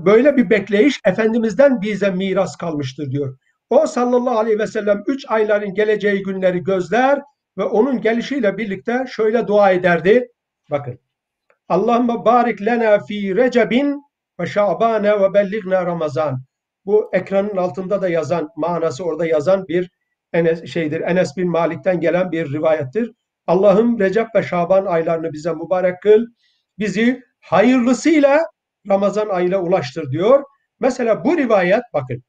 böyle 0.07 0.37
bir 0.37 0.50
bekleyiş 0.50 1.00
Efendimiz'den 1.05 1.83
bize 1.83 2.11
miras 2.11 2.57
kalmıştır 2.57 3.11
diyor. 3.11 3.38
O 3.70 3.87
sallallahu 3.87 4.38
aleyhi 4.38 4.59
ve 4.59 4.66
sellem 4.66 5.03
üç 5.07 5.24
ayların 5.29 5.74
geleceği 5.74 6.22
günleri 6.22 6.62
gözler 6.62 7.20
ve 7.59 7.64
onun 7.64 8.00
gelişiyle 8.00 8.59
birlikte 8.59 9.05
şöyle 9.09 9.46
dua 9.46 9.70
ederdi. 9.70 10.29
Bakın. 10.70 10.98
Allahümme 11.68 12.24
barik 12.24 12.62
lena 12.62 12.98
fi 12.98 13.37
recebin 13.37 14.03
ve 14.40 14.46
şa'bane 14.46 15.20
ve 15.20 15.35
bellighna 15.35 15.87
ramazan. 15.87 16.44
Bu 16.87 17.11
ekranın 17.12 17.57
altında 17.57 18.03
da 18.03 18.09
yazan, 18.09 18.48
manası 18.57 19.05
orada 19.05 19.27
yazan 19.27 19.68
bir 19.68 19.90
Enes, 20.35 20.64
şeydir. 20.66 21.00
Enes 21.00 21.37
bin 21.37 21.50
Malik'ten 21.50 22.00
gelen 22.00 22.33
bir 22.33 22.53
rivayettir. 22.53 23.12
Allah'ım 23.46 24.00
Recep 24.00 24.27
ve 24.35 24.42
Şaban 24.42 24.87
aylarını 24.87 25.33
bize 25.33 25.53
mübarek 25.53 26.03
kıl. 26.03 26.27
Bizi 26.79 27.22
hayırlısıyla 27.40 28.40
Ramazan 28.88 29.29
ayına 29.29 29.59
ulaştır 29.62 30.11
diyor. 30.11 30.44
Mesela 30.81 31.25
bu 31.25 31.37
rivayet 31.37 31.83
bakın. 31.92 32.23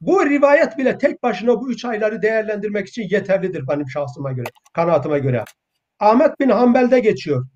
Bu 0.00 0.26
rivayet 0.26 0.78
bile 0.78 0.98
tek 0.98 1.22
başına 1.22 1.60
bu 1.60 1.70
üç 1.70 1.84
ayları 1.84 2.22
değerlendirmek 2.22 2.88
için 2.88 3.08
yeterlidir 3.10 3.68
benim 3.68 3.88
şahsıma 3.88 4.32
göre, 4.32 4.48
kanaatıma 4.74 5.18
göre. 5.18 5.44
Ahmet 6.00 6.40
bin 6.40 6.48
Hanbel'de 6.48 7.00
geçiyor. 7.00 7.46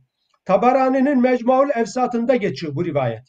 Tabarani'nin 0.45 1.23
Mecmuaül 1.23 1.71
Efsat'ında 1.75 2.37
geçiyor 2.37 2.75
bu 2.75 2.85
rivayet. 2.85 3.23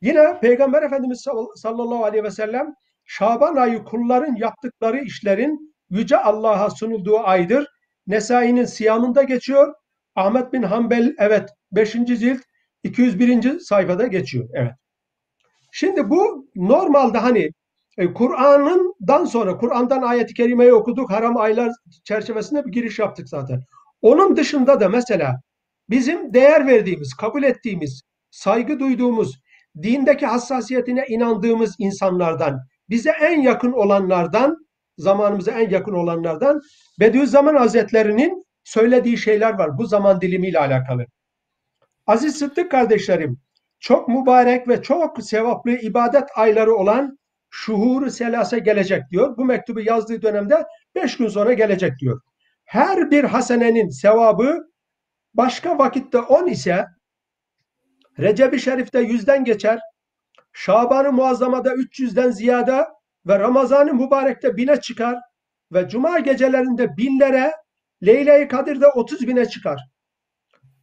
Yine 0.00 0.40
Peygamber 0.40 0.82
Efendimiz 0.82 1.24
sallallahu 1.56 2.04
aleyhi 2.04 2.24
ve 2.24 2.30
sellem 2.30 2.74
Şaban 3.04 3.56
ayı 3.56 3.84
kulların 3.84 4.36
yaptıkları 4.36 5.00
işlerin 5.00 5.74
yüce 5.90 6.16
Allah'a 6.16 6.70
sunulduğu 6.70 7.18
aydır. 7.18 7.66
Nesai'nin 8.06 8.64
Siyam'ında 8.64 9.22
geçiyor. 9.22 9.74
Ahmet 10.14 10.52
bin 10.52 10.62
Hanbel 10.62 11.14
evet 11.18 11.50
5. 11.72 11.92
cilt 11.92 12.40
201. 12.84 13.60
sayfada 13.60 14.06
geçiyor. 14.06 14.48
Evet. 14.52 14.72
Şimdi 15.72 16.10
bu 16.10 16.48
normalde 16.56 17.18
hani 17.18 17.50
e, 17.98 18.12
Kur'an'dan 18.12 19.24
sonra 19.24 19.56
Kur'an'dan 19.56 20.02
ayet-i 20.02 20.34
kerimeyi 20.34 20.72
okuduk. 20.72 21.10
Haram 21.10 21.36
aylar 21.36 21.72
çerçevesinde 22.04 22.64
bir 22.66 22.72
giriş 22.72 22.98
yaptık 22.98 23.28
zaten. 23.28 23.62
Onun 24.02 24.36
dışında 24.36 24.80
da 24.80 24.88
mesela 24.88 25.40
bizim 25.90 26.34
değer 26.34 26.66
verdiğimiz, 26.66 27.14
kabul 27.14 27.42
ettiğimiz, 27.42 28.02
saygı 28.30 28.80
duyduğumuz, 28.80 29.40
dindeki 29.82 30.26
hassasiyetine 30.26 31.04
inandığımız 31.08 31.74
insanlardan, 31.78 32.60
bize 32.90 33.10
en 33.10 33.40
yakın 33.40 33.72
olanlardan, 33.72 34.66
zamanımıza 34.98 35.52
en 35.52 35.70
yakın 35.70 35.92
olanlardan 35.92 36.60
Bediüzzaman 37.00 37.54
Hazretleri'nin 37.56 38.46
söylediği 38.64 39.18
şeyler 39.18 39.58
var 39.58 39.78
bu 39.78 39.86
zaman 39.86 40.20
dilimiyle 40.20 40.58
alakalı. 40.58 41.06
Aziz 42.06 42.36
Sıddık 42.36 42.70
kardeşlerim, 42.70 43.40
çok 43.80 44.08
mübarek 44.08 44.68
ve 44.68 44.82
çok 44.82 45.22
sevaplı 45.22 45.70
ibadet 45.70 46.24
ayları 46.36 46.74
olan 46.74 47.18
şuhuru 47.50 48.10
selase 48.10 48.58
gelecek 48.58 49.02
diyor. 49.10 49.36
Bu 49.36 49.44
mektubu 49.44 49.80
yazdığı 49.80 50.22
dönemde 50.22 50.64
beş 50.94 51.16
gün 51.16 51.28
sonra 51.28 51.52
gelecek 51.52 51.98
diyor. 51.98 52.20
Her 52.64 53.10
bir 53.10 53.24
hasenenin 53.24 53.88
sevabı 53.88 54.58
başka 55.34 55.78
vakitte 55.78 56.18
on 56.18 56.46
ise 56.46 56.86
Recep-i 58.18 58.60
Şerif'te 58.60 59.00
yüzden 59.00 59.44
geçer, 59.44 59.80
Şaban-ı 60.52 61.12
Muazzama'da 61.12 61.74
300'den 61.74 62.30
ziyade 62.30 62.86
ve 63.26 63.38
Ramazan-ı 63.38 63.94
Mübarek'te 63.94 64.56
bine 64.56 64.80
çıkar 64.80 65.18
ve 65.72 65.88
Cuma 65.88 66.18
gecelerinde 66.18 66.96
binlere, 66.96 67.52
Leyle-i 68.06 68.48
Kadir'de 68.48 68.86
30 68.86 69.28
bine 69.28 69.48
çıkar. 69.48 69.91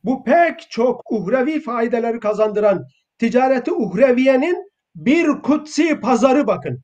Bu 0.03 0.23
pek 0.23 0.67
çok 0.69 1.11
uhrevi 1.11 1.61
faydeleri 1.61 2.19
kazandıran 2.19 2.85
ticareti 3.19 3.71
uhreviyenin 3.71 4.71
bir 4.95 5.27
kutsi 5.27 5.99
pazarı 5.99 6.47
bakın. 6.47 6.81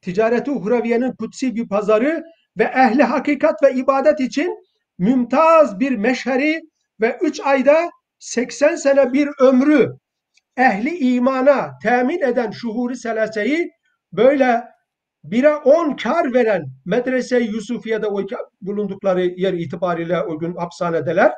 Ticareti 0.00 0.50
uhreviyenin 0.50 1.12
kutsi 1.12 1.54
bir 1.54 1.68
pazarı 1.68 2.22
ve 2.58 2.64
ehli 2.64 3.02
hakikat 3.02 3.62
ve 3.62 3.74
ibadet 3.74 4.20
için 4.20 4.58
mümtaz 4.98 5.80
bir 5.80 5.96
meşheri 5.96 6.60
ve 7.00 7.18
üç 7.22 7.40
ayda 7.40 7.90
80 8.18 8.76
sene 8.76 9.12
bir 9.12 9.28
ömrü 9.40 9.88
ehli 10.56 10.98
imana 10.98 11.70
temin 11.82 12.20
eden 12.20 12.50
şuhuri 12.50 12.96
selaseyi 12.96 13.70
böyle 14.12 14.64
bire 15.24 15.54
on 15.54 15.96
kar 15.96 16.34
veren 16.34 16.64
medrese-i 16.84 17.46
Yusufiye'de 17.46 18.06
bulundukları 18.60 19.22
yer 19.22 19.52
itibariyle 19.52 20.22
o 20.22 20.38
gün 20.38 20.54
hapishanedeler. 20.56 21.32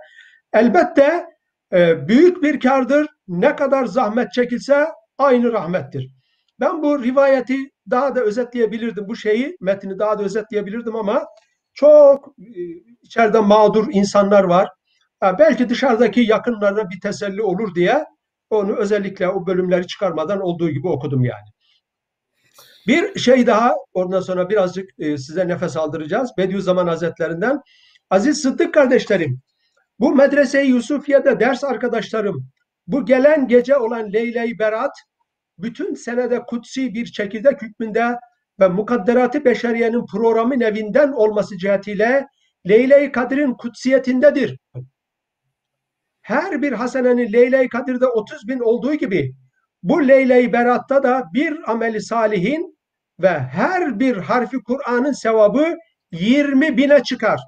Elbette 0.54 1.26
e, 1.72 2.08
büyük 2.08 2.42
bir 2.42 2.60
kardır. 2.60 3.06
Ne 3.28 3.56
kadar 3.56 3.84
zahmet 3.84 4.32
çekilse 4.32 4.86
aynı 5.18 5.52
rahmettir. 5.52 6.10
Ben 6.60 6.82
bu 6.82 7.02
rivayeti 7.02 7.56
daha 7.90 8.14
da 8.14 8.20
özetleyebilirdim. 8.20 9.08
Bu 9.08 9.16
şeyi, 9.16 9.56
metni 9.60 9.98
daha 9.98 10.18
da 10.18 10.22
özetleyebilirdim 10.22 10.96
ama 10.96 11.26
çok 11.74 12.28
e, 12.38 12.60
içeride 13.02 13.40
mağdur 13.40 13.86
insanlar 13.92 14.44
var. 14.44 14.68
Belki 15.38 15.68
dışarıdaki 15.68 16.20
yakınlarına 16.20 16.90
bir 16.90 17.00
teselli 17.00 17.42
olur 17.42 17.74
diye 17.74 18.04
onu 18.50 18.76
özellikle 18.76 19.28
o 19.28 19.46
bölümleri 19.46 19.86
çıkarmadan 19.86 20.40
olduğu 20.40 20.70
gibi 20.70 20.88
okudum 20.88 21.24
yani. 21.24 21.48
Bir 22.86 23.18
şey 23.18 23.46
daha 23.46 23.74
ondan 23.94 24.20
sonra 24.20 24.50
birazcık 24.50 24.90
e, 24.98 25.18
size 25.18 25.48
nefes 25.48 25.76
aldıracağız. 25.76 26.30
Bediüzzaman 26.38 26.86
Hazretlerinden. 26.86 27.60
Aziz 28.10 28.42
Sıddık 28.42 28.74
kardeşlerim, 28.74 29.40
bu 30.00 30.14
medrese-i 30.14 30.66
Yusufiye'de 30.66 31.40
ders 31.40 31.64
arkadaşlarım, 31.64 32.48
bu 32.86 33.06
gelen 33.06 33.48
gece 33.48 33.76
olan 33.76 34.12
Leyle-i 34.12 34.58
Berat, 34.58 34.96
bütün 35.58 35.94
senede 35.94 36.40
kutsi 36.40 36.94
bir 36.94 37.06
çekirdek 37.06 37.62
hükmünde 37.62 38.16
ve 38.60 38.68
mukadderat-ı 38.68 39.44
beşeriyenin 39.44 40.06
programı 40.06 40.58
nevinden 40.58 41.12
olması 41.12 41.58
cihetiyle 41.58 42.26
Leyle-i 42.68 43.12
Kadir'in 43.12 43.54
kutsiyetindedir. 43.54 44.58
Her 46.22 46.62
bir 46.62 46.72
hasenenin 46.72 47.32
Leyle-i 47.32 47.68
Kadir'de 47.68 48.06
30 48.06 48.48
bin 48.48 48.58
olduğu 48.58 48.94
gibi 48.94 49.34
bu 49.82 50.08
Leyle-i 50.08 50.52
Berat'ta 50.52 51.02
da 51.02 51.22
bir 51.34 51.70
ameli 51.70 52.00
salihin 52.00 52.78
ve 53.20 53.38
her 53.38 54.00
bir 54.00 54.16
harfi 54.16 54.56
Kur'an'ın 54.62 55.12
sevabı 55.12 55.74
20 56.12 56.76
bine 56.76 57.02
çıkar. 57.02 57.40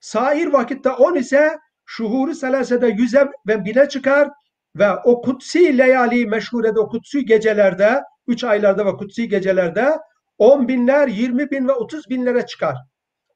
Sair 0.00 0.46
vakitte 0.46 0.90
10 0.90 1.14
ise 1.14 1.58
şuhuru 1.86 2.34
selasede 2.34 2.86
yüze 2.86 3.28
ve 3.46 3.64
bine 3.64 3.88
çıkar 3.88 4.28
ve 4.76 4.90
o 5.04 5.22
kutsi 5.22 5.78
leyali 5.78 6.26
meşhurede 6.26 6.80
o 6.80 6.88
kutsi 6.88 7.24
gecelerde, 7.24 8.02
3 8.26 8.44
aylarda 8.44 8.86
ve 8.86 8.90
kutsi 8.90 9.28
gecelerde 9.28 9.98
10 10.38 10.68
binler, 10.68 11.08
20 11.08 11.50
bin 11.50 11.68
ve 11.68 11.72
30 11.72 12.10
binlere 12.10 12.46
çıkar. 12.46 12.76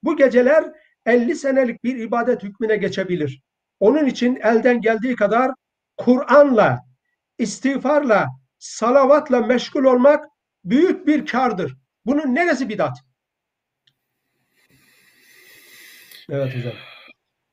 Bu 0.02 0.16
geceler 0.16 0.64
50 1.06 1.36
senelik 1.36 1.84
bir 1.84 1.96
ibadet 1.96 2.42
hükmüne 2.42 2.76
geçebilir. 2.76 3.42
Onun 3.80 4.06
için 4.06 4.36
elden 4.36 4.80
geldiği 4.80 5.16
kadar 5.16 5.50
Kur'an'la, 5.96 6.80
istiğfarla, 7.38 8.28
salavatla 8.58 9.40
meşgul 9.40 9.84
olmak 9.84 10.24
büyük 10.64 11.06
bir 11.06 11.26
kardır. 11.26 11.76
Bunun 12.06 12.34
neresi 12.34 12.68
bidat? 12.68 12.96
Evet 16.30 16.56
hocam. 16.56 16.72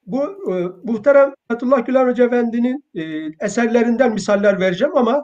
Bu 0.06 0.24
e, 0.24 0.68
muhterem 0.84 1.34
Fethullah 1.52 1.86
Gülen 1.86 2.08
Hoca 2.08 2.26
Efendi'nin 2.26 2.86
e, 2.96 3.04
eserlerinden 3.46 4.14
misaller 4.14 4.60
vereceğim 4.60 4.98
ama 4.98 5.24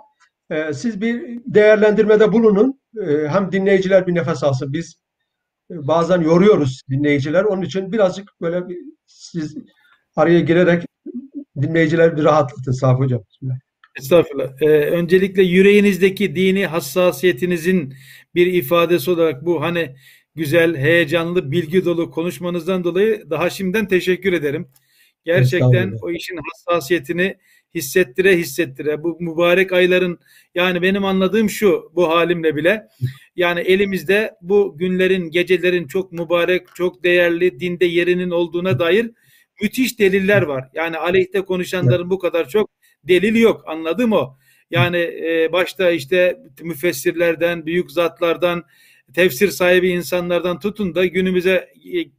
e, 0.50 0.74
siz 0.74 1.02
bir 1.02 1.40
değerlendirmede 1.46 2.32
bulunun. 2.32 2.82
E, 3.08 3.28
hem 3.28 3.52
dinleyiciler 3.52 4.08
bir 4.08 4.16
nefes 4.16 4.44
alsın. 4.44 4.74
Biz 4.74 4.96
e, 5.72 5.88
bazen 5.88 6.22
yoruyoruz 6.22 6.82
dinleyiciler. 6.90 7.44
Onun 7.44 7.62
için 7.62 7.92
birazcık 7.92 8.30
böyle 8.42 8.70
bir, 8.70 8.78
siz 9.06 9.58
araya 10.16 10.40
girerek 10.40 10.86
dinleyiciler 11.62 12.18
bir 12.18 12.24
rahatlatın 12.24 12.72
Safı 12.72 13.04
Hocam. 13.04 13.22
Bismillah. 13.30 13.56
Estağfurullah. 14.00 14.62
Ee, 14.62 14.68
öncelikle 14.70 15.44
yüreğinizdeki 15.44 16.36
dini 16.36 16.66
hassasiyetinizin 16.66 17.94
bir 18.36 18.48
ifadesi 18.48 19.12
olarak 19.12 19.46
bu 19.46 19.62
hani 19.62 19.96
güzel, 20.38 20.78
heyecanlı, 20.78 21.52
bilgi 21.52 21.86
dolu 21.86 22.12
konuşmanızdan 22.12 22.84
dolayı 22.84 23.30
daha 23.30 23.50
şimdiden 23.50 23.88
teşekkür 23.88 24.34
ederim. 24.34 24.67
Gerçekten 25.26 25.93
o 26.02 26.12
işin 26.12 26.38
hassasiyetini 26.38 27.38
hissettire 27.76 28.38
hissettire 28.38 29.04
bu 29.04 29.17
mübarek 29.19 29.73
ayların 29.73 30.19
yani 30.56 30.82
benim 30.82 31.06
anladığım 31.06 31.50
şu 31.50 31.91
bu 31.95 32.10
halimle 32.10 32.56
bile 32.56 32.88
yani 33.36 33.60
elimizde 33.60 34.34
bu 34.41 34.78
günlerin 34.78 35.32
gecelerin 35.32 35.88
çok 35.88 36.12
mübarek 36.12 36.76
çok 36.76 37.04
değerli 37.04 37.60
dinde 37.60 37.86
yerinin 37.86 38.30
olduğuna 38.30 38.79
dair 38.79 39.12
müthiş 39.62 40.00
deliller 40.00 40.42
var. 40.42 40.69
Yani 40.73 40.98
aleyhte 40.98 41.42
konuşanların 41.42 42.10
bu 42.10 42.19
kadar 42.19 42.50
çok 42.50 42.69
delil 43.04 43.35
yok. 43.35 43.63
Anladım 43.67 44.13
o. 44.13 44.38
Yani 44.71 44.98
e, 44.98 45.50
başta 45.52 45.92
işte 45.92 46.38
müfessirlerden, 46.62 47.65
büyük 47.65 47.92
zatlardan, 47.92 48.63
tefsir 49.14 49.48
sahibi 49.48 49.90
insanlardan 49.90 50.60
tutun 50.60 50.96
da 50.96 51.06
günümüze 51.06 51.70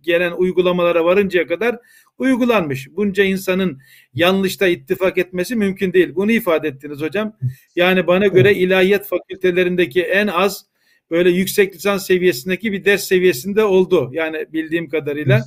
gelen 0.03 0.33
uygulamalara 0.33 1.05
varıncaya 1.05 1.47
kadar 1.47 1.79
uygulanmış. 2.19 2.89
Bunca 2.97 3.25
insanın 3.25 3.81
yanlışta 4.15 4.67
ittifak 4.67 5.19
etmesi 5.19 5.57
mümkün 5.57 5.93
değil. 5.93 6.15
Bunu 6.15 6.33
ifade 6.33 6.69
ettiniz 6.69 7.01
hocam. 7.01 7.37
Yani 7.77 8.07
bana 8.07 8.27
göre 8.27 8.55
ilahiyat 8.55 9.07
fakültelerindeki 9.07 10.03
en 10.03 10.27
az 10.27 10.67
böyle 11.11 11.31
yüksek 11.31 11.75
lisans 11.75 12.07
seviyesindeki 12.07 12.73
bir 12.73 12.85
ders 12.85 13.05
seviyesinde 13.05 13.65
oldu. 13.65 14.11
Yani 14.13 14.47
bildiğim 14.53 14.89
kadarıyla. 14.89 15.45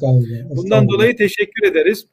Bundan 0.50 0.90
dolayı 0.90 1.16
teşekkür 1.18 1.68
ederiz. 1.68 2.08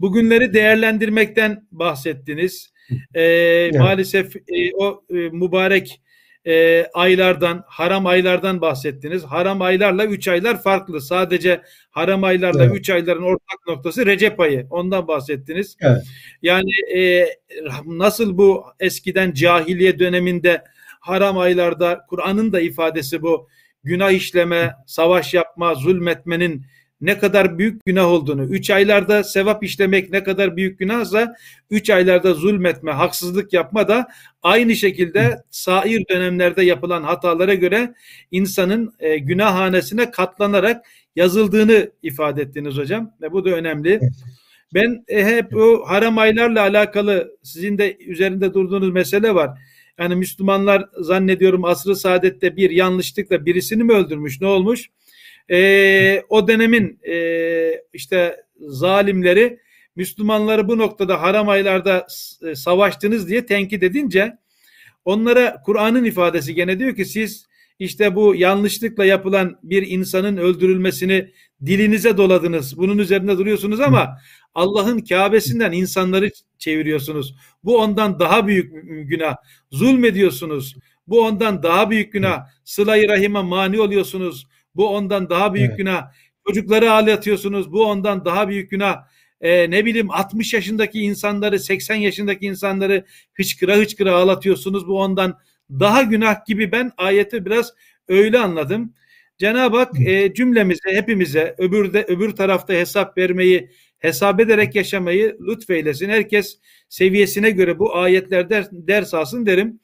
Bugünleri 0.00 0.52
değerlendirmekten 0.52 1.66
bahsettiniz. 1.72 2.72
Ee, 3.14 3.22
evet. 3.22 3.74
Maalesef 3.78 4.36
e, 4.36 4.74
o 4.74 5.04
e, 5.10 5.14
mübarek 5.14 6.00
e, 6.48 6.86
aylardan, 6.94 7.64
haram 7.66 8.06
aylardan 8.06 8.60
bahsettiniz. 8.60 9.24
Haram 9.24 9.62
aylarla 9.62 10.04
üç 10.04 10.28
aylar 10.28 10.62
farklı. 10.62 11.00
Sadece 11.00 11.62
haram 11.90 12.24
aylarla 12.24 12.64
evet. 12.64 12.76
üç 12.76 12.90
ayların 12.90 13.22
ortak 13.22 13.66
noktası 13.66 14.06
Recep 14.06 14.40
ayı. 14.40 14.66
Ondan 14.70 15.08
bahsettiniz. 15.08 15.76
Evet. 15.80 16.02
Yani 16.42 16.70
e, 16.96 17.28
nasıl 17.86 18.38
bu 18.38 18.64
eskiden 18.80 19.32
cahiliye 19.32 19.98
döneminde 19.98 20.64
haram 21.00 21.38
aylarda 21.38 22.00
Kur'an'ın 22.08 22.52
da 22.52 22.60
ifadesi 22.60 23.22
bu 23.22 23.48
günah 23.84 24.10
işleme, 24.10 24.74
savaş 24.86 25.34
yapma, 25.34 25.74
zulmetmenin 25.74 26.66
ne 27.00 27.18
kadar 27.18 27.58
büyük 27.58 27.84
günah 27.84 28.06
olduğunu, 28.06 28.44
üç 28.44 28.70
aylarda 28.70 29.24
sevap 29.24 29.64
işlemek 29.64 30.12
ne 30.12 30.24
kadar 30.24 30.56
büyük 30.56 30.78
günahsa, 30.78 31.34
üç 31.70 31.90
aylarda 31.90 32.34
zulmetme, 32.34 32.92
haksızlık 32.92 33.52
yapma 33.52 33.88
da 33.88 34.08
aynı 34.42 34.76
şekilde 34.76 35.42
sair 35.50 36.04
dönemlerde 36.10 36.62
yapılan 36.64 37.02
hatalara 37.02 37.54
göre 37.54 37.94
insanın 38.30 38.94
e, 39.00 39.18
günahhanesine 39.18 40.10
katlanarak 40.10 40.86
yazıldığını 41.16 41.90
ifade 42.02 42.42
ettiniz 42.42 42.76
hocam. 42.76 43.12
Ve 43.22 43.32
bu 43.32 43.44
da 43.44 43.50
önemli. 43.50 44.00
Ben 44.74 45.04
e, 45.08 45.24
hep 45.24 45.56
o 45.56 45.82
haram 45.86 46.18
aylarla 46.18 46.60
alakalı 46.60 47.36
sizin 47.42 47.78
de 47.78 47.96
üzerinde 47.96 48.54
durduğunuz 48.54 48.90
mesele 48.90 49.34
var. 49.34 49.50
Yani 49.98 50.14
Müslümanlar 50.14 50.84
zannediyorum 51.00 51.64
asrı 51.64 51.96
saadette 51.96 52.56
bir 52.56 52.70
yanlışlıkla 52.70 53.46
birisini 53.46 53.84
mi 53.84 53.92
öldürmüş 53.92 54.40
ne 54.40 54.46
olmuş? 54.46 54.88
E, 55.50 56.22
o 56.28 56.48
dönemin 56.48 57.00
e, 57.08 57.82
işte 57.92 58.36
zalimleri 58.60 59.58
Müslümanları 59.96 60.68
bu 60.68 60.78
noktada 60.78 61.22
haram 61.22 61.48
aylarda 61.48 62.06
e, 62.42 62.54
savaştınız 62.54 63.28
diye 63.28 63.46
tenkit 63.46 63.82
edince 63.82 64.38
onlara 65.04 65.62
Kur'an'ın 65.64 66.04
ifadesi 66.04 66.54
gene 66.54 66.78
diyor 66.78 66.96
ki 66.96 67.04
siz 67.04 67.48
işte 67.78 68.14
bu 68.14 68.34
yanlışlıkla 68.34 69.04
yapılan 69.04 69.58
bir 69.62 69.86
insanın 69.86 70.36
öldürülmesini 70.36 71.32
dilinize 71.66 72.16
doladınız. 72.16 72.76
Bunun 72.76 72.98
üzerinde 72.98 73.38
duruyorsunuz 73.38 73.80
ama 73.80 74.18
Allah'ın 74.54 74.98
Kabe'sinden 74.98 75.72
insanları 75.72 76.30
çeviriyorsunuz. 76.58 77.34
Bu 77.64 77.78
ondan 77.78 78.20
daha 78.20 78.46
büyük 78.46 78.72
günah. 79.08 79.36
Zulmediyorsunuz. 79.70 80.76
Bu 81.06 81.24
ondan 81.24 81.62
daha 81.62 81.90
büyük 81.90 82.12
günah. 82.12 82.46
Sıla-i 82.64 83.08
Rahim'e 83.08 83.42
mani 83.42 83.80
oluyorsunuz. 83.80 84.46
Bu 84.78 84.88
ondan 84.88 85.30
daha 85.30 85.54
büyük 85.54 85.68
evet. 85.68 85.78
günah. 85.78 86.12
Çocukları 86.46 86.92
ağlatıyorsunuz. 86.92 87.72
Bu 87.72 87.84
ondan 87.84 88.24
daha 88.24 88.48
büyük 88.48 88.70
günah. 88.70 88.96
Ee, 89.40 89.70
ne 89.70 89.84
bileyim 89.84 90.10
60 90.10 90.54
yaşındaki 90.54 91.00
insanları 91.00 91.60
80 91.60 91.94
yaşındaki 91.94 92.46
insanları 92.46 93.04
hıçkıra 93.34 93.76
hıçkıra 93.76 94.14
ağlatıyorsunuz. 94.14 94.88
Bu 94.88 95.00
ondan 95.00 95.38
daha 95.70 96.02
günah 96.02 96.46
gibi 96.46 96.72
ben 96.72 96.92
ayeti 96.96 97.44
biraz 97.44 97.74
öyle 98.08 98.38
anladım. 98.38 98.94
Cenab-ı 99.38 99.76
Hak 99.76 100.00
e, 100.00 100.34
cümlemize, 100.34 100.92
hepimize 100.92 101.54
öbürde 101.58 102.04
öbür 102.08 102.30
tarafta 102.30 102.72
hesap 102.72 103.18
vermeyi, 103.18 103.70
hesap 103.98 104.40
ederek 104.40 104.74
yaşamayı 104.74 105.36
lütfeylesin. 105.40 106.08
Herkes 106.08 106.58
seviyesine 106.88 107.50
göre 107.50 107.78
bu 107.78 107.96
ayetlerden 107.96 108.66
ders 108.72 109.14
alsın 109.14 109.46
derim. 109.46 109.80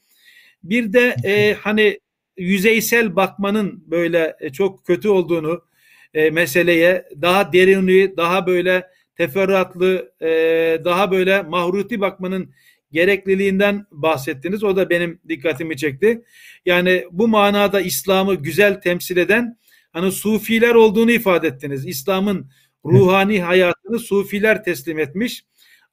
Bir 0.63 0.93
de 0.93 1.17
e, 1.25 1.55
hani 1.55 2.01
yüzeysel 2.37 3.17
bakmanın 3.17 3.85
böyle 3.87 4.37
e, 4.41 4.53
çok 4.53 4.87
kötü 4.87 5.09
olduğunu 5.09 5.63
e, 6.15 6.31
meseleye 6.31 7.05
daha 7.23 7.53
derinliği, 7.53 8.17
daha 8.17 8.47
böyle 8.47 8.87
teferruatlı, 9.17 10.13
e, 10.21 10.29
daha 10.85 11.11
böyle 11.11 11.43
mahruti 11.43 12.01
bakmanın 12.01 12.51
gerekliliğinden 12.93 13.87
bahsettiniz. 13.91 14.65
O 14.65 14.77
da 14.77 14.91
benim 14.91 15.21
dikkatimi 15.29 15.77
çekti. 15.77 16.25
Yani 16.67 17.05
bu 17.11 17.29
manada 17.29 17.81
İslam'ı 17.81 18.35
güzel 18.35 18.81
temsil 18.81 19.17
eden 19.17 19.59
hani 19.93 20.13
sufiler 20.13 20.75
olduğunu 20.75 21.11
ifade 21.11 21.49
ettiniz. 21.49 21.87
İslam'ın 21.87 22.51
ruhani 22.85 23.43
hayatını 23.43 23.99
sufiler 23.99 24.65
teslim 24.65 24.99
etmiş. 24.99 25.45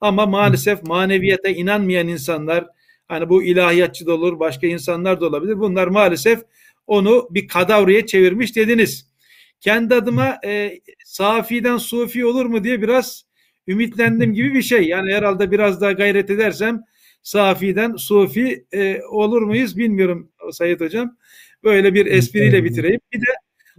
Ama 0.01 0.25
maalesef 0.25 0.83
maneviyete 0.83 1.53
inanmayan 1.53 2.07
insanlar, 2.07 2.65
hani 3.11 3.29
bu 3.29 3.43
ilahiyatçı 3.43 4.05
da 4.05 4.13
olur, 4.13 4.39
başka 4.39 4.67
insanlar 4.67 5.21
da 5.21 5.27
olabilir. 5.27 5.59
Bunlar 5.59 5.87
maalesef 5.87 6.39
onu 6.87 7.27
bir 7.31 7.47
kadavriye 7.47 8.05
çevirmiş 8.05 8.55
dediniz. 8.55 9.11
Kendi 9.59 9.95
adıma 9.95 10.39
e, 10.45 10.79
safiden 11.05 11.77
sufi 11.77 12.25
olur 12.25 12.45
mu 12.45 12.63
diye 12.63 12.81
biraz 12.81 13.25
ümitlendim 13.67 14.33
gibi 14.33 14.53
bir 14.53 14.61
şey. 14.61 14.87
Yani 14.87 15.13
herhalde 15.13 15.51
biraz 15.51 15.81
daha 15.81 15.91
gayret 15.91 16.29
edersem 16.29 16.81
Safi'den 17.23 17.95
Sufi 17.95 18.65
e, 18.73 19.01
olur 19.09 19.41
muyuz 19.41 19.77
bilmiyorum 19.77 20.31
Sayit 20.51 20.81
Hocam. 20.81 21.17
Böyle 21.63 21.93
bir 21.93 22.05
espriyle 22.05 22.63
bitireyim. 22.63 22.99
Bir 23.13 23.19
de 23.19 23.31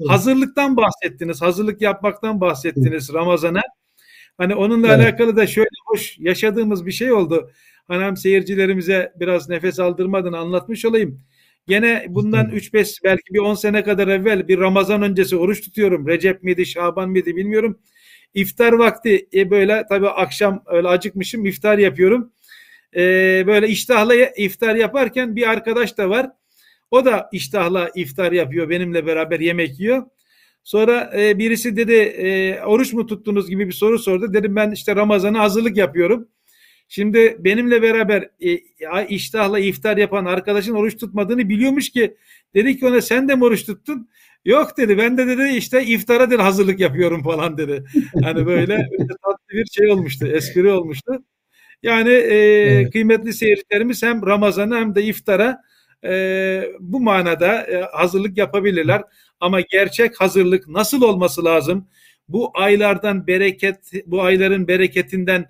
hazırlıktan 0.09 0.77
bahsettiniz. 0.77 1.43
Hazırlık 1.43 1.83
yapmaktan 1.83 2.41
bahsettiniz 2.41 3.13
Ramazan'a. 3.15 3.63
Hani 4.39 4.55
onunla 4.55 4.89
evet. 4.89 5.01
alakalı 5.01 5.37
da 5.37 5.47
şöyle 5.47 5.69
hoş 5.87 6.19
yaşadığımız 6.19 6.87
bir 6.87 6.93
şey 6.93 7.13
oldu. 7.13 7.51
Hem 7.89 8.17
seyircilerimize 8.17 9.13
biraz 9.17 9.49
nefes 9.49 9.81
aldırmadan 9.81 10.33
anlatmış 10.33 10.85
olayım. 10.85 11.21
Gene 11.69 12.07
bundan 12.09 12.51
3-5 12.51 13.05
belki 13.05 13.35
bir 13.35 13.39
10 13.39 13.55
sene 13.55 13.83
kadar 13.83 14.09
evvel 14.09 14.49
bir 14.49 14.59
Ramazan 14.59 15.03
öncesi 15.03 15.37
oruç 15.37 15.61
tutuyorum. 15.61 16.07
Recep 16.09 16.43
miydi, 16.43 16.67
Şaban 16.67 17.11
mıydı 17.11 17.37
bilmiyorum. 17.37 17.79
İftar 18.35 18.73
vakti 18.73 19.29
e, 19.35 19.51
böyle 19.51 19.85
tabii 19.89 20.09
akşam 20.09 20.63
öyle 20.67 20.89
acıkmışım 20.89 21.47
iftar 21.47 21.79
yapıyorum 21.79 22.33
e, 22.97 23.45
böyle 23.47 23.69
iştahla 23.69 24.15
iftar 24.37 24.75
yaparken 24.75 25.37
bir 25.37 25.51
arkadaş 25.51 25.99
da 25.99 26.11
var. 26.11 26.31
O 26.91 27.05
da 27.05 27.29
iştahla 27.33 27.91
iftar 27.95 28.33
yapıyor 28.33 28.69
benimle 28.69 29.07
beraber 29.07 29.41
yemek 29.41 29.81
yiyor. 29.81 30.03
Sonra 30.65 31.13
e, 31.17 31.39
birisi 31.39 31.77
dedi 31.77 31.93
e, 31.93 32.61
oruç 32.65 32.93
mu 32.93 33.07
tuttunuz 33.07 33.51
gibi 33.51 33.67
bir 33.67 33.73
soru 33.73 33.99
sordu. 33.99 34.35
Dedim 34.35 34.57
ben 34.57 34.71
işte 34.71 34.97
Ramazan'a 34.97 35.41
hazırlık 35.41 35.77
yapıyorum. 35.77 36.29
Şimdi 36.95 37.37
benimle 37.39 37.83
beraber 37.83 38.29
e, 38.41 38.59
iştahla 39.09 39.59
iftar 39.59 39.97
yapan 39.97 40.25
arkadaşın 40.25 40.75
oruç 40.75 40.97
tutmadığını 40.97 41.49
biliyormuş 41.49 41.91
ki 41.91 42.17
dedi 42.55 42.79
ki 42.79 42.87
ona 42.87 43.01
sen 43.01 43.29
de 43.29 43.35
mi 43.35 43.45
oruç 43.45 43.67
tuttun? 43.67 44.09
Yok 44.45 44.77
dedi 44.77 44.99
ben 44.99 45.19
de 45.19 45.27
dedi 45.27 45.57
işte 45.57 45.85
iftara 45.85 46.31
dedi 46.31 46.43
hazırlık 46.43 46.81
yapıyorum 46.81 47.23
falan 47.23 47.59
dedi. 47.59 47.85
Hani 48.23 48.47
böyle 48.47 48.77
tatlı 49.09 49.49
bir 49.51 49.67
şey 49.67 49.91
olmuştu 49.91 50.27
espri 50.27 50.71
olmuştu. 50.71 51.25
Yani 51.83 52.11
e, 52.11 52.37
evet. 52.37 52.93
kıymetli 52.93 53.33
seyircilerimiz 53.33 54.03
hem 54.03 54.27
Ramazan'a 54.27 54.77
hem 54.77 54.95
de 54.95 55.05
iftara 55.05 55.63
e, 56.05 56.65
bu 56.81 57.01
manada 57.01 57.67
e, 57.67 57.83
hazırlık 57.93 58.39
yapabilirler. 58.39 59.03
Ama 59.41 59.61
gerçek 59.61 60.21
hazırlık 60.21 60.69
nasıl 60.69 61.03
olması 61.03 61.45
lazım? 61.45 61.89
Bu 62.29 62.51
aylardan 62.55 63.27
bereket, 63.27 63.93
bu 64.07 64.23
ayların 64.23 64.69
bereketinden 64.69 65.47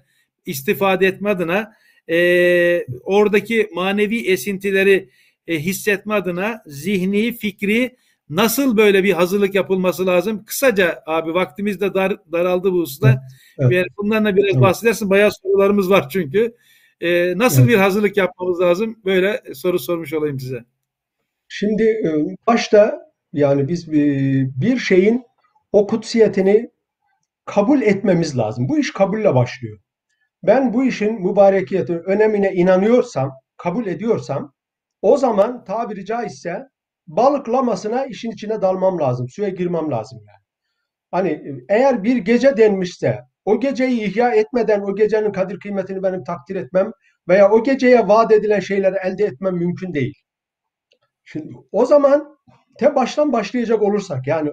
istifade 0.47 1.07
etme 1.07 1.31
adına 1.31 1.73
e, 2.11 2.87
oradaki 3.03 3.69
manevi 3.75 4.31
esintileri 4.31 5.09
e, 5.47 5.59
hissetme 5.59 6.15
adına 6.15 6.63
zihni, 6.67 7.33
fikri 7.33 7.97
nasıl 8.31 8.77
böyle 8.77 9.05
bir 9.05 9.13
hazırlık 9.13 9.55
yapılması 9.55 10.07
lazım? 10.07 10.45
Kısaca 10.45 11.03
abi 11.07 11.35
vaktimiz 11.35 11.81
de 11.81 11.95
dar, 11.95 12.17
daraldı 12.33 12.73
bu 12.73 12.81
hususta. 12.81 13.23
Evet. 13.59 13.87
Bundan 13.99 14.25
da 14.25 14.37
biraz 14.37 14.53
evet. 14.53 14.63
bahsedersin. 14.63 15.11
Bayağı 15.11 15.31
sorularımız 15.43 15.91
var 15.91 16.09
çünkü. 16.09 16.55
Ee, 17.01 17.39
nasıl 17.39 17.63
evet. 17.63 17.71
bir 17.71 17.79
hazırlık 17.79 18.17
yapmamız 18.17 18.61
lazım? 18.61 18.97
Böyle 19.05 19.43
soru 19.55 19.79
sormuş 19.79 20.13
olayım 20.13 20.41
size. 20.41 20.65
Şimdi 21.49 21.83
e, 21.83 22.11
başta 22.47 22.99
yani 23.33 23.69
biz 23.69 23.89
e, 23.89 23.93
bir 24.61 24.79
şeyin 24.79 25.23
o 25.73 25.87
kutsiyetini 25.87 26.71
kabul 27.45 27.83
etmemiz 27.83 28.39
lazım. 28.39 28.69
Bu 28.69 28.79
iş 28.79 28.93
kabulle 28.93 29.35
başlıyor. 29.35 29.79
Ben 30.43 30.73
bu 30.73 30.85
işin 30.85 31.23
mübarekiyeti, 31.27 31.99
önemine 31.99 32.53
inanıyorsam, 32.53 33.33
kabul 33.57 33.87
ediyorsam 33.87 34.53
o 35.03 35.17
zaman 35.17 35.65
tabiri 35.65 36.05
caizse 36.05 36.69
balıklamasına 37.07 38.07
işin 38.07 38.31
içine 38.31 38.63
dalmam 38.63 38.99
lazım. 38.99 39.29
Suya 39.29 39.49
girmem 39.49 39.91
lazım 39.91 40.19
yani. 40.19 40.43
Hani 41.11 41.43
eğer 41.69 42.05
bir 42.05 42.17
gece 42.17 42.57
denmişse 42.57 43.21
o 43.45 43.61
geceyi 43.61 44.01
ihya 44.03 44.35
etmeden 44.35 44.81
o 44.81 44.95
gecenin 44.95 45.33
kadir 45.33 45.61
kıymetini 45.61 46.03
benim 46.03 46.25
takdir 46.25 46.57
etmem 46.57 46.91
veya 47.29 47.51
o 47.51 47.65
geceye 47.65 48.09
vaat 48.09 48.33
edilen 48.33 48.61
şeyleri 48.61 48.97
elde 49.05 49.25
etmem 49.25 49.55
mümkün 49.55 49.95
değil. 49.95 50.15
Şimdi 51.25 51.55
o 51.73 51.87
zaman 51.87 52.37
te 52.79 52.95
baştan 52.95 53.33
başlayacak 53.33 53.83
olursak 53.83 54.27
yani 54.27 54.51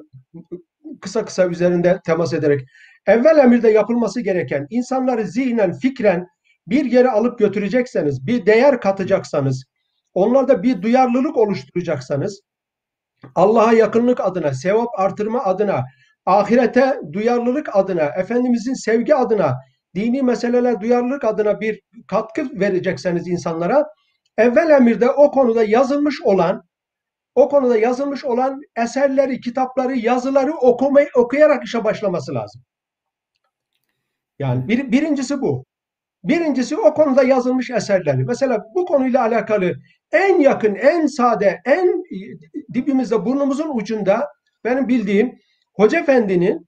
kısa 1.01 1.25
kısa 1.25 1.47
üzerinde 1.47 1.99
temas 2.05 2.33
ederek 2.33 2.61
evvel 3.07 3.37
emirde 3.37 3.69
yapılması 3.69 4.21
gereken 4.21 4.67
insanları 4.69 5.27
zihnen, 5.27 5.73
fikren 5.73 6.27
bir 6.67 6.85
yere 6.85 7.09
alıp 7.09 7.39
götürecekseniz, 7.39 8.27
bir 8.27 8.45
değer 8.45 8.81
katacaksanız, 8.81 9.65
onlarda 10.13 10.63
bir 10.63 10.81
duyarlılık 10.81 11.37
oluşturacaksanız 11.37 12.41
Allah'a 13.35 13.73
yakınlık 13.73 14.21
adına, 14.21 14.53
sevap 14.53 14.99
artırma 14.99 15.43
adına, 15.43 15.85
ahirete 16.25 16.99
duyarlılık 17.13 17.75
adına, 17.75 18.03
Efendimizin 18.03 18.73
sevgi 18.73 19.15
adına, 19.15 19.57
dini 19.95 20.23
meseleler 20.23 20.81
duyarlılık 20.81 21.23
adına 21.23 21.59
bir 21.59 21.81
katkı 22.07 22.59
verecekseniz 22.59 23.27
insanlara, 23.27 23.85
evvel 24.37 24.69
emirde 24.69 25.09
o 25.09 25.31
konuda 25.31 25.63
yazılmış 25.63 26.21
olan, 26.21 26.63
o 27.35 27.49
konuda 27.49 27.77
yazılmış 27.77 28.25
olan 28.25 28.61
eserleri, 28.77 29.41
kitapları, 29.41 29.95
yazıları 29.95 30.53
okumayı, 30.53 31.07
okuyarak 31.15 31.63
işe 31.63 31.83
başlaması 31.83 32.33
lazım. 32.33 32.61
Yani 34.39 34.67
bir, 34.67 34.91
birincisi 34.91 35.41
bu. 35.41 35.65
Birincisi 36.23 36.77
o 36.77 36.93
konuda 36.93 37.23
yazılmış 37.23 37.69
eserleri. 37.69 38.23
Mesela 38.23 38.63
bu 38.75 38.85
konuyla 38.85 39.21
alakalı 39.21 39.73
en 40.11 40.39
yakın, 40.39 40.75
en 40.75 41.05
sade, 41.05 41.61
en 41.65 42.03
dibimizde, 42.73 43.25
burnumuzun 43.25 43.77
ucunda 43.77 44.27
benim 44.63 44.87
bildiğim 44.87 45.39
Hoca 45.73 45.99
Efendi'nin 45.99 46.67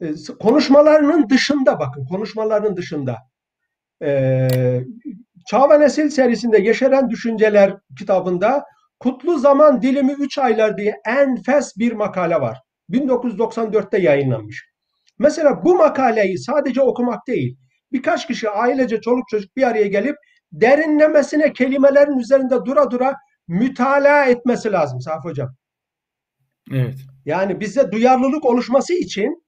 e, 0.00 0.06
konuşmalarının 0.40 1.28
dışında 1.28 1.78
bakın 1.78 2.04
konuşmalarının 2.04 2.76
dışında 2.76 3.16
e, 4.02 4.48
Çağ 5.46 5.70
ve 5.70 5.80
Nesil 5.80 6.08
serisinde 6.08 6.58
Yeşeren 6.58 7.10
Düşünceler 7.10 7.76
kitabında 7.98 8.64
Kutlu 9.00 9.38
Zaman 9.38 9.82
Dilimi 9.82 10.12
3 10.12 10.38
Aylar 10.38 10.76
diye 10.76 10.94
enfes 11.06 11.76
bir 11.78 11.92
makale 11.92 12.40
var. 12.40 12.58
1994'te 12.90 13.98
yayınlanmış. 13.98 14.75
Mesela 15.18 15.64
bu 15.64 15.74
makaleyi 15.74 16.38
sadece 16.38 16.82
okumak 16.82 17.26
değil, 17.26 17.56
birkaç 17.92 18.26
kişi 18.26 18.50
ailece 18.50 19.00
çoluk 19.00 19.28
çocuk 19.28 19.56
bir 19.56 19.62
araya 19.62 19.86
gelip 19.86 20.16
derinlemesine 20.52 21.52
kelimelerin 21.52 22.18
üzerinde 22.18 22.64
dura 22.64 22.90
dura 22.90 23.14
mütalaa 23.48 24.24
etmesi 24.24 24.72
lazım 24.72 25.00
Saf 25.00 25.24
Hocam. 25.24 25.48
Evet. 26.72 26.96
Yani 27.24 27.60
bize 27.60 27.92
duyarlılık 27.92 28.44
oluşması 28.44 28.94
için 28.94 29.44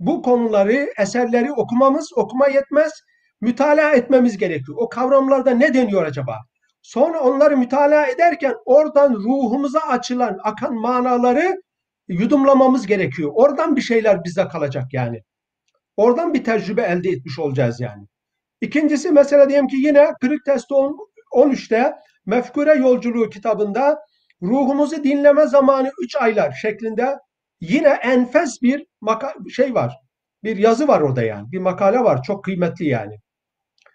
bu 0.00 0.22
konuları, 0.22 0.88
eserleri 0.98 1.52
okumamız, 1.52 2.10
okuma 2.16 2.48
yetmez, 2.48 2.92
mütalaa 3.40 3.92
etmemiz 3.92 4.38
gerekiyor. 4.38 4.78
O 4.80 4.88
kavramlarda 4.88 5.50
ne 5.50 5.74
deniyor 5.74 6.02
acaba? 6.02 6.38
Sonra 6.82 7.20
onları 7.20 7.56
mütalaa 7.56 8.06
ederken 8.06 8.54
oradan 8.64 9.14
ruhumuza 9.14 9.80
açılan, 9.80 10.38
akan 10.42 10.74
manaları 10.74 11.62
yudumlamamız 12.08 12.86
gerekiyor. 12.86 13.30
Oradan 13.34 13.76
bir 13.76 13.80
şeyler 13.80 14.24
bize 14.24 14.48
kalacak 14.48 14.84
yani. 14.92 15.22
Oradan 15.96 16.34
bir 16.34 16.44
tecrübe 16.44 16.82
elde 16.82 17.10
etmiş 17.10 17.38
olacağız 17.38 17.80
yani. 17.80 18.06
İkincisi 18.60 19.10
mesela 19.10 19.48
diyelim 19.48 19.68
ki 19.68 19.76
yine 19.76 20.12
Kırık 20.20 20.44
Testi 20.44 20.74
13'te 21.34 21.94
Mefkure 22.26 22.74
Yolculuğu 22.74 23.30
kitabında 23.30 23.98
ruhumuzu 24.42 25.04
dinleme 25.04 25.46
zamanı 25.46 25.90
3 26.02 26.16
aylar 26.16 26.52
şeklinde 26.52 27.18
yine 27.60 27.88
enfes 27.88 28.62
bir 28.62 28.86
şey 29.50 29.74
var. 29.74 29.96
Bir 30.44 30.56
yazı 30.56 30.88
var 30.88 31.00
orada 31.00 31.22
yani. 31.22 31.52
Bir 31.52 31.58
makale 31.58 31.98
var. 31.98 32.22
Çok 32.22 32.44
kıymetli 32.44 32.86
yani. 32.86 33.18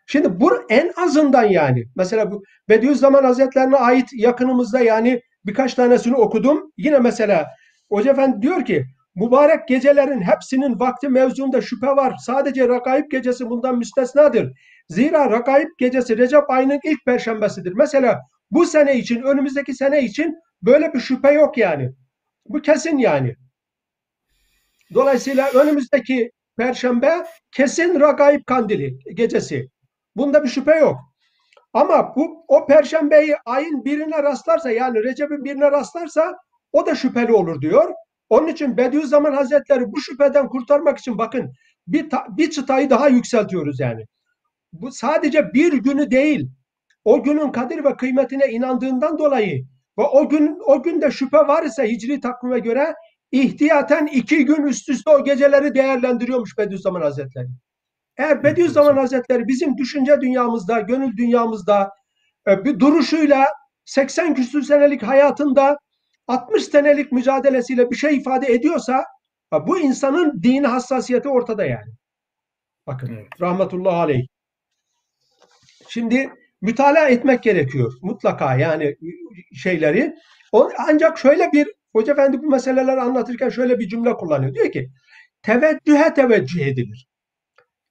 Şimdi 0.07 0.39
bu 0.39 0.51
en 0.69 0.91
azından 0.97 1.43
yani 1.43 1.85
mesela 1.95 2.31
bu 2.31 2.43
Bediüzzaman 2.69 3.23
Hazretlerine 3.23 3.75
ait 3.75 4.09
yakınımızda 4.13 4.79
yani 4.79 5.21
birkaç 5.45 5.73
tanesini 5.73 6.15
okudum. 6.15 6.71
Yine 6.77 6.99
mesela 6.99 7.47
Hoca 7.89 8.11
Efendi 8.11 8.41
diyor 8.41 8.65
ki 8.65 8.85
mübarek 9.15 9.67
gecelerin 9.67 10.21
hepsinin 10.21 10.79
vakti 10.79 11.09
mevzunda 11.09 11.61
şüphe 11.61 11.87
var. 11.87 12.15
Sadece 12.25 12.67
Rakaib 12.67 13.11
gecesi 13.11 13.49
bundan 13.49 13.77
müstesnadır. 13.77 14.51
Zira 14.89 15.31
Rakaib 15.31 15.67
gecesi 15.77 16.17
Recep 16.17 16.49
ayının 16.49 16.79
ilk 16.83 17.05
perşembesidir. 17.05 17.73
Mesela 17.73 18.21
bu 18.51 18.65
sene 18.65 18.97
için, 18.97 19.21
önümüzdeki 19.21 19.73
sene 19.73 20.03
için 20.03 20.35
böyle 20.61 20.93
bir 20.93 20.99
şüphe 20.99 21.31
yok 21.31 21.57
yani. 21.57 21.91
Bu 22.45 22.61
kesin 22.61 22.97
yani. 22.97 23.35
Dolayısıyla 24.93 25.49
önümüzdeki 25.49 26.31
perşembe 26.57 27.25
kesin 27.51 27.99
Rakaib 27.99 28.45
kandili 28.45 28.99
gecesi. 29.13 29.69
Bunda 30.15 30.43
bir 30.43 30.49
şüphe 30.49 30.75
yok. 30.75 30.97
Ama 31.73 32.15
bu 32.15 32.45
o 32.47 32.65
perşembeyi 32.67 33.35
ayın 33.45 33.85
birine 33.85 34.23
rastlarsa 34.23 34.71
yani 34.71 35.03
Recep'in 35.03 35.43
birine 35.43 35.71
rastlarsa 35.71 36.37
o 36.71 36.85
da 36.85 36.95
şüpheli 36.95 37.33
olur 37.33 37.61
diyor. 37.61 37.93
Onun 38.29 38.47
için 38.47 38.77
Bediüzzaman 38.77 39.33
Hazretleri 39.33 39.91
bu 39.91 40.01
şüpheden 40.01 40.47
kurtarmak 40.47 40.97
için 40.97 41.17
bakın 41.17 41.53
bir, 41.87 42.07
bir 42.29 42.49
çıtayı 42.49 42.89
daha 42.89 43.07
yükseltiyoruz 43.07 43.79
yani. 43.79 44.05
Bu 44.73 44.91
sadece 44.91 45.53
bir 45.53 45.73
günü 45.73 46.11
değil. 46.11 46.49
O 47.05 47.23
günün 47.23 47.51
kadir 47.51 47.83
ve 47.83 47.95
kıymetine 47.95 48.47
inandığından 48.47 49.19
dolayı 49.19 49.65
ve 49.99 50.03
o 50.03 50.29
gün 50.29 50.59
o 50.65 50.83
günde 50.83 51.11
şüphe 51.11 51.37
var 51.37 51.63
ise 51.63 51.89
hicri 51.89 52.19
takvime 52.19 52.59
göre 52.59 52.93
ihtiyaten 53.31 54.05
iki 54.07 54.45
gün 54.45 54.63
üst 54.63 54.89
üste 54.89 55.09
o 55.09 55.23
geceleri 55.23 55.75
değerlendiriyormuş 55.75 56.57
Bediüzzaman 56.57 57.01
Hazretleri. 57.01 57.47
Eğer 58.17 58.43
Bediüzzaman 58.43 58.97
Hazretleri 58.97 59.47
bizim 59.47 59.77
düşünce 59.77 60.21
dünyamızda, 60.21 60.79
gönül 60.79 61.17
dünyamızda 61.17 61.89
e, 62.47 62.65
bir 62.65 62.79
duruşuyla 62.79 63.45
80 63.85 64.35
küsur 64.35 64.61
senelik 64.61 65.03
hayatında 65.03 65.77
60 66.27 66.63
senelik 66.63 67.11
mücadelesiyle 67.11 67.91
bir 67.91 67.95
şey 67.95 68.17
ifade 68.17 68.53
ediyorsa 68.53 69.05
bu 69.67 69.79
insanın 69.79 70.43
dini 70.43 70.67
hassasiyeti 70.67 71.29
ortada 71.29 71.65
yani. 71.65 71.91
Bakın 72.87 73.07
evet. 73.13 73.27
rahmetullahi 73.41 73.95
aleyh. 73.95 74.27
Şimdi 75.89 76.29
mütalaa 76.61 77.07
etmek 77.07 77.43
gerekiyor 77.43 77.93
mutlaka 78.01 78.55
yani 78.55 78.95
şeyleri. 79.53 80.15
Ancak 80.77 81.17
şöyle 81.17 81.51
bir 81.51 81.67
Hoca 81.93 82.13
Efendi 82.13 82.43
bu 82.43 82.49
meseleleri 82.49 83.01
anlatırken 83.01 83.49
şöyle 83.49 83.79
bir 83.79 83.87
cümle 83.87 84.13
kullanıyor. 84.13 84.53
Diyor 84.53 84.71
ki 84.71 84.89
teveccühe 85.41 86.13
teveccüh 86.13 86.67
edilir. 86.67 87.07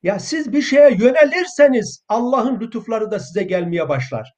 Ya 0.03 0.19
siz 0.19 0.53
bir 0.53 0.63
şeye 0.63 0.91
yönelirseniz 0.91 2.05
Allah'ın 2.09 2.61
lütufları 2.61 3.11
da 3.11 3.19
size 3.19 3.43
gelmeye 3.43 3.89
başlar. 3.89 4.33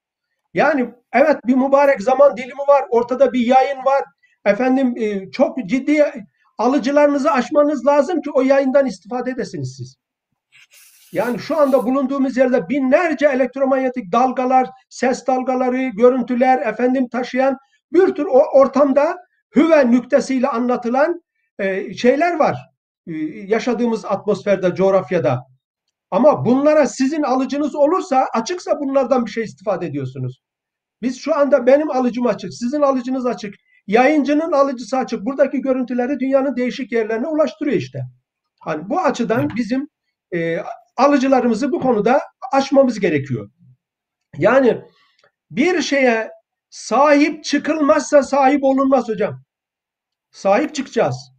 Yani 0.54 0.94
evet 1.12 1.36
bir 1.46 1.54
mübarek 1.54 2.02
zaman 2.02 2.36
dilimi 2.36 2.68
var, 2.68 2.84
ortada 2.90 3.32
bir 3.32 3.46
yayın 3.46 3.84
var. 3.84 4.04
Efendim 4.44 4.94
e, 4.96 5.30
çok 5.30 5.58
ciddi 5.66 6.04
alıcılarınızı 6.58 7.30
aşmanız 7.32 7.86
lazım 7.86 8.22
ki 8.22 8.30
o 8.30 8.42
yayından 8.42 8.86
istifade 8.86 9.30
edesiniz 9.30 9.74
siz. 9.76 9.96
Yani 11.12 11.38
şu 11.38 11.60
anda 11.60 11.86
bulunduğumuz 11.86 12.36
yerde 12.36 12.68
binlerce 12.68 13.26
elektromanyetik 13.26 14.12
dalgalar, 14.12 14.68
ses 14.88 15.26
dalgaları, 15.26 15.82
görüntüler 15.82 16.58
efendim 16.66 17.08
taşıyan 17.08 17.58
bir 17.92 18.14
tür 18.14 18.24
o 18.24 18.42
ortamda 18.52 19.16
hüve 19.56 19.90
nüktesiyle 19.90 20.48
anlatılan 20.48 21.22
e, 21.58 21.94
şeyler 21.94 22.38
var. 22.38 22.56
E, 23.06 23.12
yaşadığımız 23.46 24.04
atmosferde, 24.04 24.74
coğrafyada. 24.74 25.46
Ama 26.10 26.44
bunlara 26.44 26.86
sizin 26.86 27.22
alıcınız 27.22 27.74
olursa, 27.74 28.26
açıksa 28.34 28.80
bunlardan 28.80 29.26
bir 29.26 29.30
şey 29.30 29.44
istifade 29.44 29.86
ediyorsunuz. 29.86 30.40
Biz 31.02 31.20
şu 31.20 31.36
anda 31.36 31.66
benim 31.66 31.90
alıcım 31.90 32.26
açık, 32.26 32.54
sizin 32.54 32.82
alıcınız 32.82 33.26
açık, 33.26 33.54
yayıncının 33.86 34.52
alıcısı 34.52 34.96
açık. 34.96 35.24
Buradaki 35.26 35.60
görüntüleri 35.60 36.20
dünyanın 36.20 36.56
değişik 36.56 36.92
yerlerine 36.92 37.26
ulaştırıyor 37.26 37.76
işte. 37.76 38.02
Hani 38.60 38.90
bu 38.90 39.00
açıdan 39.00 39.50
bizim 39.56 39.88
e, 40.34 40.58
alıcılarımızı 40.96 41.72
bu 41.72 41.80
konuda 41.80 42.20
aşmamız 42.52 43.00
gerekiyor. 43.00 43.50
Yani 44.38 44.84
bir 45.50 45.82
şeye 45.82 46.30
sahip 46.70 47.44
çıkılmazsa 47.44 48.22
sahip 48.22 48.64
olunmaz 48.64 49.08
hocam. 49.08 49.42
Sahip 50.30 50.74
çıkacağız. 50.74 51.37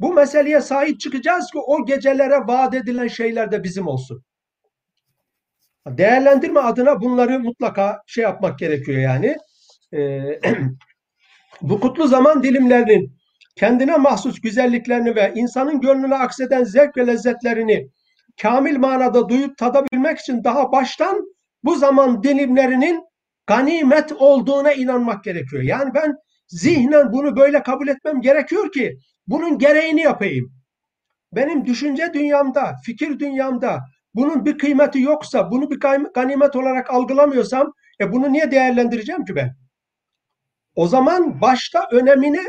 Bu 0.00 0.14
meseleye 0.14 0.60
sahip 0.60 1.00
çıkacağız 1.00 1.50
ki 1.50 1.58
o 1.58 1.84
gecelere 1.84 2.38
vaat 2.46 2.74
edilen 2.74 3.08
şeyler 3.08 3.52
de 3.52 3.62
bizim 3.62 3.86
olsun. 3.86 4.24
Değerlendirme 5.86 6.60
adına 6.60 7.00
bunları 7.00 7.40
mutlaka 7.40 8.02
şey 8.06 8.24
yapmak 8.24 8.58
gerekiyor 8.58 8.98
yani. 8.98 9.36
Ee, 9.94 10.40
bu 11.62 11.80
kutlu 11.80 12.08
zaman 12.08 12.42
dilimlerinin 12.42 13.16
kendine 13.56 13.96
mahsus 13.96 14.40
güzelliklerini 14.40 15.16
ve 15.16 15.32
insanın 15.36 15.80
gönlüne 15.80 16.14
akseden 16.14 16.64
zevk 16.64 16.96
ve 16.96 17.06
lezzetlerini 17.06 17.88
kamil 18.42 18.78
manada 18.78 19.28
duyup 19.28 19.58
tadabilmek 19.58 20.18
için 20.18 20.44
daha 20.44 20.72
baştan 20.72 21.24
bu 21.64 21.74
zaman 21.76 22.22
dilimlerinin 22.22 23.04
ganimet 23.46 24.12
olduğuna 24.12 24.72
inanmak 24.72 25.24
gerekiyor. 25.24 25.62
Yani 25.62 25.94
ben 25.94 26.16
zihnen 26.50 27.12
bunu 27.12 27.36
böyle 27.36 27.62
kabul 27.62 27.88
etmem 27.88 28.20
gerekiyor 28.20 28.72
ki 28.72 28.96
bunun 29.26 29.58
gereğini 29.58 30.00
yapayım. 30.00 30.52
Benim 31.32 31.66
düşünce 31.66 32.10
dünyamda, 32.14 32.76
fikir 32.84 33.18
dünyamda 33.18 33.80
bunun 34.14 34.44
bir 34.44 34.58
kıymeti 34.58 35.00
yoksa, 35.00 35.50
bunu 35.50 35.70
bir 35.70 35.80
ganimet 36.14 36.56
olarak 36.56 36.90
algılamıyorsam, 36.90 37.72
e 38.00 38.12
bunu 38.12 38.32
niye 38.32 38.50
değerlendireceğim 38.50 39.24
ki 39.24 39.36
ben? 39.36 39.56
O 40.74 40.86
zaman 40.86 41.40
başta 41.40 41.88
önemini 41.92 42.40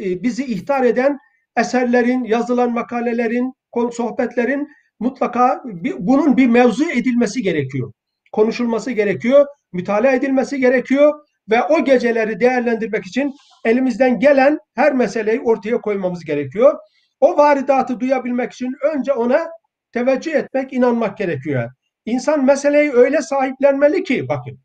e, 0.00 0.22
bizi 0.22 0.44
ihtar 0.44 0.84
eden 0.84 1.18
eserlerin, 1.56 2.24
yazılan 2.24 2.72
makalelerin, 2.72 3.54
sohbetlerin 3.92 4.68
mutlaka 5.00 5.62
bir, 5.64 5.94
bunun 5.98 6.36
bir 6.36 6.46
mevzu 6.46 6.90
edilmesi 6.90 7.42
gerekiyor. 7.42 7.92
Konuşulması 8.32 8.90
gerekiyor, 8.90 9.46
mütalaa 9.72 10.12
edilmesi 10.12 10.58
gerekiyor 10.58 11.12
ve 11.50 11.62
o 11.62 11.84
geceleri 11.84 12.40
değerlendirmek 12.40 13.06
için 13.06 13.34
elimizden 13.64 14.20
gelen 14.20 14.58
her 14.74 14.92
meseleyi 14.92 15.40
ortaya 15.40 15.80
koymamız 15.80 16.24
gerekiyor. 16.24 16.78
O 17.20 17.36
varidatı 17.36 18.00
duyabilmek 18.00 18.52
için 18.52 18.74
önce 18.94 19.12
ona 19.12 19.50
teveccüh 19.92 20.34
etmek, 20.34 20.72
inanmak 20.72 21.18
gerekiyor. 21.18 21.70
İnsan 22.04 22.44
meseleyi 22.44 22.92
öyle 22.92 23.22
sahiplenmeli 23.22 24.04
ki 24.04 24.28
bakın 24.28 24.58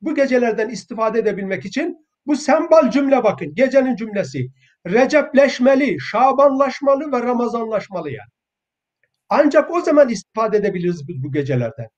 bu 0.00 0.14
gecelerden 0.14 0.68
istifade 0.68 1.18
edebilmek 1.18 1.64
için 1.64 2.06
bu 2.26 2.36
sembal 2.36 2.90
cümle 2.90 3.24
bakın 3.24 3.54
gecenin 3.54 3.96
cümlesi. 3.96 4.48
Recepleşmeli, 4.86 6.00
şabanlaşmalı 6.00 7.12
ve 7.12 7.22
ramazanlaşmalı 7.22 8.10
yani. 8.10 8.30
Ancak 9.28 9.70
o 9.70 9.80
zaman 9.80 10.08
istifade 10.08 10.56
edebiliriz 10.56 11.08
bu 11.08 11.32
gecelerden. 11.32 11.88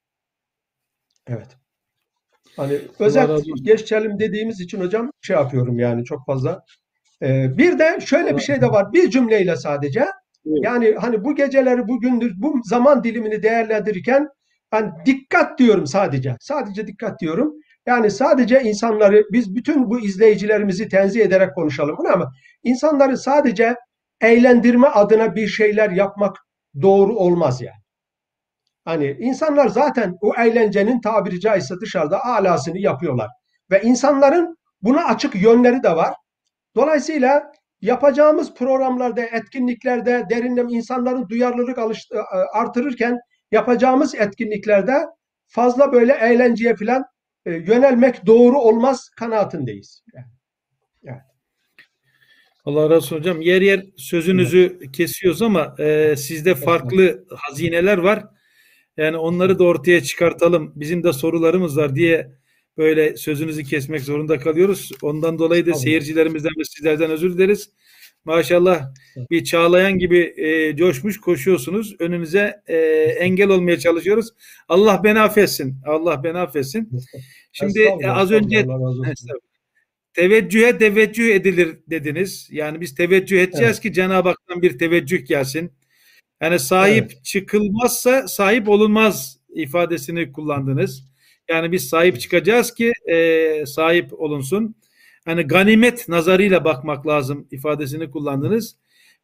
Evet. 1.27 1.57
Hani 2.57 2.79
özet 2.99 3.31
geçelim 3.63 4.19
dediğimiz 4.19 4.61
için 4.61 4.81
hocam 4.81 5.11
şey 5.21 5.37
yapıyorum 5.37 5.79
yani 5.79 6.05
çok 6.05 6.27
fazla. 6.27 6.65
Ee, 7.23 7.59
bir 7.59 7.79
de 7.79 7.99
şöyle 8.01 8.37
bir 8.37 8.43
şey 8.43 8.61
de 8.61 8.67
var. 8.67 8.93
Bir 8.93 9.11
cümleyle 9.11 9.57
sadece 9.57 10.07
Evet. 10.47 10.59
Yani 10.63 10.95
hani 11.01 11.25
bu 11.25 11.35
geceleri 11.35 11.89
bugündür 11.89 12.33
bu 12.37 12.61
zaman 12.65 13.05
dilimini 13.05 13.43
değerlendirirken 13.43 14.29
hani 14.71 14.91
dikkat 15.07 15.59
diyorum 15.59 15.87
sadece. 15.87 16.37
Sadece 16.41 16.87
dikkat 16.87 17.21
diyorum. 17.21 17.55
Yani 17.87 18.11
sadece 18.11 18.63
insanları 18.63 19.25
biz 19.33 19.55
bütün 19.55 19.91
bu 19.91 20.01
izleyicilerimizi 20.01 20.89
tenzih 20.89 21.21
ederek 21.21 21.55
konuşalım 21.55 21.97
bunu 21.99 22.09
ama 22.09 22.33
insanları 22.63 23.19
sadece 23.19 23.77
eğlendirme 24.21 24.89
adına 24.89 25.35
bir 25.35 25.47
şeyler 25.47 25.91
yapmak 25.91 26.37
doğru 26.83 27.17
olmaz 27.17 27.63
yani. 27.63 27.84
Hani 28.85 29.17
insanlar 29.21 29.69
zaten 29.69 30.17
o 30.21 30.33
eğlencenin 30.39 31.01
tabiri 31.01 31.41
caizse 31.41 31.75
dışarıda 31.81 32.25
alasını 32.25 32.79
yapıyorlar. 32.79 33.31
Ve 33.71 33.83
insanların 33.83 34.59
buna 34.83 35.05
açık 35.05 35.43
yönleri 35.43 35.83
de 35.83 35.97
var. 35.97 36.15
Dolayısıyla 36.77 37.53
yapacağımız 37.81 38.55
programlarda, 38.55 39.23
etkinliklerde 39.23 40.25
derinlem 40.31 40.69
insanların 40.69 41.29
duyarlılık 41.29 41.79
e, 41.79 42.19
artırırken 42.53 43.19
yapacağımız 43.53 44.15
etkinliklerde 44.15 45.07
fazla 45.47 45.93
böyle 45.93 46.13
eğlenceye 46.13 46.77
falan 46.77 47.05
e, 47.47 47.53
yönelmek 47.53 48.27
doğru 48.27 48.59
olmaz 48.59 49.11
kanaatindeyiz. 49.17 50.05
Yani. 50.15 50.27
Evet. 51.05 51.23
Allah 52.65 52.83
razı 52.83 52.95
olsun 52.95 53.17
hocam. 53.17 53.41
Yer 53.41 53.63
yer 53.63 53.85
sözünüzü 53.97 54.79
evet. 54.81 54.93
kesiyoruz 54.93 55.43
ama 55.43 55.75
e, 55.79 56.17
sizde 56.17 56.55
farklı 56.55 57.25
hazineler 57.37 57.99
var. 57.99 58.25
Yani 58.97 59.17
onları 59.17 59.59
da 59.59 59.65
ortaya 59.65 60.03
çıkartalım. 60.03 60.73
Bizim 60.77 61.03
de 61.03 61.13
sorularımız 61.13 61.77
var 61.77 61.95
diye 61.97 62.31
böyle 62.79 63.17
sözünüzü 63.17 63.65
kesmek 63.65 64.01
zorunda 64.01 64.39
kalıyoruz. 64.39 64.91
Ondan 65.03 65.39
dolayı 65.39 65.67
da 65.67 65.75
seyircilerimizden 65.75 66.53
ve 66.59 66.65
sizlerden 66.65 67.11
özür 67.11 67.35
dileriz. 67.35 67.71
Maşallah 68.25 68.95
bir 69.31 69.45
çağlayan 69.45 69.99
gibi 69.99 70.35
e, 70.37 70.77
coşmuş 70.77 71.21
koşuyorsunuz. 71.21 71.97
Önünüze 71.99 72.63
e, 72.67 72.77
engel 73.19 73.49
olmaya 73.49 73.79
çalışıyoruz. 73.79 74.29
Allah 74.69 75.01
beni 75.05 75.21
affetsin. 75.21 75.77
Allah 75.87 76.25
beni 76.25 76.39
affetsin. 76.39 76.91
Şimdi 77.53 77.81
e, 78.01 78.07
az 78.07 78.31
önce 78.31 78.67
teveccühe 80.15 80.79
teveccüh 80.79 81.35
edilir 81.35 81.79
dediniz. 81.91 82.49
Yani 82.53 82.81
biz 82.81 82.95
teveccüh 82.95 83.43
edeceğiz 83.43 83.73
evet. 83.73 83.81
ki 83.81 83.93
Cenab-ı 83.93 84.29
Hak'tan 84.29 84.63
bir 84.63 84.79
teveccüh 84.79 85.27
gelsin. 85.27 85.73
Yani 86.45 86.59
sahip 86.59 87.11
evet. 87.13 87.25
çıkılmazsa 87.25 88.29
sahip 88.29 88.69
olunmaz 88.69 89.39
ifadesini 89.55 90.33
kullandınız. 90.33 91.05
Yani 91.49 91.73
biz 91.73 91.89
sahip 91.89 92.21
çıkacağız 92.21 92.75
ki 92.75 92.93
e, 93.07 93.67
sahip 93.67 94.21
olunsun. 94.21 94.75
Hani 95.25 95.43
ganimet 95.43 96.09
nazarıyla 96.09 96.65
bakmak 96.65 97.07
lazım 97.07 97.49
ifadesini 97.51 98.11
kullandınız. 98.11 98.77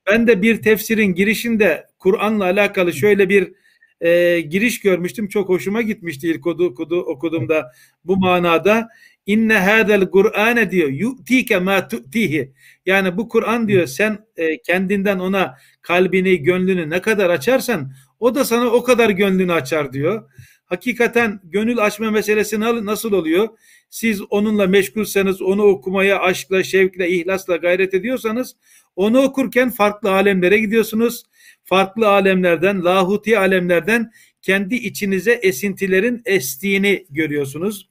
Ben 0.06 0.26
de 0.26 0.42
bir 0.42 0.62
tefsirin 0.62 1.14
girişinde 1.14 1.86
Kur'an'la 1.98 2.44
alakalı 2.44 2.92
şöyle 2.92 3.28
bir 3.28 3.52
e, 4.00 4.40
giriş 4.40 4.80
görmüştüm. 4.80 5.28
Çok 5.28 5.48
hoşuma 5.48 5.82
gitmişti 5.82 6.28
ilk 6.28 6.46
okudu, 6.46 6.64
okudu, 6.64 7.00
okuduğumda 7.00 7.72
bu 8.04 8.16
manada. 8.16 8.88
İnne 9.26 9.58
hadel 9.58 10.10
Kur'ane 10.10 10.70
diyor. 10.70 10.88
Yu'tike 10.88 11.58
ma 11.58 11.88
tu'tihi. 11.88 12.52
Yani 12.86 13.16
bu 13.16 13.28
Kur'an 13.28 13.68
diyor 13.68 13.86
sen 13.86 14.18
e, 14.36 14.62
kendinden 14.62 15.18
ona 15.18 15.54
kalbini, 15.82 16.42
gönlünü 16.42 16.90
ne 16.90 17.00
kadar 17.02 17.30
açarsan 17.30 17.92
o 18.20 18.34
da 18.34 18.44
sana 18.44 18.66
o 18.66 18.82
kadar 18.82 19.10
gönlünü 19.10 19.52
açar 19.52 19.92
diyor. 19.92 20.30
Hakikaten 20.64 21.40
gönül 21.44 21.78
açma 21.78 22.10
meselesi 22.10 22.60
nasıl 22.60 23.12
oluyor? 23.12 23.48
Siz 23.90 24.22
onunla 24.30 24.66
meşgulseniz, 24.66 25.42
onu 25.42 25.62
okumaya 25.62 26.20
aşkla, 26.20 26.62
şevkle, 26.62 27.08
ihlasla 27.08 27.56
gayret 27.56 27.94
ediyorsanız 27.94 28.56
onu 28.96 29.22
okurken 29.22 29.70
farklı 29.70 30.12
alemlere 30.12 30.58
gidiyorsunuz. 30.58 31.22
Farklı 31.64 32.08
alemlerden, 32.08 32.84
lahuti 32.84 33.38
alemlerden 33.38 34.10
kendi 34.42 34.74
içinize 34.74 35.32
esintilerin 35.32 36.22
estiğini 36.24 37.06
görüyorsunuz. 37.10 37.89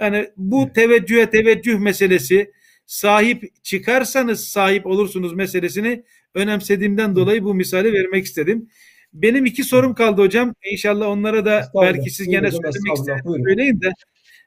Yani 0.00 0.28
bu 0.36 0.72
teveccühe 0.72 1.30
teveccüh 1.30 1.78
meselesi 1.78 2.52
sahip 2.86 3.64
çıkarsanız 3.64 4.44
sahip 4.48 4.86
olursunuz 4.86 5.32
meselesini 5.32 6.04
önemsediğimden 6.34 7.16
dolayı 7.16 7.44
bu 7.44 7.54
misali 7.54 7.92
vermek 7.92 8.24
istedim. 8.24 8.68
Benim 9.12 9.46
iki 9.46 9.64
sorum 9.64 9.94
kaldı 9.94 10.22
hocam. 10.22 10.54
İnşallah 10.72 11.08
onlara 11.08 11.44
da 11.44 11.64
belki 11.82 12.10
siz 12.10 12.28
gene 12.28 12.50
söylemek 12.50 12.98
istedim. 12.98 13.44
Söyleyin 13.46 13.80
de 13.80 13.92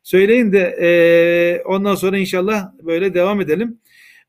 söyleyin 0.03 0.53
de 0.53 0.77
e, 0.81 1.61
ondan 1.65 1.95
sonra 1.95 2.17
inşallah 2.17 2.71
böyle 2.83 3.13
devam 3.13 3.41
edelim. 3.41 3.79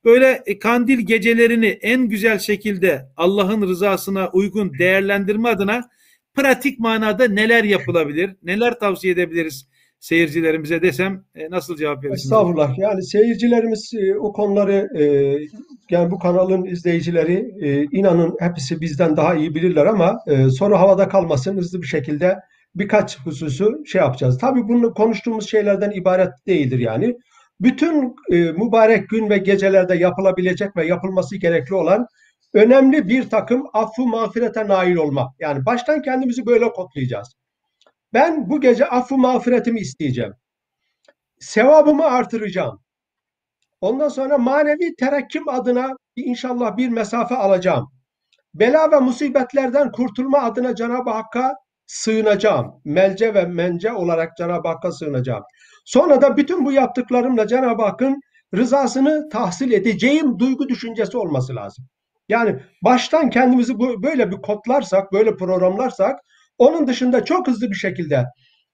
Böyle 0.05 0.43
e, 0.47 0.59
kandil 0.59 0.99
gecelerini 0.99 1.67
en 1.67 2.09
güzel 2.09 2.39
şekilde 2.39 3.07
Allah'ın 3.17 3.63
rızasına 3.63 4.31
uygun 4.33 4.79
değerlendirme 4.79 5.49
adına 5.49 5.91
pratik 6.35 6.79
manada 6.79 7.29
neler 7.29 7.65
yapılabilir? 7.65 8.31
Neler 8.43 8.79
tavsiye 8.79 9.13
edebiliriz 9.13 9.72
seyircilerimize 10.03 10.83
desem 10.83 11.25
e, 11.35 11.51
nasıl 11.51 11.77
cevap 11.77 12.05
verirsiniz? 12.05 12.25
Estağfurullah. 12.25 12.79
Yani 12.79 13.05
seyircilerimiz 13.05 13.91
e, 13.95 14.19
o 14.19 14.33
konuları 14.33 14.89
e, 14.99 15.05
yani 15.91 16.11
bu 16.11 16.19
kanalın 16.19 16.65
izleyicileri 16.65 17.55
e, 17.61 17.83
inanın 17.83 18.37
hepsi 18.41 18.81
bizden 18.81 19.17
daha 19.17 19.35
iyi 19.35 19.55
bilirler 19.55 19.87
ama 19.87 20.19
e, 20.27 20.51
soru 20.51 20.79
havada 20.79 21.09
kalmasın 21.09 21.57
hızlı 21.57 21.83
bir 21.83 21.87
şekilde 21.87 22.39
birkaç 22.75 23.19
hususu 23.19 23.87
şey 23.87 24.01
yapacağız. 24.01 24.39
Tabii 24.39 24.69
bunu 24.69 24.95
konuştuğumuz 24.95 25.51
şeylerden 25.51 25.91
ibaret 25.91 26.33
değildir 26.47 26.79
yani. 26.79 27.17
Bütün 27.61 28.15
e, 28.31 28.37
mübarek 28.37 29.09
gün 29.09 29.31
ve 29.31 29.39
gecelerde 29.39 29.95
yapılabilecek 29.95 30.77
ve 30.77 30.87
yapılması 30.87 31.37
gerekli 31.37 31.75
olan 31.75 32.07
önemli 32.55 33.09
bir 33.09 33.31
takım 33.31 33.67
affı 33.73 34.03
mağfirete 34.03 34.69
nail 34.69 34.97
olma. 34.97 35.35
Yani 35.39 35.67
baştan 35.67 36.03
kendimizi 36.03 36.47
böyle 36.47 36.73
kodlayacağız. 36.73 37.42
Ben 38.13 38.51
bu 38.51 38.61
gece 38.61 38.87
affı 38.87 39.17
mağfiretimi 39.17 39.81
isteyeceğim. 39.81 40.35
Sevabımı 41.41 42.05
artıracağım. 42.05 42.83
Ondan 43.81 44.09
sonra 44.09 44.39
manevi 44.39 44.95
terakkim 44.99 45.49
adına 45.49 45.97
inşallah 46.17 46.77
bir 46.77 46.89
mesafe 46.89 47.35
alacağım. 47.37 47.93
Bela 48.55 48.91
ve 48.93 48.99
musibetlerden 48.99 49.93
kurtulma 49.93 50.39
adına 50.39 50.75
Cenab-ı 50.75 51.11
Hakk'a 51.11 51.55
sığınacağım. 51.87 52.81
Melce 52.85 53.35
ve 53.35 53.45
mence 53.45 53.93
olarak 53.93 54.37
Cenab-ı 54.37 54.69
Hakk'a 54.69 54.93
sığınacağım. 54.93 55.43
Sonra 55.85 56.23
da 56.23 56.37
bütün 56.37 56.65
bu 56.65 56.73
yaptıklarımla 56.73 57.47
Cenab-ı 57.47 57.83
Hakk'ın 57.83 58.21
rızasını 58.55 59.29
tahsil 59.29 59.73
edeceğim 59.73 60.39
duygu 60.39 60.69
düşüncesi 60.69 61.19
olması 61.19 61.57
lazım. 61.57 61.85
Yani 62.29 62.57
baştan 62.83 63.31
kendimizi 63.31 63.79
böyle 63.79 64.31
bir 64.31 64.37
kodlarsak, 64.37 65.13
böyle 65.13 65.37
programlarsak 65.37 66.21
onun 66.63 66.87
dışında 66.87 67.25
çok 67.25 67.49
hızlı 67.49 67.71
bir 67.71 67.77
şekilde 67.77 68.25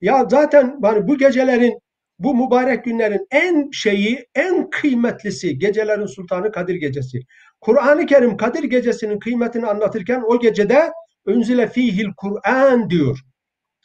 ya 0.01 0.26
zaten 0.30 0.78
hani 0.82 1.09
bu 1.09 1.18
gecelerin 1.18 1.78
bu 2.18 2.34
mübarek 2.34 2.84
günlerin 2.84 3.26
en 3.30 3.70
şeyi, 3.70 4.26
en 4.34 4.70
kıymetlisi 4.70 5.59
gecelerin 5.59 6.07
sultanı 6.07 6.53
Kadir 6.53 6.74
Gecesi. 6.74 7.20
Kur'an-ı 7.61 8.07
Kerim 8.07 8.36
Kadir 8.36 8.64
Gecesi'nin 8.64 9.18
kıymetini 9.18 9.66
anlatırken 9.66 10.22
o 10.26 10.41
gecede 10.41 10.91
önzile 11.26 11.68
fihil 11.68 12.07
Kur'an 12.16 12.91
diyor. 12.91 13.18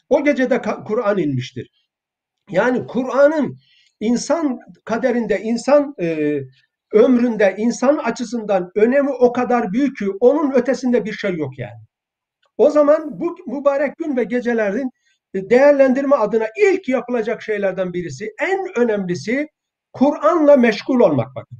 O 0.09 0.23
gecede 0.23 0.61
Kur'an 0.61 1.17
inmiştir. 1.17 1.69
Yani 2.49 2.87
Kur'an'ın 2.87 3.57
insan 3.99 4.59
kaderinde, 4.85 5.41
insan 5.41 5.95
e, 6.01 6.39
ömründe, 6.93 7.55
insan 7.57 7.97
açısından 7.97 8.71
önemi 8.75 9.09
o 9.09 9.33
kadar 9.33 9.71
büyük 9.71 9.97
ki 9.97 10.05
onun 10.19 10.51
ötesinde 10.51 11.05
bir 11.05 11.13
şey 11.13 11.35
yok 11.35 11.59
yani. 11.59 11.81
O 12.57 12.69
zaman 12.69 13.19
bu 13.19 13.35
mübarek 13.47 13.97
gün 13.97 14.17
ve 14.17 14.23
gecelerin 14.23 14.91
değerlendirme 15.35 16.15
adına 16.15 16.45
ilk 16.63 16.89
yapılacak 16.89 17.41
şeylerden 17.41 17.93
birisi, 17.93 18.33
en 18.41 18.79
önemlisi 18.79 19.47
Kur'an'la 19.93 20.57
meşgul 20.57 20.99
olmak 20.99 21.35
bakın. 21.35 21.57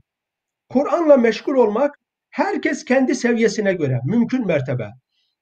Kur'an'la 0.69 1.17
meşgul 1.17 1.55
olmak 1.55 1.99
herkes 2.29 2.85
kendi 2.85 3.15
seviyesine 3.15 3.73
göre 3.73 3.99
mümkün 4.05 4.47
mertebe. 4.47 4.89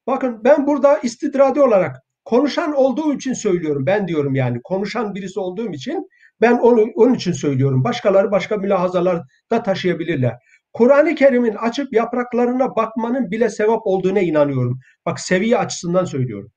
Bakın 0.07 0.43
ben 0.43 0.67
burada 0.67 0.97
istidradi 0.97 1.61
olarak 1.61 1.95
konuşan 2.25 2.73
olduğu 2.73 3.13
için 3.13 3.33
söylüyorum. 3.33 3.85
Ben 3.85 4.07
diyorum 4.07 4.35
yani 4.35 4.61
konuşan 4.63 5.15
birisi 5.15 5.39
olduğum 5.39 5.71
için 5.71 6.07
ben 6.41 6.57
onu 6.57 6.85
onun 6.95 7.13
için 7.13 7.31
söylüyorum. 7.31 7.83
Başkaları 7.83 8.31
başka 8.31 8.57
mülahazalar 8.57 9.23
da 9.51 9.63
taşıyabilirler. 9.63 10.33
Kur'an-ı 10.73 11.15
Kerim'in 11.15 11.55
açıp 11.55 11.93
yapraklarına 11.93 12.75
bakmanın 12.75 13.31
bile 13.31 13.49
sevap 13.49 13.87
olduğuna 13.87 14.19
inanıyorum. 14.19 14.79
Bak 15.05 15.19
seviye 15.19 15.57
açısından 15.57 16.05
söylüyorum. 16.05 16.51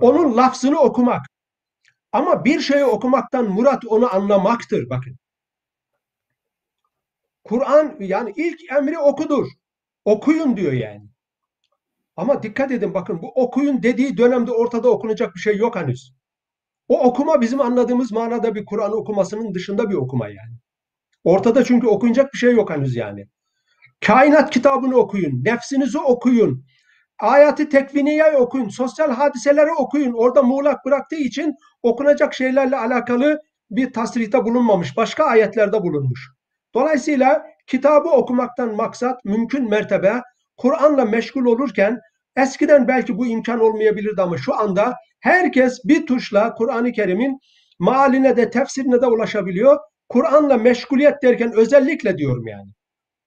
Onun 0.00 0.36
lafzını 0.36 0.80
okumak. 0.80 1.22
Ama 2.12 2.44
bir 2.44 2.60
şeyi 2.60 2.84
okumaktan 2.84 3.44
murat 3.44 3.86
onu 3.86 4.14
anlamaktır 4.14 4.90
bakın. 4.90 5.16
Kur'an 7.44 7.96
yani 8.00 8.32
ilk 8.36 8.72
emri 8.72 8.98
okudur. 8.98 9.46
Okuyun 10.04 10.56
diyor 10.56 10.72
yani. 10.72 11.08
Ama 12.16 12.42
dikkat 12.42 12.70
edin 12.70 12.94
bakın 12.94 13.22
bu 13.22 13.28
okuyun 13.28 13.82
dediği 13.82 14.16
dönemde 14.16 14.52
ortada 14.52 14.90
okunacak 14.90 15.34
bir 15.34 15.40
şey 15.40 15.56
yok 15.56 15.76
henüz. 15.76 16.14
O 16.88 17.00
okuma 17.00 17.40
bizim 17.40 17.60
anladığımız 17.60 18.12
manada 18.12 18.54
bir 18.54 18.64
Kur'an 18.64 18.92
okumasının 18.92 19.54
dışında 19.54 19.90
bir 19.90 19.94
okuma 19.94 20.28
yani. 20.28 20.56
Ortada 21.24 21.64
çünkü 21.64 21.86
okunacak 21.86 22.32
bir 22.32 22.38
şey 22.38 22.52
yok 22.52 22.70
henüz 22.70 22.96
yani. 22.96 23.26
Kainat 24.06 24.50
kitabını 24.50 24.96
okuyun, 24.96 25.44
nefsinizi 25.44 25.98
okuyun. 25.98 26.64
Ayatı 27.20 27.68
tekviniye 27.68 28.36
okuyun, 28.36 28.68
sosyal 28.68 29.10
hadiseleri 29.10 29.70
okuyun. 29.70 30.12
Orada 30.12 30.42
muğlak 30.42 30.84
bıraktığı 30.84 31.16
için 31.16 31.54
okunacak 31.82 32.34
şeylerle 32.34 32.76
alakalı 32.76 33.40
bir 33.70 33.92
tasrihte 33.92 34.44
bulunmamış. 34.44 34.96
Başka 34.96 35.24
ayetlerde 35.24 35.82
bulunmuş. 35.82 36.30
Dolayısıyla 36.74 37.46
kitabı 37.66 38.08
okumaktan 38.08 38.76
maksat 38.76 39.24
mümkün 39.24 39.70
mertebe 39.70 40.22
Kur'an'la 40.56 41.04
meşgul 41.04 41.44
olurken 41.44 42.00
eskiden 42.36 42.88
belki 42.88 43.18
bu 43.18 43.26
imkan 43.26 43.60
olmayabilirdi 43.60 44.22
ama 44.22 44.38
şu 44.38 44.54
anda 44.54 44.94
herkes 45.20 45.84
bir 45.84 46.06
tuşla 46.06 46.54
Kur'an-ı 46.54 46.92
Kerim'in 46.92 47.38
maaline 47.78 48.36
de 48.36 48.50
tefsirine 48.50 49.00
de 49.00 49.06
ulaşabiliyor. 49.06 49.78
Kur'an'la 50.08 50.56
meşguliyet 50.56 51.22
derken 51.22 51.52
özellikle 51.52 52.18
diyorum 52.18 52.46
yani. 52.46 52.70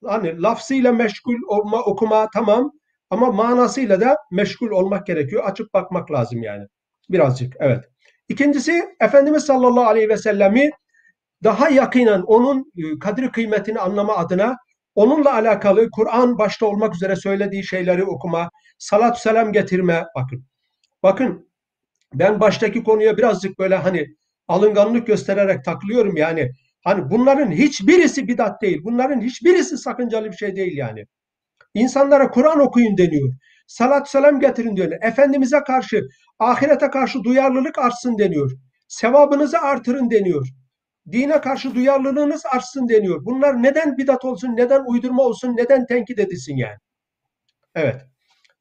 Hani 0.05 0.41
lafzıyla 0.41 0.91
meşgul 0.91 1.41
olma, 1.47 1.83
okuma 1.83 2.29
tamam 2.33 2.71
ama 3.09 3.31
manasıyla 3.31 4.01
da 4.01 4.17
meşgul 4.31 4.69
olmak 4.69 5.07
gerekiyor. 5.07 5.43
Açıp 5.45 5.73
bakmak 5.73 6.11
lazım 6.11 6.43
yani. 6.43 6.65
Birazcık 7.09 7.53
evet. 7.59 7.85
İkincisi 8.29 8.85
Efendimiz 8.99 9.43
sallallahu 9.43 9.85
aleyhi 9.85 10.09
ve 10.09 10.17
sellemi 10.17 10.71
daha 11.43 11.69
yakinen 11.69 12.21
onun 12.21 12.71
e, 12.77 12.99
kadri 12.99 13.31
kıymetini 13.31 13.79
anlama 13.79 14.15
adına 14.15 14.57
onunla 14.95 15.33
alakalı 15.33 15.91
Kur'an 15.91 16.37
başta 16.37 16.65
olmak 16.65 16.95
üzere 16.95 17.15
söylediği 17.15 17.63
şeyleri 17.63 18.03
okuma, 18.03 18.49
salat 18.77 19.21
selam 19.21 19.53
getirme 19.53 20.05
bakın. 20.15 20.45
Bakın 21.03 21.49
ben 22.13 22.39
baştaki 22.39 22.83
konuya 22.83 23.17
birazcık 23.17 23.59
böyle 23.59 23.75
hani 23.75 24.07
alınganlık 24.47 25.07
göstererek 25.07 25.65
takılıyorum 25.65 26.17
yani. 26.17 26.51
Hani 26.83 27.09
bunların 27.09 27.51
hiçbirisi 27.51 28.27
bidat 28.27 28.61
değil. 28.61 28.81
Bunların 28.83 29.21
hiçbirisi 29.21 29.77
sakıncalı 29.77 30.31
bir 30.31 30.37
şey 30.37 30.55
değil 30.55 30.77
yani. 30.77 31.05
İnsanlara 31.73 32.31
Kur'an 32.31 32.59
okuyun 32.59 32.97
deniyor. 32.97 33.33
Salat 33.67 34.09
selam 34.09 34.39
getirin 34.39 34.75
diyor. 34.75 34.91
Efendimiz'e 35.01 35.63
karşı, 35.63 36.07
ahirete 36.39 36.89
karşı 36.89 37.23
duyarlılık 37.23 37.79
artsın 37.79 38.17
deniyor. 38.17 38.51
Sevabınızı 38.87 39.59
artırın 39.59 40.11
deniyor. 40.11 40.47
Dine 41.11 41.41
karşı 41.41 41.75
duyarlılığınız 41.75 42.45
artsın 42.45 42.89
deniyor. 42.89 43.25
Bunlar 43.25 43.63
neden 43.63 43.97
bidat 43.97 44.25
olsun, 44.25 44.55
neden 44.57 44.83
uydurma 44.85 45.23
olsun, 45.23 45.57
neden 45.57 45.85
tenkit 45.85 46.19
edilsin 46.19 46.57
yani. 46.57 46.77
Evet. 47.75 48.01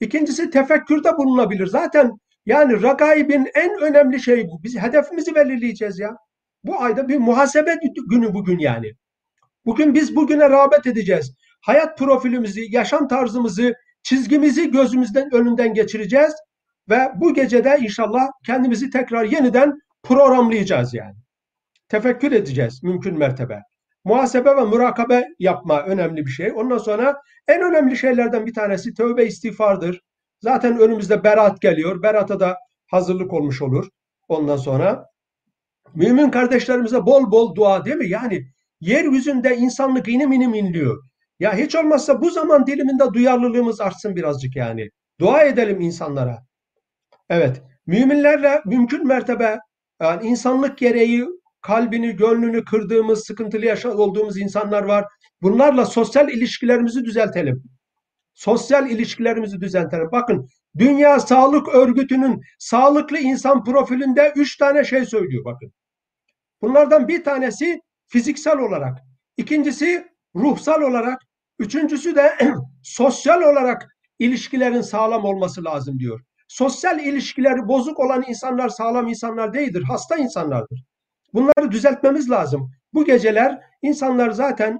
İkincisi 0.01 0.51
tefekkürde 0.51 1.16
bulunabilir. 1.16 1.66
Zaten 1.66 2.11
yani 2.47 2.83
ragaibin 2.83 3.49
en 3.55 3.81
önemli 3.81 4.23
şeyi 4.23 4.47
bu. 4.47 4.62
Biz 4.62 4.79
hedefimizi 4.79 5.35
belirleyeceğiz 5.35 5.99
ya. 5.99 6.16
Bu 6.65 6.83
ayda 6.83 7.09
bir 7.09 7.19
muhasebe 7.19 7.77
günü 8.11 8.35
bugün 8.35 8.59
yani. 8.59 8.93
Bugün 9.67 9.95
biz 9.95 10.17
bugüne 10.17 10.51
rağbet 10.51 10.87
edeceğiz. 10.87 11.35
Hayat 11.61 11.99
profilimizi, 11.99 12.67
yaşam 12.71 13.09
tarzımızı, 13.09 13.75
çizgimizi 14.03 14.71
gözümüzden 14.71 15.35
önünden 15.35 15.75
geçireceğiz 15.75 16.35
ve 16.91 17.11
bu 17.17 17.35
gecede 17.35 17.79
inşallah 17.81 18.29
kendimizi 18.47 18.91
tekrar 18.91 19.25
yeniden 19.25 19.79
programlayacağız 20.03 20.95
yani. 20.95 21.17
Tefekkür 21.89 22.33
edeceğiz 22.33 22.83
mümkün 22.83 23.19
mertebe. 23.19 23.63
Muhasebe 24.05 24.57
ve 24.57 24.65
murakabe 24.65 25.25
yapma 25.39 25.83
önemli 25.83 26.27
bir 26.27 26.31
şey. 26.31 26.53
Ondan 26.55 26.79
sonra 26.79 27.17
en 27.49 27.63
önemli 27.63 27.97
şeylerden 27.97 28.47
bir 28.47 28.55
tanesi 28.55 28.95
tövbe 28.95 29.27
istiğfardır. 29.27 30.01
Zaten 30.41 30.79
önümüzde 30.79 31.25
berat 31.25 31.61
geliyor. 31.61 32.03
Berata 32.03 32.41
da 32.41 32.57
hazırlık 32.87 33.33
olmuş 33.33 33.63
olur. 33.63 33.89
Ondan 34.29 34.57
sonra 34.57 35.10
mümin 35.95 36.30
kardeşlerimize 36.30 37.07
bol 37.07 37.30
bol 37.30 37.55
dua 37.55 37.84
değil 37.84 37.97
mi? 37.97 38.09
Yani 38.09 38.47
yeryüzünde 38.80 39.57
insanlık 39.57 40.09
inim 40.09 40.32
inim 40.32 40.55
inliyor. 40.55 41.03
Ya 41.41 41.57
hiç 41.57 41.76
olmazsa 41.76 42.20
bu 42.20 42.30
zaman 42.30 42.66
diliminde 42.66 43.05
duyarlılığımız 43.14 43.80
artsın 43.80 44.16
birazcık 44.16 44.57
yani. 44.57 44.88
Dua 45.20 45.43
edelim 45.43 45.80
insanlara. 45.80 46.38
Evet. 47.30 47.62
Müminlerle 47.86 48.61
mümkün 48.66 49.07
mertebe 49.07 49.59
yani 50.03 50.26
insanlık 50.26 50.78
gereği 50.78 51.26
kalbini, 51.62 52.16
gönlünü 52.16 52.64
kırdığımız, 52.64 53.26
sıkıntılı 53.26 53.66
yaşa 53.66 53.91
olduğumuz 53.91 54.38
insanlar 54.38 54.82
var. 54.82 55.05
Bunlarla 55.43 55.86
sosyal 55.86 56.28
ilişkilerimizi 56.28 57.05
düzeltelim. 57.05 57.62
Sosyal 58.41 58.91
ilişkilerimizi 58.91 59.61
düzeltelim. 59.61 60.09
Bakın 60.12 60.49
Dünya 60.78 61.20
Sağlık 61.20 61.68
Örgütü'nün 61.68 62.41
sağlıklı 62.59 63.18
insan 63.18 63.64
profilinde 63.64 64.32
üç 64.36 64.57
tane 64.57 64.84
şey 64.84 65.05
söylüyor 65.05 65.45
bakın. 65.45 65.72
Bunlardan 66.62 67.09
bir 67.09 67.24
tanesi 67.24 67.80
fiziksel 68.07 68.59
olarak, 68.59 68.99
ikincisi 69.36 70.07
ruhsal 70.36 70.82
olarak, 70.82 71.18
üçüncüsü 71.59 72.16
de 72.16 72.38
sosyal 72.82 73.43
olarak 73.43 73.97
ilişkilerin 74.18 74.80
sağlam 74.80 75.24
olması 75.24 75.64
lazım 75.64 75.99
diyor. 75.99 76.20
Sosyal 76.49 77.01
ilişkileri 77.01 77.68
bozuk 77.68 77.99
olan 77.99 78.24
insanlar 78.28 78.68
sağlam 78.68 79.09
insanlar 79.09 79.53
değildir, 79.53 79.82
hasta 79.88 80.16
insanlardır. 80.16 80.84
Bunları 81.34 81.72
düzeltmemiz 81.72 82.30
lazım. 82.30 82.70
Bu 82.93 83.05
geceler 83.05 83.61
insanlar 83.82 84.30
zaten 84.30 84.78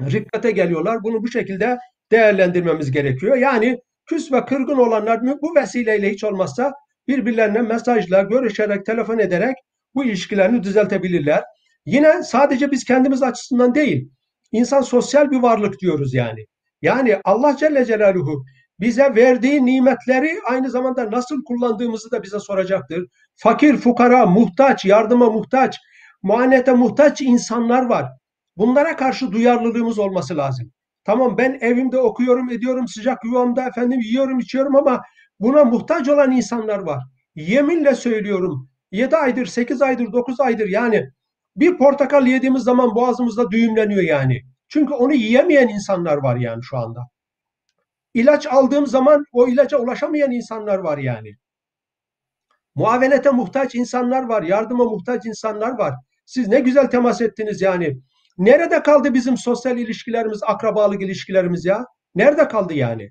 rikkate 0.00 0.50
geliyorlar. 0.50 1.02
Bunu 1.02 1.22
bu 1.22 1.28
şekilde 1.28 1.78
değerlendirmemiz 2.12 2.90
gerekiyor. 2.90 3.36
Yani 3.36 3.78
küs 4.06 4.32
ve 4.32 4.44
kırgın 4.44 4.78
olanlar 4.78 5.20
bu 5.42 5.54
vesileyle 5.56 6.10
hiç 6.10 6.24
olmazsa 6.24 6.72
birbirlerine 7.08 7.62
mesajla, 7.62 8.22
görüşerek, 8.22 8.86
telefon 8.86 9.18
ederek 9.18 9.56
bu 9.94 10.04
ilişkilerini 10.04 10.62
düzeltebilirler. 10.62 11.44
Yine 11.86 12.22
sadece 12.22 12.70
biz 12.70 12.84
kendimiz 12.84 13.22
açısından 13.22 13.74
değil, 13.74 14.10
insan 14.52 14.80
sosyal 14.80 15.30
bir 15.30 15.38
varlık 15.38 15.80
diyoruz 15.80 16.14
yani. 16.14 16.46
Yani 16.82 17.20
Allah 17.24 17.56
Celle 17.56 17.84
Celaluhu 17.84 18.44
bize 18.80 19.14
verdiği 19.16 19.66
nimetleri 19.66 20.30
aynı 20.46 20.70
zamanda 20.70 21.10
nasıl 21.10 21.44
kullandığımızı 21.44 22.10
da 22.10 22.22
bize 22.22 22.40
soracaktır. 22.40 23.06
Fakir, 23.36 23.76
fukara, 23.76 24.26
muhtaç, 24.26 24.84
yardıma 24.84 25.30
muhtaç, 25.30 25.76
muanete 26.22 26.72
muhtaç 26.72 27.20
insanlar 27.20 27.86
var. 27.86 28.06
Bunlara 28.56 28.96
karşı 28.96 29.32
duyarlılığımız 29.32 29.98
olması 29.98 30.36
lazım. 30.36 30.72
Tamam 31.08 31.38
ben 31.38 31.58
evimde 31.60 31.98
okuyorum, 31.98 32.50
ediyorum, 32.50 32.88
sıcak 32.88 33.24
yuvamda 33.24 33.68
efendim 33.68 34.00
yiyorum, 34.00 34.38
içiyorum 34.38 34.76
ama 34.76 35.02
buna 35.40 35.64
muhtaç 35.64 36.08
olan 36.08 36.32
insanlar 36.32 36.78
var. 36.78 37.02
Yeminle 37.34 37.94
söylüyorum. 37.94 38.70
7 38.92 39.16
aydır, 39.16 39.46
8 39.46 39.82
aydır, 39.82 40.12
9 40.12 40.40
aydır 40.40 40.68
yani 40.68 41.10
bir 41.56 41.78
portakal 41.78 42.26
yediğimiz 42.26 42.62
zaman 42.62 42.94
boğazımızda 42.94 43.50
düğümleniyor 43.50 44.02
yani. 44.02 44.42
Çünkü 44.68 44.94
onu 44.94 45.14
yiyemeyen 45.14 45.68
insanlar 45.68 46.16
var 46.16 46.36
yani 46.36 46.62
şu 46.62 46.78
anda. 46.78 47.00
İlaç 48.14 48.46
aldığım 48.46 48.86
zaman 48.86 49.24
o 49.32 49.48
ilaca 49.48 49.78
ulaşamayan 49.78 50.30
insanlar 50.30 50.78
var 50.78 50.98
yani. 50.98 51.34
Muavenete 52.74 53.30
muhtaç 53.30 53.74
insanlar 53.74 54.22
var, 54.22 54.42
yardıma 54.42 54.84
muhtaç 54.84 55.26
insanlar 55.26 55.78
var. 55.78 55.94
Siz 56.26 56.48
ne 56.48 56.60
güzel 56.60 56.86
temas 56.86 57.20
ettiniz 57.20 57.60
yani. 57.62 57.96
Nerede 58.38 58.82
kaldı 58.82 59.14
bizim 59.14 59.36
sosyal 59.36 59.78
ilişkilerimiz, 59.78 60.40
akrabalık 60.46 61.02
ilişkilerimiz 61.02 61.64
ya? 61.64 61.84
Nerede 62.14 62.48
kaldı 62.48 62.74
yani? 62.74 63.10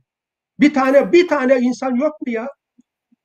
Bir 0.60 0.74
tane 0.74 1.12
bir 1.12 1.28
tane 1.28 1.56
insan 1.56 1.96
yok 1.96 2.22
mu 2.26 2.34
ya? 2.34 2.48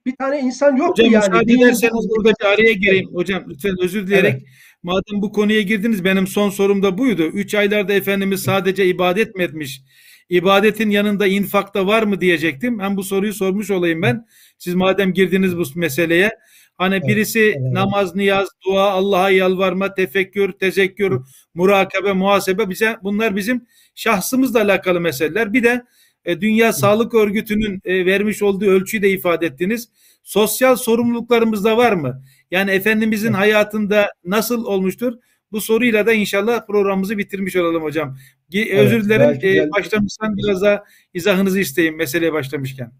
Bir 0.06 0.16
tane 0.16 0.40
insan 0.40 0.76
yok 0.76 0.90
Hocam 0.90 1.06
mu 1.06 1.12
yani? 1.12 1.28
müsaade 1.28 1.52
ederseniz 1.52 2.08
burada 2.16 2.32
bir 2.40 2.44
araya 2.44 2.72
gireyim. 2.72 3.14
Hocam 3.14 3.44
lütfen 3.48 3.76
özür 3.82 4.06
dileyerek. 4.06 4.32
Evet. 4.32 4.42
Madem 4.82 5.22
bu 5.22 5.32
konuya 5.32 5.62
girdiniz 5.62 6.04
benim 6.04 6.26
son 6.26 6.50
sorum 6.50 6.82
da 6.82 6.98
buydu. 6.98 7.22
Üç 7.22 7.54
aylarda 7.54 7.92
Efendimiz 7.92 8.42
sadece 8.42 8.86
ibadet 8.86 9.34
mi 9.34 9.42
etmiş? 9.42 9.82
İbadetin 10.28 10.90
yanında 10.90 11.26
infakta 11.26 11.86
var 11.86 12.02
mı 12.02 12.20
diyecektim. 12.20 12.80
Hem 12.80 12.96
bu 12.96 13.04
soruyu 13.04 13.34
sormuş 13.34 13.70
olayım 13.70 14.02
ben. 14.02 14.26
Siz 14.58 14.74
madem 14.74 15.12
girdiniz 15.12 15.56
bu 15.56 15.62
meseleye. 15.74 16.30
Hani 16.78 16.94
evet, 16.94 17.08
birisi 17.08 17.40
evet. 17.40 17.72
namaz, 17.72 18.14
niyaz, 18.14 18.48
dua, 18.66 18.90
Allah'a 18.90 19.30
yalvarma, 19.30 19.94
tefekkür, 19.94 20.52
tezekkür, 20.52 21.20
murakabe, 21.54 22.12
muhasebe 22.12 22.70
bize 22.70 22.96
bunlar 23.02 23.36
bizim 23.36 23.66
şahsımızla 23.94 24.60
alakalı 24.60 25.00
meseleler. 25.00 25.52
Bir 25.52 25.62
de 25.62 25.82
e, 26.24 26.40
Dünya 26.40 26.72
Sağlık 26.72 27.14
Örgütü'nün 27.14 27.80
e, 27.84 28.06
vermiş 28.06 28.42
olduğu 28.42 28.66
ölçüyü 28.66 29.02
de 29.02 29.10
ifade 29.10 29.46
ettiniz. 29.46 29.88
Sosyal 30.22 30.76
sorumluluklarımız 30.76 31.64
da 31.64 31.76
var 31.76 31.92
mı? 31.92 32.22
Yani 32.50 32.70
Efendimizin 32.70 33.28
evet. 33.28 33.38
hayatında 33.38 34.10
nasıl 34.24 34.64
olmuştur? 34.64 35.12
Bu 35.52 35.60
soruyla 35.60 36.06
da 36.06 36.12
inşallah 36.12 36.66
programımızı 36.66 37.18
bitirmiş 37.18 37.56
olalım 37.56 37.82
hocam. 37.82 38.18
Evet, 38.54 38.72
Özür 38.72 39.04
dilerim. 39.04 39.40
E, 39.42 39.70
başlamışsan 39.70 40.36
biraz 40.36 40.62
daha 40.62 40.84
izahınızı 41.14 41.60
isteyeyim 41.60 41.96
meseleye 41.96 42.32
başlamışken. 42.32 42.92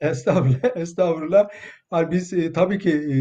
Estağfurullah, 0.00 0.58
estağfurullah. 0.76 1.48
Yani 1.92 2.10
biz 2.10 2.32
e, 2.32 2.52
tabii 2.52 2.78
ki 2.78 2.90
e, 2.90 3.16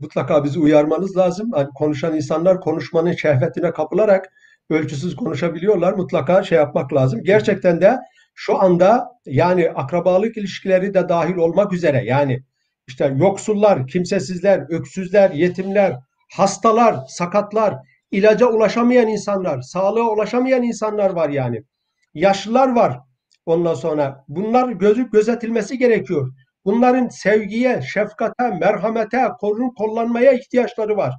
mutlaka 0.00 0.44
bizi 0.44 0.58
uyarmanız 0.58 1.16
lazım. 1.16 1.50
Yani 1.56 1.68
konuşan 1.74 2.16
insanlar 2.16 2.60
konuşmanın 2.60 3.12
şehvetine 3.12 3.72
kapılarak 3.72 4.32
ölçüsüz 4.70 5.16
konuşabiliyorlar. 5.16 5.92
Mutlaka 5.92 6.42
şey 6.42 6.58
yapmak 6.58 6.92
lazım. 6.94 7.20
Gerçekten 7.24 7.80
de 7.80 7.98
şu 8.34 8.62
anda 8.62 9.08
yani 9.26 9.70
akrabalık 9.70 10.36
ilişkileri 10.36 10.94
de 10.94 11.08
dahil 11.08 11.36
olmak 11.36 11.72
üzere 11.72 12.04
yani 12.04 12.42
işte 12.88 13.14
yoksullar, 13.16 13.86
kimsesizler, 13.86 14.66
öksüzler, 14.68 15.30
yetimler, 15.30 15.96
hastalar, 16.36 16.96
sakatlar, 17.08 17.74
ilaca 18.10 18.46
ulaşamayan 18.46 19.08
insanlar, 19.08 19.60
sağlığa 19.60 20.10
ulaşamayan 20.10 20.62
insanlar 20.62 21.10
var 21.10 21.28
yani. 21.28 21.62
Yaşlılar 22.14 22.74
var. 22.76 22.98
Ondan 23.50 23.74
sonra 23.74 24.24
bunlar 24.28 24.68
gözü 24.68 25.10
gözetilmesi 25.10 25.78
gerekiyor. 25.78 26.32
Bunların 26.64 27.08
sevgiye, 27.08 27.82
şefkate, 27.82 28.50
merhamete, 28.60 29.28
korun 29.40 29.74
kollanmaya 29.74 30.32
ihtiyaçları 30.32 30.96
var. 30.96 31.14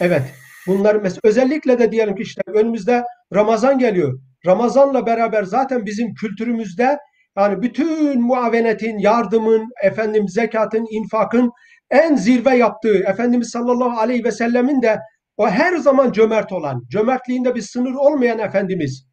Evet. 0.00 0.22
Bunlar 0.66 0.94
mes- 0.94 1.20
özellikle 1.24 1.78
de 1.78 1.92
diyelim 1.92 2.16
ki 2.16 2.22
işte 2.22 2.42
önümüzde 2.46 3.04
Ramazan 3.34 3.78
geliyor. 3.78 4.20
Ramazanla 4.46 5.06
beraber 5.06 5.42
zaten 5.42 5.86
bizim 5.86 6.14
kültürümüzde 6.14 6.98
yani 7.38 7.62
bütün 7.62 8.22
muavenetin, 8.22 8.98
yardımın, 8.98 9.68
efendim 9.82 10.28
zekatın, 10.28 10.86
infakın 10.90 11.50
en 11.90 12.16
zirve 12.16 12.56
yaptığı 12.56 12.98
Efendimiz 12.98 13.50
sallallahu 13.50 14.00
aleyhi 14.00 14.24
ve 14.24 14.32
sellemin 14.32 14.82
de 14.82 14.98
o 15.36 15.48
her 15.48 15.76
zaman 15.76 16.12
cömert 16.12 16.52
olan, 16.52 16.82
cömertliğinde 16.90 17.54
bir 17.54 17.62
sınır 17.62 17.94
olmayan 17.94 18.38
Efendimiz. 18.38 19.06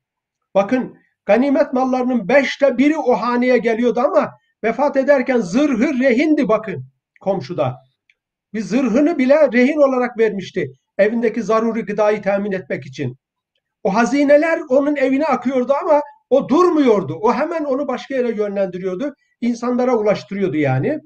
Bakın 0.55 1.00
ganimet 1.25 1.73
mallarının 1.73 2.27
beşte 2.27 2.77
biri 2.77 2.97
o 2.97 3.13
haneye 3.13 3.57
geliyordu 3.57 3.99
ama 3.99 4.31
vefat 4.63 4.97
ederken 4.97 5.37
zırhı 5.37 5.99
rehindi 5.99 6.47
bakın 6.47 6.85
komşuda. 7.21 7.77
Bir 8.53 8.61
zırhını 8.61 9.17
bile 9.17 9.51
rehin 9.53 9.77
olarak 9.77 10.17
vermişti 10.17 10.73
evindeki 10.97 11.43
zaruri 11.43 11.81
gıdayı 11.81 12.21
temin 12.21 12.51
etmek 12.51 12.85
için. 12.85 13.17
O 13.83 13.93
hazineler 13.93 14.59
onun 14.69 14.95
evine 14.95 15.25
akıyordu 15.25 15.73
ama 15.81 16.01
o 16.29 16.49
durmuyordu. 16.49 17.15
O 17.21 17.33
hemen 17.33 17.63
onu 17.63 17.87
başka 17.87 18.15
yere 18.15 18.31
yönlendiriyordu. 18.31 19.13
İnsanlara 19.41 19.95
ulaştırıyordu 19.95 20.57
yani. 20.57 20.99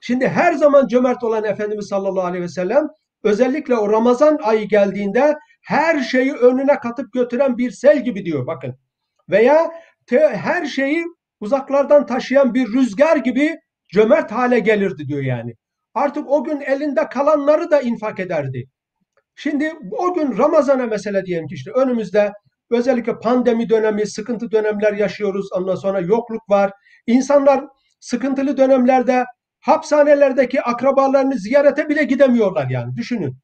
Şimdi 0.00 0.28
her 0.28 0.52
zaman 0.52 0.86
cömert 0.86 1.24
olan 1.24 1.44
Efendimiz 1.44 1.88
sallallahu 1.88 2.26
aleyhi 2.26 2.44
ve 2.44 2.48
sellem 2.48 2.86
özellikle 3.24 3.76
o 3.76 3.92
Ramazan 3.92 4.38
ayı 4.42 4.68
geldiğinde 4.68 5.36
her 5.62 6.00
şeyi 6.00 6.32
önüne 6.32 6.78
katıp 6.78 7.12
götüren 7.12 7.58
bir 7.58 7.70
sel 7.70 8.04
gibi 8.04 8.24
diyor 8.24 8.46
bakın. 8.46 8.78
Veya 9.30 9.70
her 10.10 10.66
şeyi 10.66 11.04
uzaklardan 11.40 12.06
taşıyan 12.06 12.54
bir 12.54 12.72
rüzgar 12.72 13.16
gibi 13.16 13.56
cömert 13.92 14.32
hale 14.32 14.58
gelirdi 14.58 15.08
diyor 15.08 15.22
yani. 15.22 15.52
Artık 15.94 16.30
o 16.30 16.44
gün 16.44 16.60
elinde 16.60 17.08
kalanları 17.08 17.70
da 17.70 17.80
infak 17.80 18.20
ederdi. 18.20 18.64
Şimdi 19.34 19.72
o 19.90 20.14
gün 20.14 20.38
Ramazan'a 20.38 20.86
mesela 20.86 21.24
diyelim 21.24 21.46
ki 21.46 21.54
işte 21.54 21.70
önümüzde 21.70 22.32
özellikle 22.70 23.18
pandemi 23.18 23.68
dönemi, 23.68 24.06
sıkıntı 24.06 24.50
dönemler 24.50 24.92
yaşıyoruz. 24.92 25.46
Ondan 25.52 25.74
sonra 25.74 26.00
yokluk 26.00 26.50
var. 26.50 26.70
İnsanlar 27.06 27.64
sıkıntılı 28.00 28.56
dönemlerde 28.56 29.24
hapishanelerdeki 29.60 30.62
akrabalarını 30.62 31.38
ziyarete 31.38 31.88
bile 31.88 32.04
gidemiyorlar 32.04 32.70
yani 32.70 32.96
düşünün. 32.96 33.36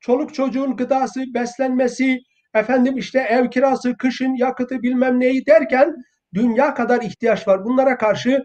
Çoluk 0.00 0.34
çocuğun 0.34 0.76
gıdası, 0.76 1.24
beslenmesi, 1.34 2.18
efendim 2.58 2.96
işte 2.96 3.18
ev 3.18 3.50
kirası, 3.50 3.96
kışın 3.96 4.34
yakıtı 4.34 4.82
bilmem 4.82 5.20
neyi 5.20 5.46
derken 5.46 5.94
dünya 6.34 6.74
kadar 6.74 7.02
ihtiyaç 7.02 7.48
var. 7.48 7.64
Bunlara 7.64 7.98
karşı 7.98 8.44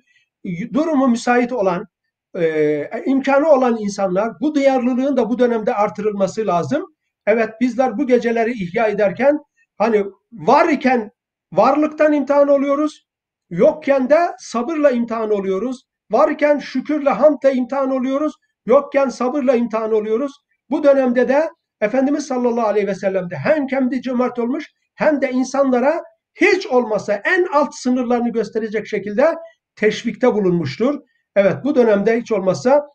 durumu 0.74 1.08
müsait 1.08 1.52
olan, 1.52 1.88
e, 2.36 2.90
imkanı 3.06 3.50
olan 3.50 3.78
insanlar 3.80 4.40
bu 4.42 4.56
duyarlılığın 4.56 5.18
da 5.18 5.30
bu 5.30 5.40
dönemde 5.40 5.74
artırılması 5.74 6.48
lazım. 6.48 6.86
Evet 7.26 7.50
bizler 7.62 7.98
bu 7.98 8.08
geceleri 8.08 8.52
ihya 8.52 8.88
ederken 8.88 9.40
hani 9.78 10.06
var 10.32 10.70
iken 10.70 11.12
varlıktan 11.54 12.14
imtihan 12.14 12.48
oluyoruz. 12.48 13.08
Yokken 13.50 14.10
de 14.10 14.20
sabırla 14.40 14.92
imtihan 14.92 15.32
oluyoruz. 15.32 15.84
Varken 16.12 16.60
şükürle, 16.60 17.10
hamdle 17.10 17.54
imtihan 17.54 17.92
oluyoruz. 17.92 18.34
Yokken 18.66 19.10
sabırla 19.10 19.56
imtihan 19.56 19.94
oluyoruz. 19.94 20.32
Bu 20.70 20.84
dönemde 20.84 21.28
de 21.28 21.50
Efendimiz 21.84 22.28
sallallahu 22.28 22.68
aleyhi 22.68 22.88
ve 22.88 22.96
sellem 22.96 23.28
hem 23.32 23.68
kendi 23.68 24.02
cömert 24.02 24.40
olmuş 24.40 24.66
hem 24.96 25.22
de 25.22 25.32
insanlara 25.32 26.04
hiç 26.36 26.68
olmasa 26.68 27.14
en 27.14 27.48
alt 27.54 27.76
sınırlarını 27.76 28.30
gösterecek 28.30 28.88
şekilde 28.88 29.36
teşvikte 29.76 30.34
bulunmuştur. 30.34 31.00
Evet 31.36 31.56
bu 31.64 31.76
dönemde 31.76 32.22
hiç 32.22 32.32
olmazsa 32.32 32.88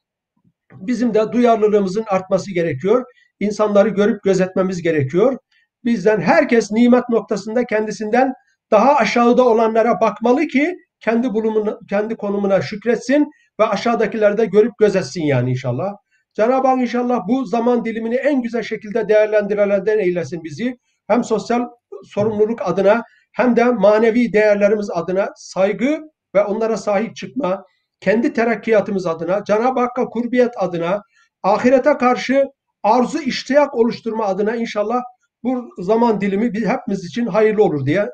bizim 0.73 1.15
de 1.15 1.33
duyarlılığımızın 1.33 2.05
artması 2.09 2.55
gerekiyor. 2.55 3.05
İnsanları 3.41 3.89
görüp 3.89 4.23
gözetmemiz 4.23 4.83
gerekiyor. 4.83 5.39
Bizden 5.85 6.21
herkes 6.21 6.73
nimet 6.73 7.09
noktasında 7.09 7.65
kendisinden 7.65 8.33
daha 8.71 8.95
aşağıda 8.95 9.45
olanlara 9.45 10.01
bakmalı 10.01 10.47
ki 10.47 10.77
kendi 11.01 11.35
bulumuna, 11.35 11.79
kendi 11.91 12.17
konumuna 12.17 12.63
şükretsin 12.63 13.31
ve 13.61 13.65
aşağıdakilerde 13.65 14.47
görüp 14.47 14.73
gözetsin 14.79 15.23
yani 15.23 15.51
inşallah. 15.51 15.95
Cenab-ı 16.39 16.69
Hak 16.69 16.81
inşallah 16.81 17.29
bu 17.29 17.45
zaman 17.45 17.85
dilimini 17.85 18.15
en 18.15 18.43
güzel 18.43 18.63
şekilde 18.63 19.09
değerlendirenlerden 19.09 19.99
eylesin 19.99 20.45
bizi. 20.45 20.79
Hem 21.07 21.25
sosyal 21.25 21.69
sorumluluk 22.05 22.63
adına 22.63 23.03
hem 23.33 23.57
de 23.57 23.65
manevi 23.65 24.33
değerlerimiz 24.33 24.91
adına 24.91 25.29
saygı 25.37 26.01
ve 26.35 26.45
onlara 26.45 26.77
sahip 26.77 27.17
çıkma, 27.17 27.65
kendi 28.01 28.33
terakkiyatımız 28.33 29.07
adına, 29.07 29.45
Cenab-ı 29.45 29.81
Hakk'a 29.81 30.05
kurbiyet 30.05 30.51
adına, 30.57 31.03
ahirete 31.43 31.97
karşı 31.97 32.45
arzu 32.83 33.19
iştiyak 33.19 33.75
oluşturma 33.75 34.27
adına 34.27 34.57
inşallah 34.57 35.03
bu 35.43 35.71
zaman 35.79 36.21
dilimi 36.21 36.67
hepimiz 36.67 37.05
için 37.05 37.27
hayırlı 37.27 37.65
olur 37.65 37.87
diye 37.87 38.11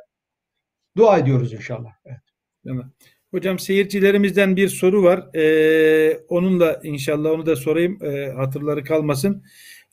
dua 0.97 1.19
ediyoruz 1.19 1.53
inşallah. 1.53 1.91
Evet. 2.05 2.21
Tamam. 2.67 2.91
Hocam 3.35 3.59
seyircilerimizden 3.59 4.57
bir 4.57 4.69
soru 4.69 5.03
var. 5.03 5.37
Ee, 5.37 6.19
onunla 6.29 6.81
inşallah 6.85 7.31
onu 7.31 7.47
da 7.47 7.57
sorayım. 7.57 7.99
Ee, 8.03 8.33
hatırları 8.37 8.85
kalmasın. 8.85 9.43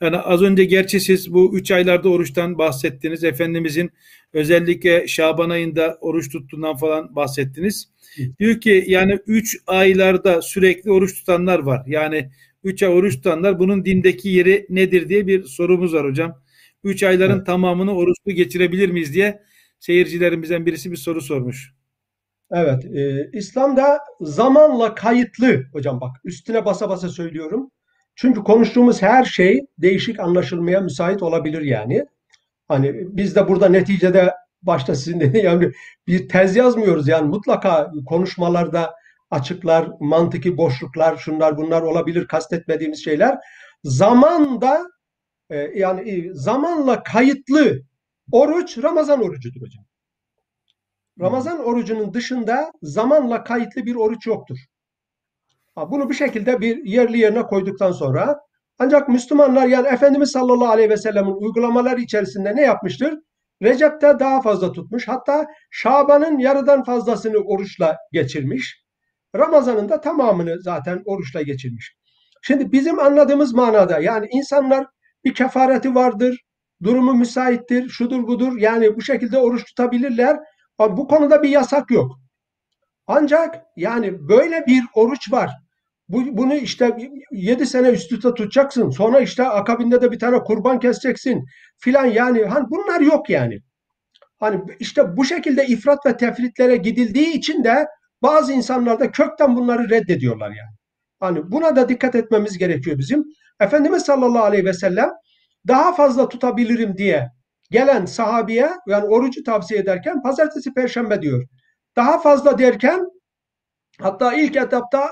Yani 0.02 0.18
az 0.18 0.42
önce 0.42 0.66
gerçi 0.66 1.00
siz 1.00 1.34
bu 1.34 1.58
üç 1.58 1.72
aylarda 1.72 2.10
oruçtan 2.10 2.58
bahsettiniz. 2.58 3.24
Efendimizin 3.24 3.92
özellikle 4.34 5.08
Şaban 5.08 5.50
ayında 5.50 5.98
oruç 6.02 6.32
tuttuğundan 6.32 6.78
falan 6.78 7.16
bahsettiniz. 7.16 7.90
Diyor 8.40 8.62
ki 8.62 8.84
yani 8.88 9.20
üç 9.28 9.58
aylarda 9.68 10.42
sürekli 10.42 10.92
oruç 10.92 11.20
tutanlar 11.20 11.60
var. 11.60 11.84
Yani 11.88 12.30
üç 12.64 12.84
ay 12.84 12.90
oruç 12.90 13.16
tutanlar 13.16 13.60
bunun 13.60 13.86
dindeki 13.86 14.30
yeri 14.30 14.66
nedir 14.70 15.10
diye 15.10 15.28
bir 15.28 15.44
sorumuz 15.44 15.94
var 15.94 16.06
hocam. 16.06 16.42
Üç 16.84 17.04
ayların 17.04 17.38
evet. 17.38 17.46
tamamını 17.46 17.96
oruçlu 17.96 18.32
geçirebilir 18.32 18.90
miyiz 18.90 19.14
diye 19.14 19.42
seyircilerimizden 19.80 20.66
birisi 20.66 20.92
bir 20.92 20.98
soru 20.98 21.22
sormuş. 21.22 21.81
Evet, 22.52 22.86
e, 22.86 23.30
İslam'da 23.34 24.00
zamanla 24.22 24.96
kayıtlı 24.96 25.64
hocam 25.74 26.02
bak 26.02 26.16
üstüne 26.24 26.66
basa 26.66 26.90
basa 26.90 27.10
söylüyorum. 27.10 27.72
Çünkü 28.16 28.44
konuştuğumuz 28.44 29.02
her 29.02 29.24
şey 29.24 29.66
değişik 29.78 30.20
anlaşılmaya 30.20 30.82
müsait 30.82 31.24
olabilir 31.24 31.62
yani. 31.62 32.06
Hani 32.68 32.94
biz 33.18 33.36
de 33.36 33.48
burada 33.48 33.70
neticede 33.70 34.34
başta 34.62 34.96
sizin 34.96 35.20
dediğiniz 35.20 35.44
yani 35.46 35.72
bir 36.08 36.30
tez 36.30 36.56
yazmıyoruz 36.56 37.08
yani 37.08 37.30
mutlaka 37.30 37.92
konuşmalarda 38.06 38.94
açıklar, 39.32 39.90
mantıki 40.00 40.58
boşluklar, 40.58 41.18
şunlar 41.18 41.58
bunlar 41.58 41.82
olabilir 41.82 42.28
kastetmediğimiz 42.28 43.04
şeyler. 43.04 43.38
Zamanda 43.84 44.82
e, 45.50 45.58
yani 45.58 46.30
zamanla 46.34 47.04
kayıtlı 47.04 47.82
oruç 48.32 48.78
Ramazan 48.78 49.24
orucudur 49.24 49.62
hocam. 49.62 49.86
Ramazan 51.22 51.66
orucunun 51.66 52.14
dışında 52.14 52.72
zamanla 52.82 53.44
kayıtlı 53.44 53.86
bir 53.86 53.96
oruç 53.96 54.28
yoktur. 54.28 54.58
Bunu 55.76 56.10
bir 56.10 56.16
şekilde 56.16 56.62
bir 56.62 56.86
yerli 56.86 57.18
yerine 57.18 57.42
koyduktan 57.42 57.92
sonra 57.92 58.40
ancak 58.80 59.10
Müslümanlar 59.10 59.68
yani 59.68 59.88
Efendimiz 59.88 60.32
sallallahu 60.32 60.70
aleyhi 60.70 60.90
ve 60.90 60.98
sellemin 60.98 61.32
uygulamaları 61.32 62.02
içerisinde 62.02 62.56
ne 62.56 62.62
yapmıştır? 62.62 63.20
Recep'te 63.62 64.20
daha 64.20 64.42
fazla 64.42 64.72
tutmuş. 64.72 65.08
Hatta 65.08 65.46
Şaban'ın 65.70 66.38
yarıdan 66.40 66.84
fazlasını 66.84 67.38
oruçla 67.38 67.98
geçirmiş. 68.12 68.84
Ramazan'ın 69.36 69.90
da 69.90 70.02
tamamını 70.02 70.62
zaten 70.62 71.02
oruçla 71.06 71.42
geçirmiş. 71.42 71.96
Şimdi 72.42 72.72
bizim 72.72 73.00
anladığımız 73.00 73.54
manada 73.54 74.00
yani 74.00 74.28
insanlar 74.32 74.86
bir 75.26 75.34
kefareti 75.34 75.96
vardır, 75.96 76.40
durumu 76.84 77.14
müsaittir, 77.14 77.90
şudur 77.90 78.28
budur 78.28 78.58
yani 78.58 78.96
bu 78.96 79.02
şekilde 79.02 79.38
oruç 79.38 79.66
tutabilirler. 79.66 80.38
Bu 80.90 81.08
konuda 81.08 81.44
bir 81.44 81.50
yasak 81.50 81.92
yok. 81.92 82.12
Ancak 83.08 83.64
yani 83.76 84.28
böyle 84.30 84.66
bir 84.68 84.84
oruç 84.94 85.32
var. 85.32 85.52
Bu, 86.10 86.38
bunu 86.38 86.54
işte 86.54 86.98
7 87.32 87.66
sene 87.66 87.90
üst 87.90 88.12
üste 88.12 88.30
tutacaksın. 88.30 88.90
Sonra 88.90 89.20
işte 89.20 89.44
akabinde 89.48 90.02
de 90.02 90.12
bir 90.12 90.20
tane 90.20 90.40
kurban 90.40 90.80
keseceksin 90.80 91.46
filan 91.78 92.06
yani 92.06 92.44
hani 92.46 92.66
bunlar 92.70 93.02
yok 93.02 93.30
yani. 93.30 93.60
Hani 94.40 94.62
işte 94.80 95.18
bu 95.18 95.26
şekilde 95.26 95.68
ifrat 95.68 96.06
ve 96.06 96.18
tefritlere 96.18 96.76
gidildiği 96.76 97.34
için 97.34 97.64
de 97.64 97.88
bazı 98.22 98.54
insanlar 98.54 99.00
da 99.00 99.12
kökten 99.12 99.56
bunları 99.56 99.90
reddediyorlar 99.90 100.50
yani. 100.50 100.76
Hani 101.20 101.52
buna 101.52 101.76
da 101.76 101.90
dikkat 101.90 102.16
etmemiz 102.16 102.58
gerekiyor 102.58 102.98
bizim. 102.98 103.24
Efendimiz 103.60 104.04
sallallahu 104.04 104.44
aleyhi 104.44 104.66
ve 104.66 104.74
sellem 104.74 105.10
daha 105.68 105.96
fazla 105.96 106.30
tutabilirim 106.30 106.98
diye 106.98 107.30
gelen 107.72 108.06
sahabiye 108.06 108.70
yani 108.88 109.06
orucu 109.06 109.44
tavsiye 109.44 109.80
ederken 109.80 110.22
pazartesi 110.22 110.74
perşembe 110.74 111.22
diyor. 111.22 111.48
Daha 111.96 112.20
fazla 112.20 112.58
derken 112.58 113.06
hatta 114.00 114.34
ilk 114.34 114.56
etapta 114.56 115.10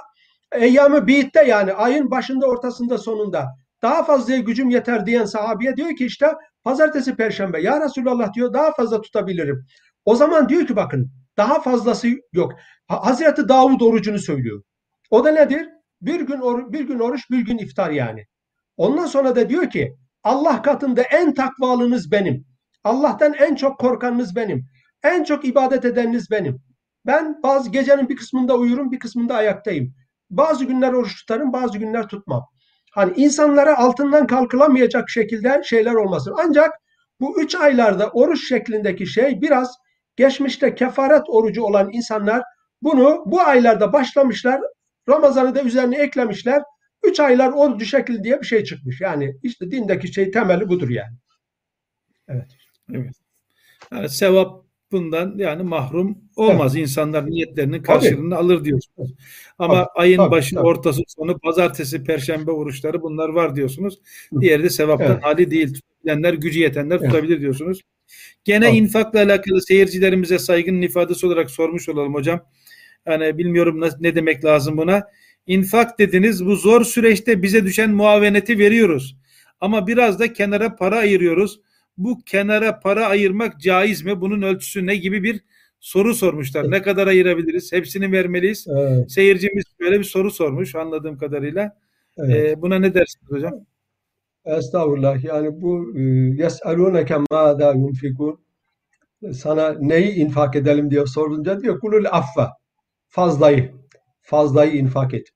eyyamı 0.51 1.07
biitte 1.07 1.43
yani 1.43 1.73
ayın 1.73 2.11
başında 2.11 2.45
ortasında 2.47 2.97
sonunda 2.97 3.47
daha 3.81 4.03
fazla 4.03 4.37
gücüm 4.37 4.69
yeter 4.69 5.05
diyen 5.05 5.25
sahabiye 5.25 5.75
diyor 5.75 5.95
ki 5.95 6.05
işte 6.05 6.27
pazartesi 6.63 7.15
perşembe 7.15 7.61
ya 7.61 7.81
Resulallah 7.81 8.33
diyor 8.33 8.53
daha 8.53 8.73
fazla 8.73 9.01
tutabilirim. 9.01 9.65
O 10.05 10.15
zaman 10.15 10.49
diyor 10.49 10.67
ki 10.67 10.75
bakın 10.75 11.11
daha 11.37 11.61
fazlası 11.61 12.07
yok. 12.33 12.53
Hazreti 12.87 13.49
Davud 13.49 13.81
orucunu 13.81 14.19
söylüyor. 14.19 14.63
O 15.09 15.23
da 15.23 15.31
nedir? 15.31 15.69
Bir 16.01 16.21
gün 16.21 16.39
or 16.39 16.73
bir 16.73 16.81
gün 16.81 16.99
oruç, 16.99 17.29
bir 17.31 17.39
gün 17.39 17.57
iftar 17.57 17.89
yani. 17.89 18.25
Ondan 18.77 19.05
sonra 19.05 19.35
da 19.35 19.49
diyor 19.49 19.69
ki 19.69 19.95
Allah 20.23 20.61
katında 20.61 21.01
en 21.01 21.33
takvalınız 21.33 22.11
benim. 22.11 22.45
Allah'tan 22.83 23.33
en 23.33 23.55
çok 23.55 23.79
korkanınız 23.79 24.35
benim. 24.35 24.65
En 25.03 25.23
çok 25.23 25.45
ibadet 25.45 25.85
edeniniz 25.85 26.31
benim. 26.31 26.61
Ben 27.05 27.43
bazı 27.43 27.69
gecenin 27.69 28.09
bir 28.09 28.15
kısmında 28.15 28.57
uyurum, 28.57 28.91
bir 28.91 28.99
kısmında 28.99 29.35
ayaktayım. 29.35 29.93
Bazı 30.29 30.65
günler 30.65 30.93
oruç 30.93 31.15
tutarım, 31.19 31.53
bazı 31.53 31.77
günler 31.77 32.07
tutmam. 32.07 32.45
Hani 32.91 33.13
insanlara 33.15 33.77
altından 33.77 34.27
kalkılamayacak 34.27 35.09
şekilde 35.09 35.61
şeyler 35.63 35.93
olmasın. 35.93 36.35
Ancak 36.37 36.71
bu 37.19 37.41
üç 37.41 37.55
aylarda 37.55 38.09
oruç 38.09 38.49
şeklindeki 38.49 39.07
şey 39.07 39.41
biraz 39.41 39.75
geçmişte 40.15 40.75
kefaret 40.75 41.23
orucu 41.27 41.63
olan 41.63 41.89
insanlar 41.91 42.43
bunu 42.81 43.23
bu 43.25 43.41
aylarda 43.41 43.93
başlamışlar. 43.93 44.61
Ramazan'ı 45.09 45.55
da 45.55 45.61
üzerine 45.63 45.97
eklemişler. 45.97 46.61
Üç 47.03 47.19
aylar 47.19 47.51
orucu 47.51 47.85
şekli 47.85 48.23
diye 48.23 48.41
bir 48.41 48.45
şey 48.45 48.63
çıkmış. 48.63 49.01
Yani 49.01 49.35
işte 49.43 49.71
dindeki 49.71 50.13
şey 50.13 50.31
temeli 50.31 50.69
budur 50.69 50.89
yani. 50.89 51.15
Evet. 52.27 52.58
Evet. 52.93 53.15
Yani 53.91 54.09
sevap 54.09 54.65
bundan 54.91 55.33
yani 55.37 55.63
mahrum 55.63 56.17
olmaz. 56.35 56.75
Evet. 56.75 56.87
İnsanlar 56.87 57.31
niyetlerinin 57.31 57.83
karşılığını 57.83 58.29
tabii. 58.29 58.35
alır 58.35 58.65
diyorsunuz. 58.65 59.13
Ama 59.59 59.73
tabii, 59.73 59.87
ayın 59.95 60.17
tabii, 60.17 60.31
başı, 60.31 60.55
tabii. 60.55 60.67
ortası, 60.67 61.01
sonu, 61.07 61.39
pazartesi, 61.39 62.03
perşembe 62.03 62.51
oruçları 62.51 63.01
bunlar 63.01 63.29
var 63.29 63.55
diyorsunuz. 63.55 63.99
Diğeri 64.41 64.63
de 64.63 64.69
sevaptan 64.69 65.11
evet. 65.11 65.23
hali 65.23 65.51
değil. 65.51 65.73
Tutabilenler, 65.73 66.33
gücü 66.33 66.59
yetenler 66.59 66.95
evet. 66.95 67.09
tutabilir 67.09 67.41
diyorsunuz. 67.41 67.81
Gene 68.43 68.67
tabii. 68.67 68.77
infakla 68.77 69.19
alakalı 69.19 69.61
seyircilerimize 69.61 70.39
saygının 70.39 70.81
ifadesi 70.81 71.25
olarak 71.25 71.51
sormuş 71.51 71.89
olalım 71.89 72.13
hocam. 72.13 72.45
Yani 73.05 73.37
bilmiyorum 73.37 73.81
ne 73.99 74.15
demek 74.15 74.45
lazım 74.45 74.77
buna. 74.77 75.03
İnfak 75.47 75.99
dediniz. 75.99 76.45
Bu 76.45 76.55
zor 76.55 76.83
süreçte 76.83 77.41
bize 77.41 77.65
düşen 77.65 77.91
muaveneti 77.91 78.59
veriyoruz. 78.59 79.17
Ama 79.61 79.87
biraz 79.87 80.19
da 80.19 80.33
kenara 80.33 80.75
para 80.75 80.97
ayırıyoruz 80.97 81.59
bu 81.99 82.23
kenara 82.25 82.79
para 82.79 83.07
ayırmak 83.07 83.59
caiz 83.59 84.01
mi? 84.01 84.21
Bunun 84.21 84.41
ölçüsü 84.41 84.85
ne 84.85 84.95
gibi 84.95 85.23
bir 85.23 85.41
soru 85.79 86.15
sormuşlar. 86.15 86.71
Ne 86.71 86.81
kadar 86.81 87.07
ayırabiliriz? 87.07 87.73
Hepsini 87.73 88.11
vermeliyiz. 88.11 88.67
Evet. 88.69 89.11
Seyircimiz 89.11 89.65
böyle 89.79 89.99
bir 89.99 90.03
soru 90.03 90.31
sormuş 90.31 90.75
anladığım 90.75 91.17
kadarıyla. 91.17 91.77
Evet. 92.17 92.35
Ee, 92.35 92.61
buna 92.61 92.79
ne 92.79 92.93
dersiniz 92.93 93.31
hocam? 93.31 93.53
Estağfurullah. 94.45 95.23
Yani 95.23 95.61
bu 95.61 95.97
e, 95.97 96.01
yes'alûneke 96.43 97.17
mâdâ 97.31 97.73
yunfikûn 97.73 98.39
sana 99.33 99.75
neyi 99.79 100.13
infak 100.13 100.55
edelim 100.55 100.91
diye 100.91 101.05
sorunca 101.05 101.61
diyor 101.61 101.79
kulul 101.79 102.05
affa. 102.11 102.53
Fazlayı. 103.07 103.71
Fazlayı 104.21 104.71
infak 104.71 105.13
et. 105.13 105.27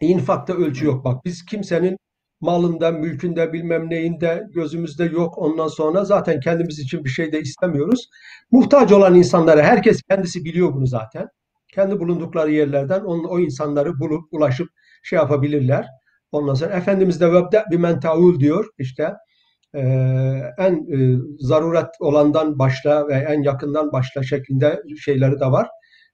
İnfakta 0.00 0.54
ölçü 0.54 0.86
yok. 0.86 1.04
Bak 1.04 1.24
biz 1.24 1.44
kimsenin 1.44 1.96
malında, 2.44 2.90
mülkünde, 2.90 3.52
bilmem 3.52 3.90
neyinde 3.90 4.46
gözümüzde 4.54 5.04
yok. 5.04 5.38
Ondan 5.38 5.68
sonra 5.68 6.04
zaten 6.04 6.40
kendimiz 6.40 6.78
için 6.78 7.04
bir 7.04 7.10
şey 7.10 7.32
de 7.32 7.40
istemiyoruz. 7.40 8.08
Muhtaç 8.50 8.92
olan 8.92 9.14
insanlara 9.14 9.62
herkes 9.62 10.02
kendisi 10.02 10.44
biliyor 10.44 10.74
bunu 10.74 10.86
zaten. 10.86 11.28
Kendi 11.74 12.00
bulundukları 12.00 12.50
yerlerden 12.50 13.00
on, 13.00 13.24
o 13.24 13.38
insanları 13.40 14.00
bulup 14.00 14.24
ulaşıp 14.30 14.68
şey 15.02 15.16
yapabilirler. 15.16 15.86
Ondan 16.32 16.54
sonra 16.54 16.74
Efendimiz 16.74 17.20
de 17.20 17.32
vebde 17.32 17.64
bimen 17.70 18.00
taul 18.00 18.40
diyor 18.40 18.66
işte 18.78 19.12
e, 19.74 19.80
en 20.58 20.74
e, 20.74 21.18
zaruret 21.38 21.90
olandan 22.00 22.58
başla 22.58 23.08
ve 23.08 23.14
en 23.14 23.42
yakından 23.42 23.92
başla 23.92 24.22
şeklinde 24.22 24.82
şeyleri 25.04 25.40
de 25.40 25.46
var. 25.46 25.68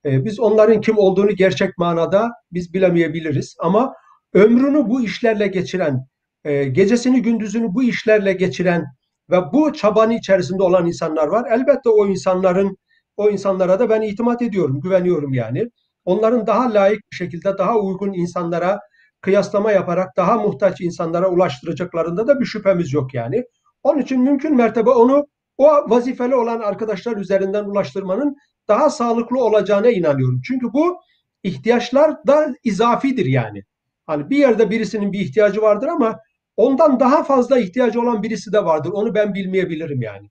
E, 0.04 0.24
biz 0.24 0.40
onların 0.40 0.80
kim 0.80 0.98
olduğunu 0.98 1.30
gerçek 1.30 1.78
manada 1.78 2.30
biz 2.52 2.74
bilemeyebiliriz 2.74 3.56
ama 3.58 3.94
ömrünü 4.34 4.88
bu 4.88 5.02
işlerle 5.02 5.46
geçiren, 5.46 6.06
e, 6.44 6.64
gecesini 6.64 7.22
gündüzünü 7.22 7.74
bu 7.74 7.82
işlerle 7.82 8.32
geçiren 8.32 8.84
ve 9.30 9.52
bu 9.52 9.72
çabanın 9.72 10.12
içerisinde 10.12 10.62
olan 10.62 10.86
insanlar 10.86 11.26
var. 11.26 11.50
Elbette 11.50 11.88
o 11.88 12.06
insanların 12.06 12.76
o 13.16 13.30
insanlara 13.30 13.78
da 13.80 13.90
ben 13.90 14.02
itimat 14.02 14.42
ediyorum, 14.42 14.80
güveniyorum 14.80 15.32
yani. 15.32 15.70
Onların 16.04 16.46
daha 16.46 16.74
layık 16.74 17.00
bir 17.12 17.16
şekilde 17.16 17.58
daha 17.58 17.78
uygun 17.78 18.12
insanlara 18.12 18.80
kıyaslama 19.20 19.72
yaparak 19.72 20.16
daha 20.16 20.36
muhtaç 20.36 20.80
insanlara 20.80 21.28
ulaştıracaklarında 21.28 22.26
da 22.26 22.40
bir 22.40 22.44
şüphemiz 22.44 22.92
yok 22.92 23.14
yani. 23.14 23.44
Onun 23.82 23.98
için 23.98 24.20
mümkün 24.20 24.56
mertebe 24.56 24.90
onu 24.90 25.26
o 25.58 25.66
vazifeli 25.66 26.34
olan 26.34 26.60
arkadaşlar 26.60 27.16
üzerinden 27.16 27.64
ulaştırmanın 27.64 28.36
daha 28.68 28.90
sağlıklı 28.90 29.44
olacağına 29.44 29.90
inanıyorum. 29.90 30.40
Çünkü 30.46 30.72
bu 30.72 31.00
ihtiyaçlar 31.42 32.26
da 32.26 32.54
izafidir 32.64 33.26
yani. 33.26 33.62
Hani 34.06 34.30
bir 34.30 34.36
yerde 34.36 34.70
birisinin 34.70 35.12
bir 35.12 35.20
ihtiyacı 35.20 35.62
vardır 35.62 35.88
ama 35.88 36.18
ondan 36.60 37.00
daha 37.00 37.24
fazla 37.24 37.58
ihtiyacı 37.58 38.00
olan 38.00 38.22
birisi 38.22 38.52
de 38.52 38.64
vardır. 38.64 38.90
Onu 38.90 39.14
ben 39.14 39.34
bilmeyebilirim 39.34 40.02
yani. 40.02 40.30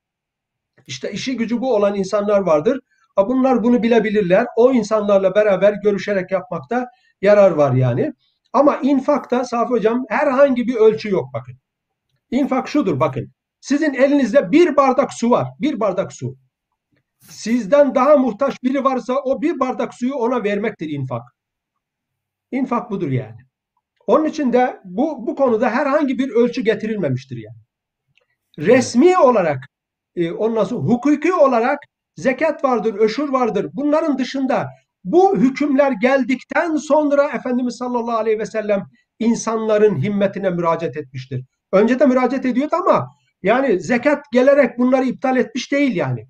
İşte 0.88 1.12
işi 1.12 1.38
gücü 1.38 1.62
bu 1.62 1.76
olan 1.76 1.96
insanlar 1.96 2.40
vardır. 2.40 2.80
Bunlar 3.18 3.64
bunu 3.64 3.84
bilebilirler. 3.84 4.48
O 4.56 4.72
insanlarla 4.72 5.36
beraber 5.36 5.74
görüşerek 5.74 6.32
yapmakta 6.32 6.88
yarar 7.22 7.52
var 7.52 7.74
yani. 7.74 8.14
Ama 8.54 8.78
infakta 8.78 9.46
Safi 9.46 9.70
Hocam 9.70 10.06
herhangi 10.10 10.68
bir 10.68 10.76
ölçü 10.76 11.10
yok 11.10 11.30
bakın. 11.34 11.56
İnfak 12.32 12.68
şudur 12.68 13.00
bakın. 13.00 13.32
Sizin 13.62 13.94
elinizde 13.94 14.52
bir 14.52 14.76
bardak 14.76 15.14
su 15.14 15.30
var. 15.32 15.48
Bir 15.60 15.80
bardak 15.80 16.14
su. 16.14 16.36
Sizden 17.20 17.96
daha 17.96 18.18
muhtaç 18.18 18.64
biri 18.64 18.84
varsa 18.84 19.14
o 19.14 19.42
bir 19.42 19.60
bardak 19.60 19.94
suyu 19.94 20.14
ona 20.14 20.44
vermektir 20.44 20.90
infak. 20.90 21.24
İnfak 22.52 22.92
budur 22.92 23.12
yani. 23.12 23.49
Onun 24.10 24.26
için 24.26 24.54
de 24.54 24.80
bu, 24.84 25.28
bu 25.28 25.36
konuda 25.36 25.70
herhangi 25.70 26.20
bir 26.20 26.30
ölçü 26.30 26.62
getirilmemiştir 26.62 27.38
yani. 27.38 27.58
Resmi 28.60 29.18
olarak 29.18 29.58
e, 30.16 30.32
ondan 30.32 30.64
sonra 30.64 30.82
hukuki 30.82 31.34
olarak 31.34 31.80
zekat 32.16 32.64
vardır, 32.64 32.96
öşür 33.00 33.30
vardır. 33.30 33.70
Bunların 33.74 34.18
dışında 34.18 34.68
bu 35.04 35.38
hükümler 35.38 35.92
geldikten 35.92 36.76
sonra 36.76 37.30
Efendimiz 37.30 37.76
sallallahu 37.76 38.18
aleyhi 38.18 38.40
ve 38.40 38.46
sellem 38.46 38.84
insanların 39.20 40.04
himmetine 40.04 40.50
müracaat 40.50 40.98
etmiştir. 40.98 41.46
Önce 41.72 42.00
de 42.00 42.06
müracaat 42.06 42.46
ediyordu 42.46 42.76
ama 42.76 43.08
yani 43.44 43.80
zekat 43.80 44.24
gelerek 44.32 44.78
bunları 44.80 45.06
iptal 45.06 45.38
etmiş 45.38 45.72
değil 45.72 45.96
yani. 45.96 46.28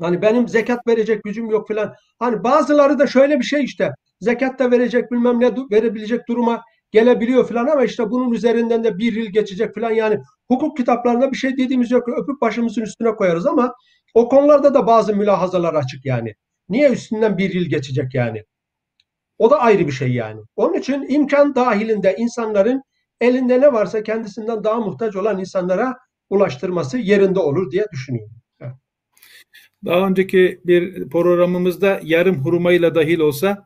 Hani 0.00 0.22
benim 0.22 0.48
zekat 0.48 0.86
verecek 0.86 1.24
gücüm 1.24 1.50
yok 1.50 1.68
filan. 1.68 1.94
Hani 2.18 2.44
bazıları 2.44 2.98
da 2.98 3.06
şöyle 3.06 3.38
bir 3.38 3.44
şey 3.44 3.64
işte 3.64 3.90
zekat 4.20 4.58
da 4.58 4.70
verecek 4.70 5.12
bilmem 5.12 5.40
ne 5.40 5.52
verebilecek 5.70 6.28
duruma 6.28 6.62
gelebiliyor 6.90 7.48
filan 7.48 7.66
ama 7.66 7.84
işte 7.84 8.10
bunun 8.10 8.32
üzerinden 8.32 8.84
de 8.84 8.98
bir 8.98 9.12
yıl 9.12 9.26
geçecek 9.26 9.74
filan 9.74 9.90
yani 9.90 10.18
hukuk 10.48 10.76
kitaplarında 10.76 11.32
bir 11.32 11.36
şey 11.36 11.56
dediğimiz 11.56 11.90
yok 11.90 12.08
öpüp 12.08 12.40
başımızın 12.40 12.82
üstüne 12.82 13.14
koyarız 13.14 13.46
ama 13.46 13.74
o 14.14 14.28
konularda 14.28 14.74
da 14.74 14.86
bazı 14.86 15.16
mülahazalar 15.16 15.74
açık 15.74 16.04
yani. 16.04 16.34
Niye 16.68 16.90
üstünden 16.90 17.38
bir 17.38 17.54
yıl 17.54 17.64
geçecek 17.64 18.14
yani? 18.14 18.44
O 19.38 19.50
da 19.50 19.60
ayrı 19.60 19.86
bir 19.86 19.92
şey 19.92 20.12
yani. 20.12 20.40
Onun 20.56 20.74
için 20.74 21.06
imkan 21.08 21.54
dahilinde 21.54 22.16
insanların 22.18 22.82
elinde 23.20 23.60
ne 23.60 23.72
varsa 23.72 24.02
kendisinden 24.02 24.64
daha 24.64 24.80
muhtaç 24.80 25.16
olan 25.16 25.38
insanlara 25.38 25.96
ulaştırması 26.30 26.98
yerinde 26.98 27.38
olur 27.38 27.70
diye 27.70 27.86
düşünüyorum. 27.92 28.40
Daha 29.84 30.06
önceki 30.06 30.60
bir 30.64 31.08
programımızda 31.08 32.00
yarım 32.02 32.44
hurmayla 32.44 32.94
dahil 32.94 33.18
olsa 33.18 33.64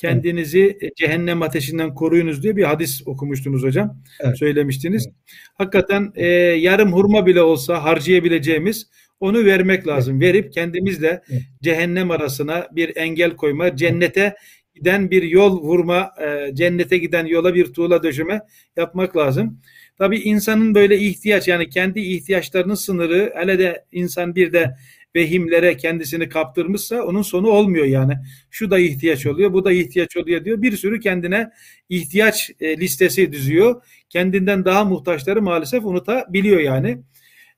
kendinizi 0.00 0.78
evet. 0.80 0.96
cehennem 0.96 1.42
ateşinden 1.42 1.94
koruyunuz 1.94 2.42
diye 2.42 2.56
bir 2.56 2.64
hadis 2.64 3.02
okumuştunuz 3.06 3.62
hocam. 3.62 4.02
Evet. 4.20 4.38
Söylemiştiniz. 4.38 5.06
Evet. 5.06 5.16
Hakikaten 5.54 6.12
e, 6.14 6.26
yarım 6.36 6.92
hurma 6.92 7.26
bile 7.26 7.42
olsa 7.42 7.84
harcayabileceğimiz 7.84 8.86
onu 9.20 9.44
vermek 9.44 9.86
lazım. 9.86 10.22
Evet. 10.22 10.34
Verip 10.34 10.52
kendimizle 10.52 11.22
evet. 11.30 11.42
cehennem 11.62 12.10
arasına 12.10 12.66
bir 12.72 12.96
engel 12.96 13.36
koyma, 13.36 13.76
cennete 13.76 14.34
giden 14.74 15.10
bir 15.10 15.22
yol 15.22 15.62
vurma, 15.62 16.10
e, 16.20 16.54
cennete 16.54 16.98
giden 16.98 17.26
yola 17.26 17.54
bir 17.54 17.72
tuğla 17.72 18.02
döşeme 18.02 18.40
yapmak 18.76 19.16
lazım. 19.16 19.60
Tabii 19.98 20.18
insanın 20.18 20.74
böyle 20.74 20.98
ihtiyaç 20.98 21.48
yani 21.48 21.68
kendi 21.68 22.00
ihtiyaçlarının 22.00 22.74
sınırı 22.74 23.32
hele 23.36 23.58
de 23.58 23.84
insan 23.92 24.34
bir 24.34 24.52
de 24.52 24.76
vehimlere 25.16 25.76
kendisini 25.76 26.28
kaptırmışsa 26.28 27.02
onun 27.02 27.22
sonu 27.22 27.48
olmuyor 27.48 27.84
yani. 27.84 28.14
Şu 28.50 28.70
da 28.70 28.78
ihtiyaç 28.78 29.26
oluyor, 29.26 29.52
bu 29.52 29.64
da 29.64 29.72
ihtiyaç 29.72 30.16
oluyor 30.16 30.44
diyor. 30.44 30.62
Bir 30.62 30.76
sürü 30.76 31.00
kendine 31.00 31.50
ihtiyaç 31.88 32.50
e, 32.60 32.76
listesi 32.76 33.32
düzüyor. 33.32 33.82
Kendinden 34.08 34.64
daha 34.64 34.84
muhtaçları 34.84 35.42
maalesef 35.42 35.84
unutabiliyor 35.84 36.60
yani. 36.60 36.98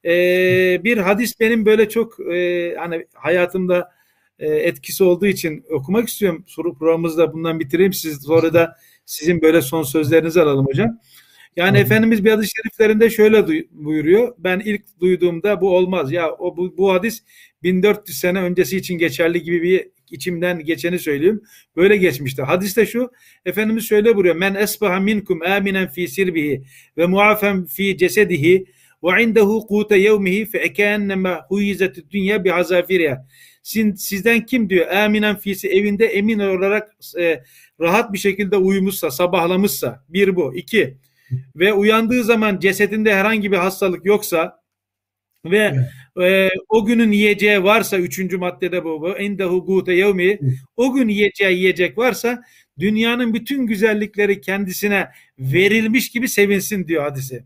E, 0.05 0.15
bir 0.85 0.99
hadis 0.99 1.41
benim 1.41 1.67
böyle 1.67 1.89
çok 1.89 2.21
e, 2.21 2.75
hani 2.79 3.07
hayatımda 3.15 3.91
e, 4.39 4.49
etkisi 4.49 5.05
olduğu 5.05 5.27
için 5.27 5.65
okumak 5.71 6.09
istiyorum. 6.09 6.45
Soru 6.47 6.79
programımızda 6.79 7.33
bundan 7.33 7.61
bitireyim. 7.61 7.93
Siz 7.93 8.23
sonra 8.23 8.55
da 8.55 8.77
sizin 9.07 9.43
böyle 9.43 9.63
son 9.63 9.83
sözlerinizi 9.83 10.43
alalım 10.43 10.67
hocam. 10.67 10.99
Yani 11.57 11.79
Hı. 11.79 11.83
Efendimiz 11.83 12.25
bir 12.25 12.31
hadis-i 12.31 12.51
şeriflerinde 12.57 13.11
şöyle 13.11 13.47
buyuruyor. 13.71 14.35
Ben 14.39 14.61
ilk 14.61 15.01
duyduğumda 15.01 15.61
bu 15.61 15.77
olmaz. 15.77 16.13
Ya 16.13 16.33
o 16.33 16.57
bu, 16.57 16.77
bu 16.77 16.93
hadis 16.93 17.23
1400 17.63 18.19
sene 18.19 18.43
öncesi 18.43 18.77
için 18.77 18.99
geçerli 18.99 19.43
gibi 19.43 19.63
bir 19.63 19.89
içimden 20.11 20.65
geçeni 20.65 20.99
söyleyeyim. 20.99 21.43
Böyle 21.77 21.97
geçmiştir. 21.97 22.43
Hadiste 22.43 22.87
şu. 22.87 23.11
Efendimiz 23.47 23.85
şöyle 23.89 24.15
buyuruyor. 24.15 24.37
Men 24.37 24.55
esbaha 24.55 25.01
minkum 25.01 25.43
aminen 25.43 25.89
fi 25.89 26.09
sirbihi 26.09 26.63
ve 26.97 27.07
muafen 27.07 27.65
fi 27.65 27.97
cesedihi 27.97 28.67
ve 29.05 29.23
indehu 29.23 29.67
kute 29.67 29.97
yevmihi 29.97 30.47
fe 30.47 30.59
ekenneme 30.59 31.39
huyizeti 31.49 32.11
dünya 32.11 32.45
bi 32.45 32.51
hazafiriha. 32.51 33.27
Sizden 33.63 34.47
kim 34.47 34.71
diyor 34.71 34.87
aminen 34.87 35.39
fisi 35.39 35.69
evinde 35.69 36.07
emin 36.07 36.39
olarak 36.39 36.97
e, 37.19 37.43
rahat 37.81 38.13
bir 38.13 38.19
şekilde 38.19 38.57
uyumuşsa, 38.57 39.11
sabahlamışsa 39.11 40.05
bir 40.09 40.37
bu. 40.37 40.55
iki 40.57 40.97
ve 41.57 41.73
uyandığı 41.73 42.25
zaman 42.25 42.59
cesedinde 42.59 43.15
herhangi 43.15 43.53
bir 43.53 43.57
hastalık 43.57 44.07
yoksa 44.07 44.63
ve 45.45 45.75
e, 46.23 46.49
o 46.69 46.85
günün 46.85 47.13
yiyeceği 47.13 47.65
varsa 47.65 47.99
üçüncü 47.99 48.39
maddede 48.39 48.85
bu, 48.85 49.01
bu 49.01 49.19
indehu 49.19 49.67
gute 49.67 49.93
yevmi 49.93 50.39
o 50.77 50.93
gün 50.95 51.09
yiyeceği 51.09 51.59
yiyecek 51.59 51.99
varsa 51.99 52.43
dünyanın 52.79 53.35
bütün 53.35 53.67
güzellikleri 53.67 54.41
kendisine 54.41 55.09
verilmiş 55.39 56.11
gibi 56.11 56.29
sevinsin 56.29 56.89
diyor 56.89 57.03
hadisi. 57.03 57.45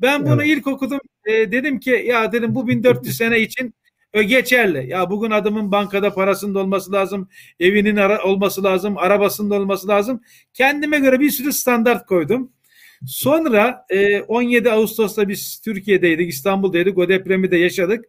Ben 0.00 0.26
bunu 0.26 0.42
evet. 0.42 0.56
ilk 0.56 0.66
okudum 0.66 0.98
e, 1.24 1.52
dedim 1.52 1.80
ki 1.80 2.04
ya 2.06 2.32
dedim 2.32 2.54
bu 2.54 2.68
1400 2.68 3.16
sene 3.18 3.40
için 3.40 3.74
e, 4.12 4.22
geçerli. 4.22 4.90
Ya 4.90 5.10
bugün 5.10 5.30
adamın 5.30 5.72
bankada 5.72 6.14
parasının 6.14 6.54
olması 6.54 6.92
lazım, 6.92 7.28
evinin 7.60 7.96
ara, 7.96 8.24
olması 8.24 8.64
lazım, 8.64 8.98
arabasının 8.98 9.50
olması 9.50 9.88
lazım. 9.88 10.20
Kendime 10.54 10.98
göre 10.98 11.20
bir 11.20 11.30
sürü 11.30 11.52
standart 11.52 12.06
koydum. 12.06 12.52
Sonra 13.06 13.86
e, 13.90 14.20
17 14.20 14.70
Ağustos'ta 14.70 15.28
biz 15.28 15.60
Türkiye'deydik, 15.64 16.30
İstanbul'daydık. 16.30 16.98
O 16.98 17.08
depremi 17.08 17.50
de 17.50 17.56
yaşadık. 17.56 18.04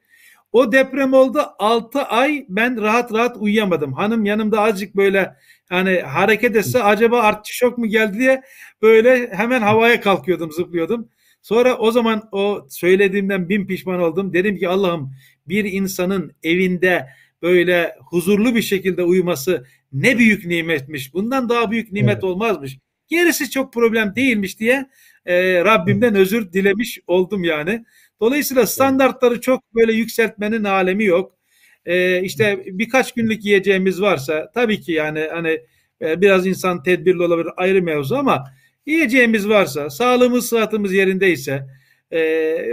O 0.51 0.71
deprem 0.71 1.13
oldu 1.13 1.41
6 1.59 2.01
ay 2.01 2.45
ben 2.49 2.81
rahat 2.81 3.13
rahat 3.13 3.37
uyuyamadım. 3.37 3.93
Hanım 3.93 4.25
yanımda 4.25 4.61
azıcık 4.61 4.95
böyle 4.95 5.33
hani 5.69 5.99
hareket 5.99 6.55
etse 6.55 6.83
acaba 6.83 7.21
artçı 7.21 7.71
mu 7.77 7.87
geldi 7.87 8.19
diye 8.19 8.41
böyle 8.81 9.29
hemen 9.33 9.61
havaya 9.61 10.01
kalkıyordum, 10.01 10.51
zıplıyordum. 10.51 11.09
Sonra 11.41 11.77
o 11.77 11.91
zaman 11.91 12.29
o 12.31 12.67
söylediğimden 12.69 13.49
bin 13.49 13.67
pişman 13.67 14.01
oldum. 14.01 14.33
Dedim 14.33 14.57
ki 14.57 14.69
Allah'ım 14.69 15.11
bir 15.47 15.65
insanın 15.65 16.35
evinde 16.43 17.07
böyle 17.41 17.95
huzurlu 17.99 18.55
bir 18.55 18.61
şekilde 18.61 19.03
uyuması 19.03 19.65
ne 19.93 20.17
büyük 20.17 20.45
nimetmiş. 20.45 21.13
Bundan 21.13 21.49
daha 21.49 21.71
büyük 21.71 21.91
nimet 21.91 22.13
evet. 22.13 22.23
olmazmış. 22.23 22.77
Gerisi 23.07 23.49
çok 23.49 23.73
problem 23.73 24.15
değilmiş 24.15 24.59
diye 24.59 24.85
e, 25.25 25.63
Rabbimden 25.65 26.15
özür 26.15 26.53
dilemiş 26.53 26.99
oldum 27.07 27.43
yani. 27.43 27.85
Dolayısıyla 28.21 28.67
standartları 28.67 29.41
çok 29.41 29.75
böyle 29.75 29.93
yükseltmenin 29.93 30.63
alemi 30.63 31.03
yok. 31.05 31.37
E, 31.85 32.21
işte 32.21 32.63
birkaç 32.65 33.13
günlük 33.13 33.45
yiyeceğimiz 33.45 34.01
varsa 34.01 34.51
tabii 34.53 34.81
ki 34.81 34.91
yani 34.91 35.27
hani 35.31 35.59
e, 36.01 36.21
biraz 36.21 36.47
insan 36.47 36.83
tedbirli 36.83 37.23
olabilir 37.23 37.51
ayrı 37.57 37.81
mevzu 37.81 38.15
ama 38.15 38.43
yiyeceğimiz 38.85 39.49
varsa, 39.49 39.89
sağlığımız, 39.89 40.49
sıhhatımız 40.49 40.93
yerindeyse, 40.93 41.67
e, 42.11 42.19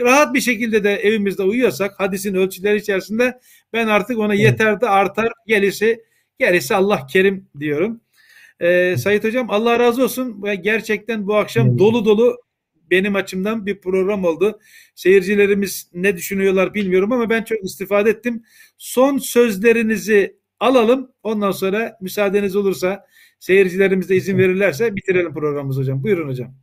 rahat 0.00 0.34
bir 0.34 0.40
şekilde 0.40 0.84
de 0.84 0.94
evimizde 0.96 1.42
uyuyorsak 1.42 2.00
hadisin 2.00 2.34
ölçüleri 2.34 2.76
içerisinde 2.76 3.38
ben 3.72 3.86
artık 3.86 4.18
ona 4.18 4.34
yeter 4.34 4.80
de 4.80 4.88
artar 4.88 5.32
gerisi 5.46 6.04
gerisi 6.38 6.74
Allah 6.74 7.06
kerim 7.06 7.48
diyorum. 7.60 8.00
E, 8.60 8.96
Sayit 8.96 9.24
Hocam 9.24 9.46
Allah 9.50 9.78
razı 9.78 10.04
olsun. 10.04 10.42
Gerçekten 10.62 11.26
bu 11.26 11.36
akşam 11.36 11.78
dolu 11.78 12.04
dolu 12.04 12.44
benim 12.90 13.16
açımdan 13.16 13.66
bir 13.66 13.80
program 13.80 14.24
oldu. 14.24 14.58
Seyircilerimiz 14.94 15.90
ne 15.94 16.16
düşünüyorlar 16.16 16.74
bilmiyorum 16.74 17.12
ama 17.12 17.30
ben 17.30 17.42
çok 17.42 17.64
istifade 17.64 18.10
ettim. 18.10 18.42
Son 18.78 19.18
sözlerinizi 19.18 20.36
alalım. 20.60 21.10
Ondan 21.22 21.50
sonra 21.50 21.96
müsaadeniz 22.00 22.56
olursa 22.56 23.06
seyircilerimiz 23.38 24.08
de 24.08 24.16
izin 24.16 24.38
verirlerse 24.38 24.96
bitirelim 24.96 25.34
programımızı 25.34 25.80
hocam. 25.80 26.02
Buyurun 26.02 26.28
hocam. 26.28 26.54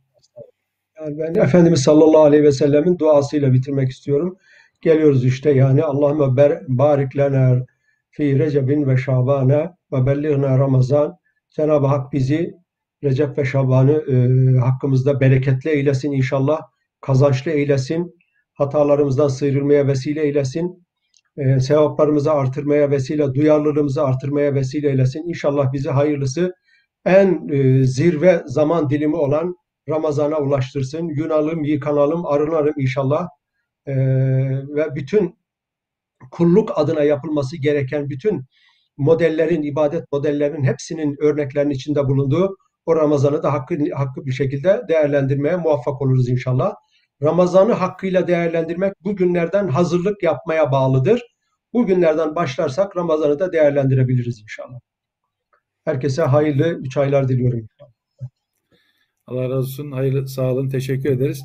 Yani 1.00 1.18
ben 1.18 1.34
Efendimiz 1.34 1.82
sallallahu 1.82 2.22
aleyhi 2.22 2.44
ve 2.44 2.52
sellemin 2.52 2.98
duasıyla 2.98 3.52
bitirmek 3.52 3.90
istiyorum. 3.90 4.36
Geliyoruz 4.80 5.24
işte 5.24 5.50
yani 5.50 5.84
Allahümme 5.84 6.60
barik 6.68 7.16
lena 7.16 7.66
fi 8.10 8.38
Recepin 8.38 8.88
ve 8.88 8.96
Şaban'a 8.96 9.76
ve 9.92 10.06
bellighna 10.06 10.58
Ramazan. 10.58 11.21
Cenab-ı 11.52 11.86
Hak 11.86 12.12
bizi 12.12 12.54
Recep 13.04 13.38
ve 13.38 13.44
Şaban'ı 13.44 13.92
e, 13.92 14.16
hakkımızda 14.58 15.20
bereketli 15.20 15.70
eylesin 15.70 16.12
inşallah. 16.12 16.60
Kazançlı 17.00 17.50
eylesin. 17.50 18.18
Hatalarımızdan 18.54 19.28
sıyrılmaya 19.28 19.86
vesile 19.86 20.22
eylesin. 20.22 20.86
E, 21.36 21.60
sevaplarımızı 21.60 22.32
artırmaya 22.32 22.90
vesile, 22.90 23.34
duyarlılığımızı 23.34 24.04
artırmaya 24.04 24.54
vesile 24.54 24.88
eylesin. 24.88 25.28
İnşallah 25.28 25.72
bizi 25.72 25.90
hayırlısı 25.90 26.54
en 27.04 27.48
e, 27.48 27.84
zirve 27.84 28.42
zaman 28.46 28.90
dilimi 28.90 29.16
olan 29.16 29.56
Ramazan'a 29.88 30.38
ulaştırsın. 30.38 31.08
Yunalım, 31.08 31.64
yıkanalım, 31.64 32.26
arınalım 32.26 32.74
inşallah. 32.76 33.28
E, 33.86 33.94
ve 34.68 34.94
bütün 34.94 35.38
kulluk 36.30 36.78
adına 36.78 37.02
yapılması 37.02 37.56
gereken 37.56 38.08
bütün 38.08 38.44
modellerin, 38.96 39.62
ibadet 39.62 40.12
modellerinin 40.12 40.64
hepsinin 40.64 41.16
örneklerinin 41.20 41.74
içinde 41.74 42.04
bulunduğu 42.04 42.56
o 42.86 42.96
Ramazan'ı 42.96 43.42
da 43.42 43.52
hakkı, 43.52 43.78
hakkı 43.94 44.26
bir 44.26 44.32
şekilde 44.32 44.82
değerlendirmeye 44.88 45.56
muvaffak 45.56 46.02
oluruz 46.02 46.28
inşallah. 46.28 46.74
Ramazan'ı 47.22 47.72
hakkıyla 47.72 48.26
değerlendirmek 48.26 48.92
bu 49.04 49.16
günlerden 49.16 49.68
hazırlık 49.68 50.22
yapmaya 50.22 50.72
bağlıdır. 50.72 51.22
Bu 51.72 51.86
günlerden 51.86 52.34
başlarsak 52.34 52.96
Ramazan'ı 52.96 53.38
da 53.38 53.52
değerlendirebiliriz 53.52 54.40
inşallah. 54.42 54.78
Herkese 55.84 56.22
hayırlı 56.22 56.68
üç 56.68 56.96
aylar 56.96 57.28
diliyorum. 57.28 57.68
Allah 59.26 59.42
razı 59.42 59.54
olsun. 59.54 59.92
Hayırlı, 59.92 60.28
sağ 60.28 60.52
olun. 60.52 60.68
Teşekkür 60.68 61.10
ederiz. 61.10 61.42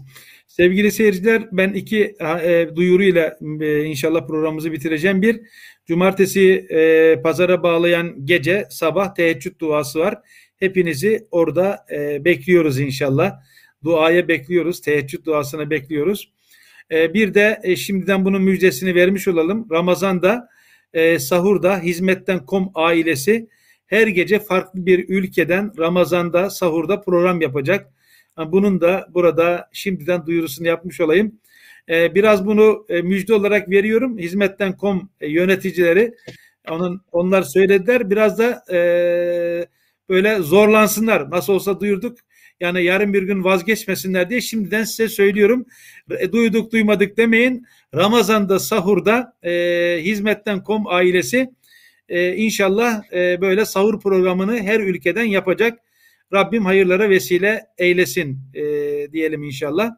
Sevgili 0.47 0.91
seyirciler 0.91 1.47
ben 1.51 1.73
iki 1.73 2.15
e, 2.43 2.69
duyuruyla 2.75 3.37
e, 3.61 3.83
inşallah 3.83 4.27
programımızı 4.27 4.71
bitireceğim. 4.71 5.21
Bir, 5.21 5.41
cumartesi 5.85 6.67
e, 6.69 7.21
pazara 7.21 7.63
bağlayan 7.63 8.25
gece 8.25 8.67
sabah 8.69 9.15
teheccüd 9.15 9.59
duası 9.59 9.99
var. 9.99 10.15
Hepinizi 10.57 11.27
orada 11.31 11.85
e, 11.91 12.25
bekliyoruz 12.25 12.79
inşallah. 12.79 13.33
Duaya 13.83 14.27
bekliyoruz. 14.27 14.81
Teheccüd 14.81 15.25
duasına 15.25 15.69
bekliyoruz. 15.69 16.31
E, 16.91 17.13
bir 17.13 17.33
de 17.33 17.59
e, 17.63 17.75
şimdiden 17.75 18.25
bunun 18.25 18.41
müjdesini 18.41 18.95
vermiş 18.95 19.27
olalım. 19.27 19.67
Ramazan'da 19.71 20.49
e, 20.93 21.19
sahurda 21.19 21.79
hizmetten.com 21.79 22.71
ailesi 22.75 23.47
her 23.87 24.07
gece 24.07 24.39
farklı 24.39 24.85
bir 24.85 25.09
ülkeden 25.09 25.71
Ramazan'da 25.77 26.49
sahurda 26.49 27.01
program 27.01 27.41
yapacak. 27.41 27.87
Bunun 28.37 28.81
da 28.81 29.07
burada 29.13 29.69
şimdiden 29.73 30.25
duyurusunu 30.25 30.67
yapmış 30.67 31.01
olayım. 31.01 31.39
Ee, 31.89 32.15
biraz 32.15 32.45
bunu 32.45 32.85
e, 32.89 33.01
müjde 33.01 33.33
olarak 33.33 33.69
veriyorum. 33.69 34.17
Hizmetten.com 34.17 35.09
e, 35.21 35.31
yöneticileri 35.31 36.13
onun 36.69 37.01
onlar 37.11 37.41
söylediler. 37.41 38.09
Biraz 38.09 38.39
da 38.39 38.63
e, 38.71 38.79
böyle 40.09 40.39
zorlansınlar. 40.39 41.31
Nasıl 41.31 41.53
olsa 41.53 41.79
duyurduk. 41.79 42.17
Yani 42.59 42.83
yarın 42.83 43.13
bir 43.13 43.23
gün 43.23 43.43
vazgeçmesinler 43.43 44.29
diye 44.29 44.41
şimdiden 44.41 44.83
size 44.83 45.07
söylüyorum. 45.09 45.65
Duyduk 46.31 46.71
duymadık 46.71 47.17
demeyin. 47.17 47.65
Ramazan'da 47.95 48.59
sahurda 48.59 49.33
e, 49.43 49.51
hizmetten.com 50.03 50.87
ailesi 50.87 51.49
e, 52.09 52.35
inşallah 52.35 53.13
e, 53.13 53.41
böyle 53.41 53.65
sahur 53.65 53.99
programını 53.99 54.59
her 54.59 54.79
ülkeden 54.79 55.23
yapacak. 55.23 55.79
Rabbim 56.33 56.65
hayırlara 56.65 57.09
vesile 57.09 57.65
eylesin 57.77 58.39
e, 58.53 58.61
diyelim 59.11 59.43
inşallah. 59.43 59.91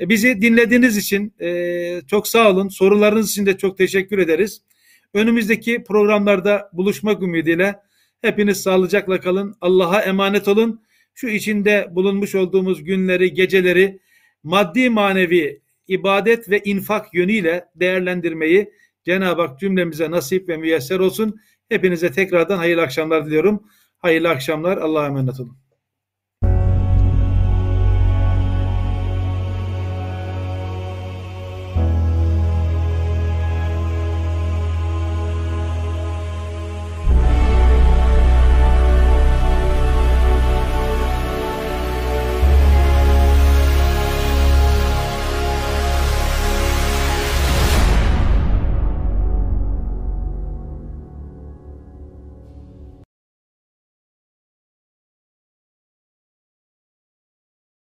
E, 0.00 0.08
bizi 0.08 0.42
dinlediğiniz 0.42 0.96
için 0.96 1.34
e, 1.40 2.00
çok 2.06 2.28
sağ 2.28 2.50
olun. 2.50 2.68
Sorularınız 2.68 3.30
için 3.30 3.46
de 3.46 3.58
çok 3.58 3.78
teşekkür 3.78 4.18
ederiz. 4.18 4.62
Önümüzdeki 5.14 5.84
programlarda 5.84 6.70
buluşmak 6.72 7.22
ümidiyle 7.22 7.74
hepiniz 8.20 8.62
sağlıcakla 8.62 9.20
kalın. 9.20 9.56
Allah'a 9.60 10.02
emanet 10.02 10.48
olun. 10.48 10.82
Şu 11.14 11.28
içinde 11.28 11.88
bulunmuş 11.90 12.34
olduğumuz 12.34 12.84
günleri, 12.84 13.34
geceleri 13.34 13.98
maddi 14.42 14.90
manevi 14.90 15.60
ibadet 15.88 16.50
ve 16.50 16.60
infak 16.64 17.14
yönüyle 17.14 17.64
değerlendirmeyi 17.76 18.70
Cenab-ı 19.06 19.42
Hak 19.42 19.60
cümlemize 19.60 20.10
nasip 20.10 20.48
ve 20.48 20.56
müyesser 20.56 20.98
olsun. 20.98 21.40
Hepinize 21.68 22.12
tekrardan 22.12 22.58
hayırlı 22.58 22.82
akşamlar 22.82 23.26
diliyorum. 23.26 23.62
Hayırlı 23.98 24.28
akşamlar. 24.28 24.76
Allah'a 24.76 25.06
emanet 25.06 25.40
olun. 25.40 25.58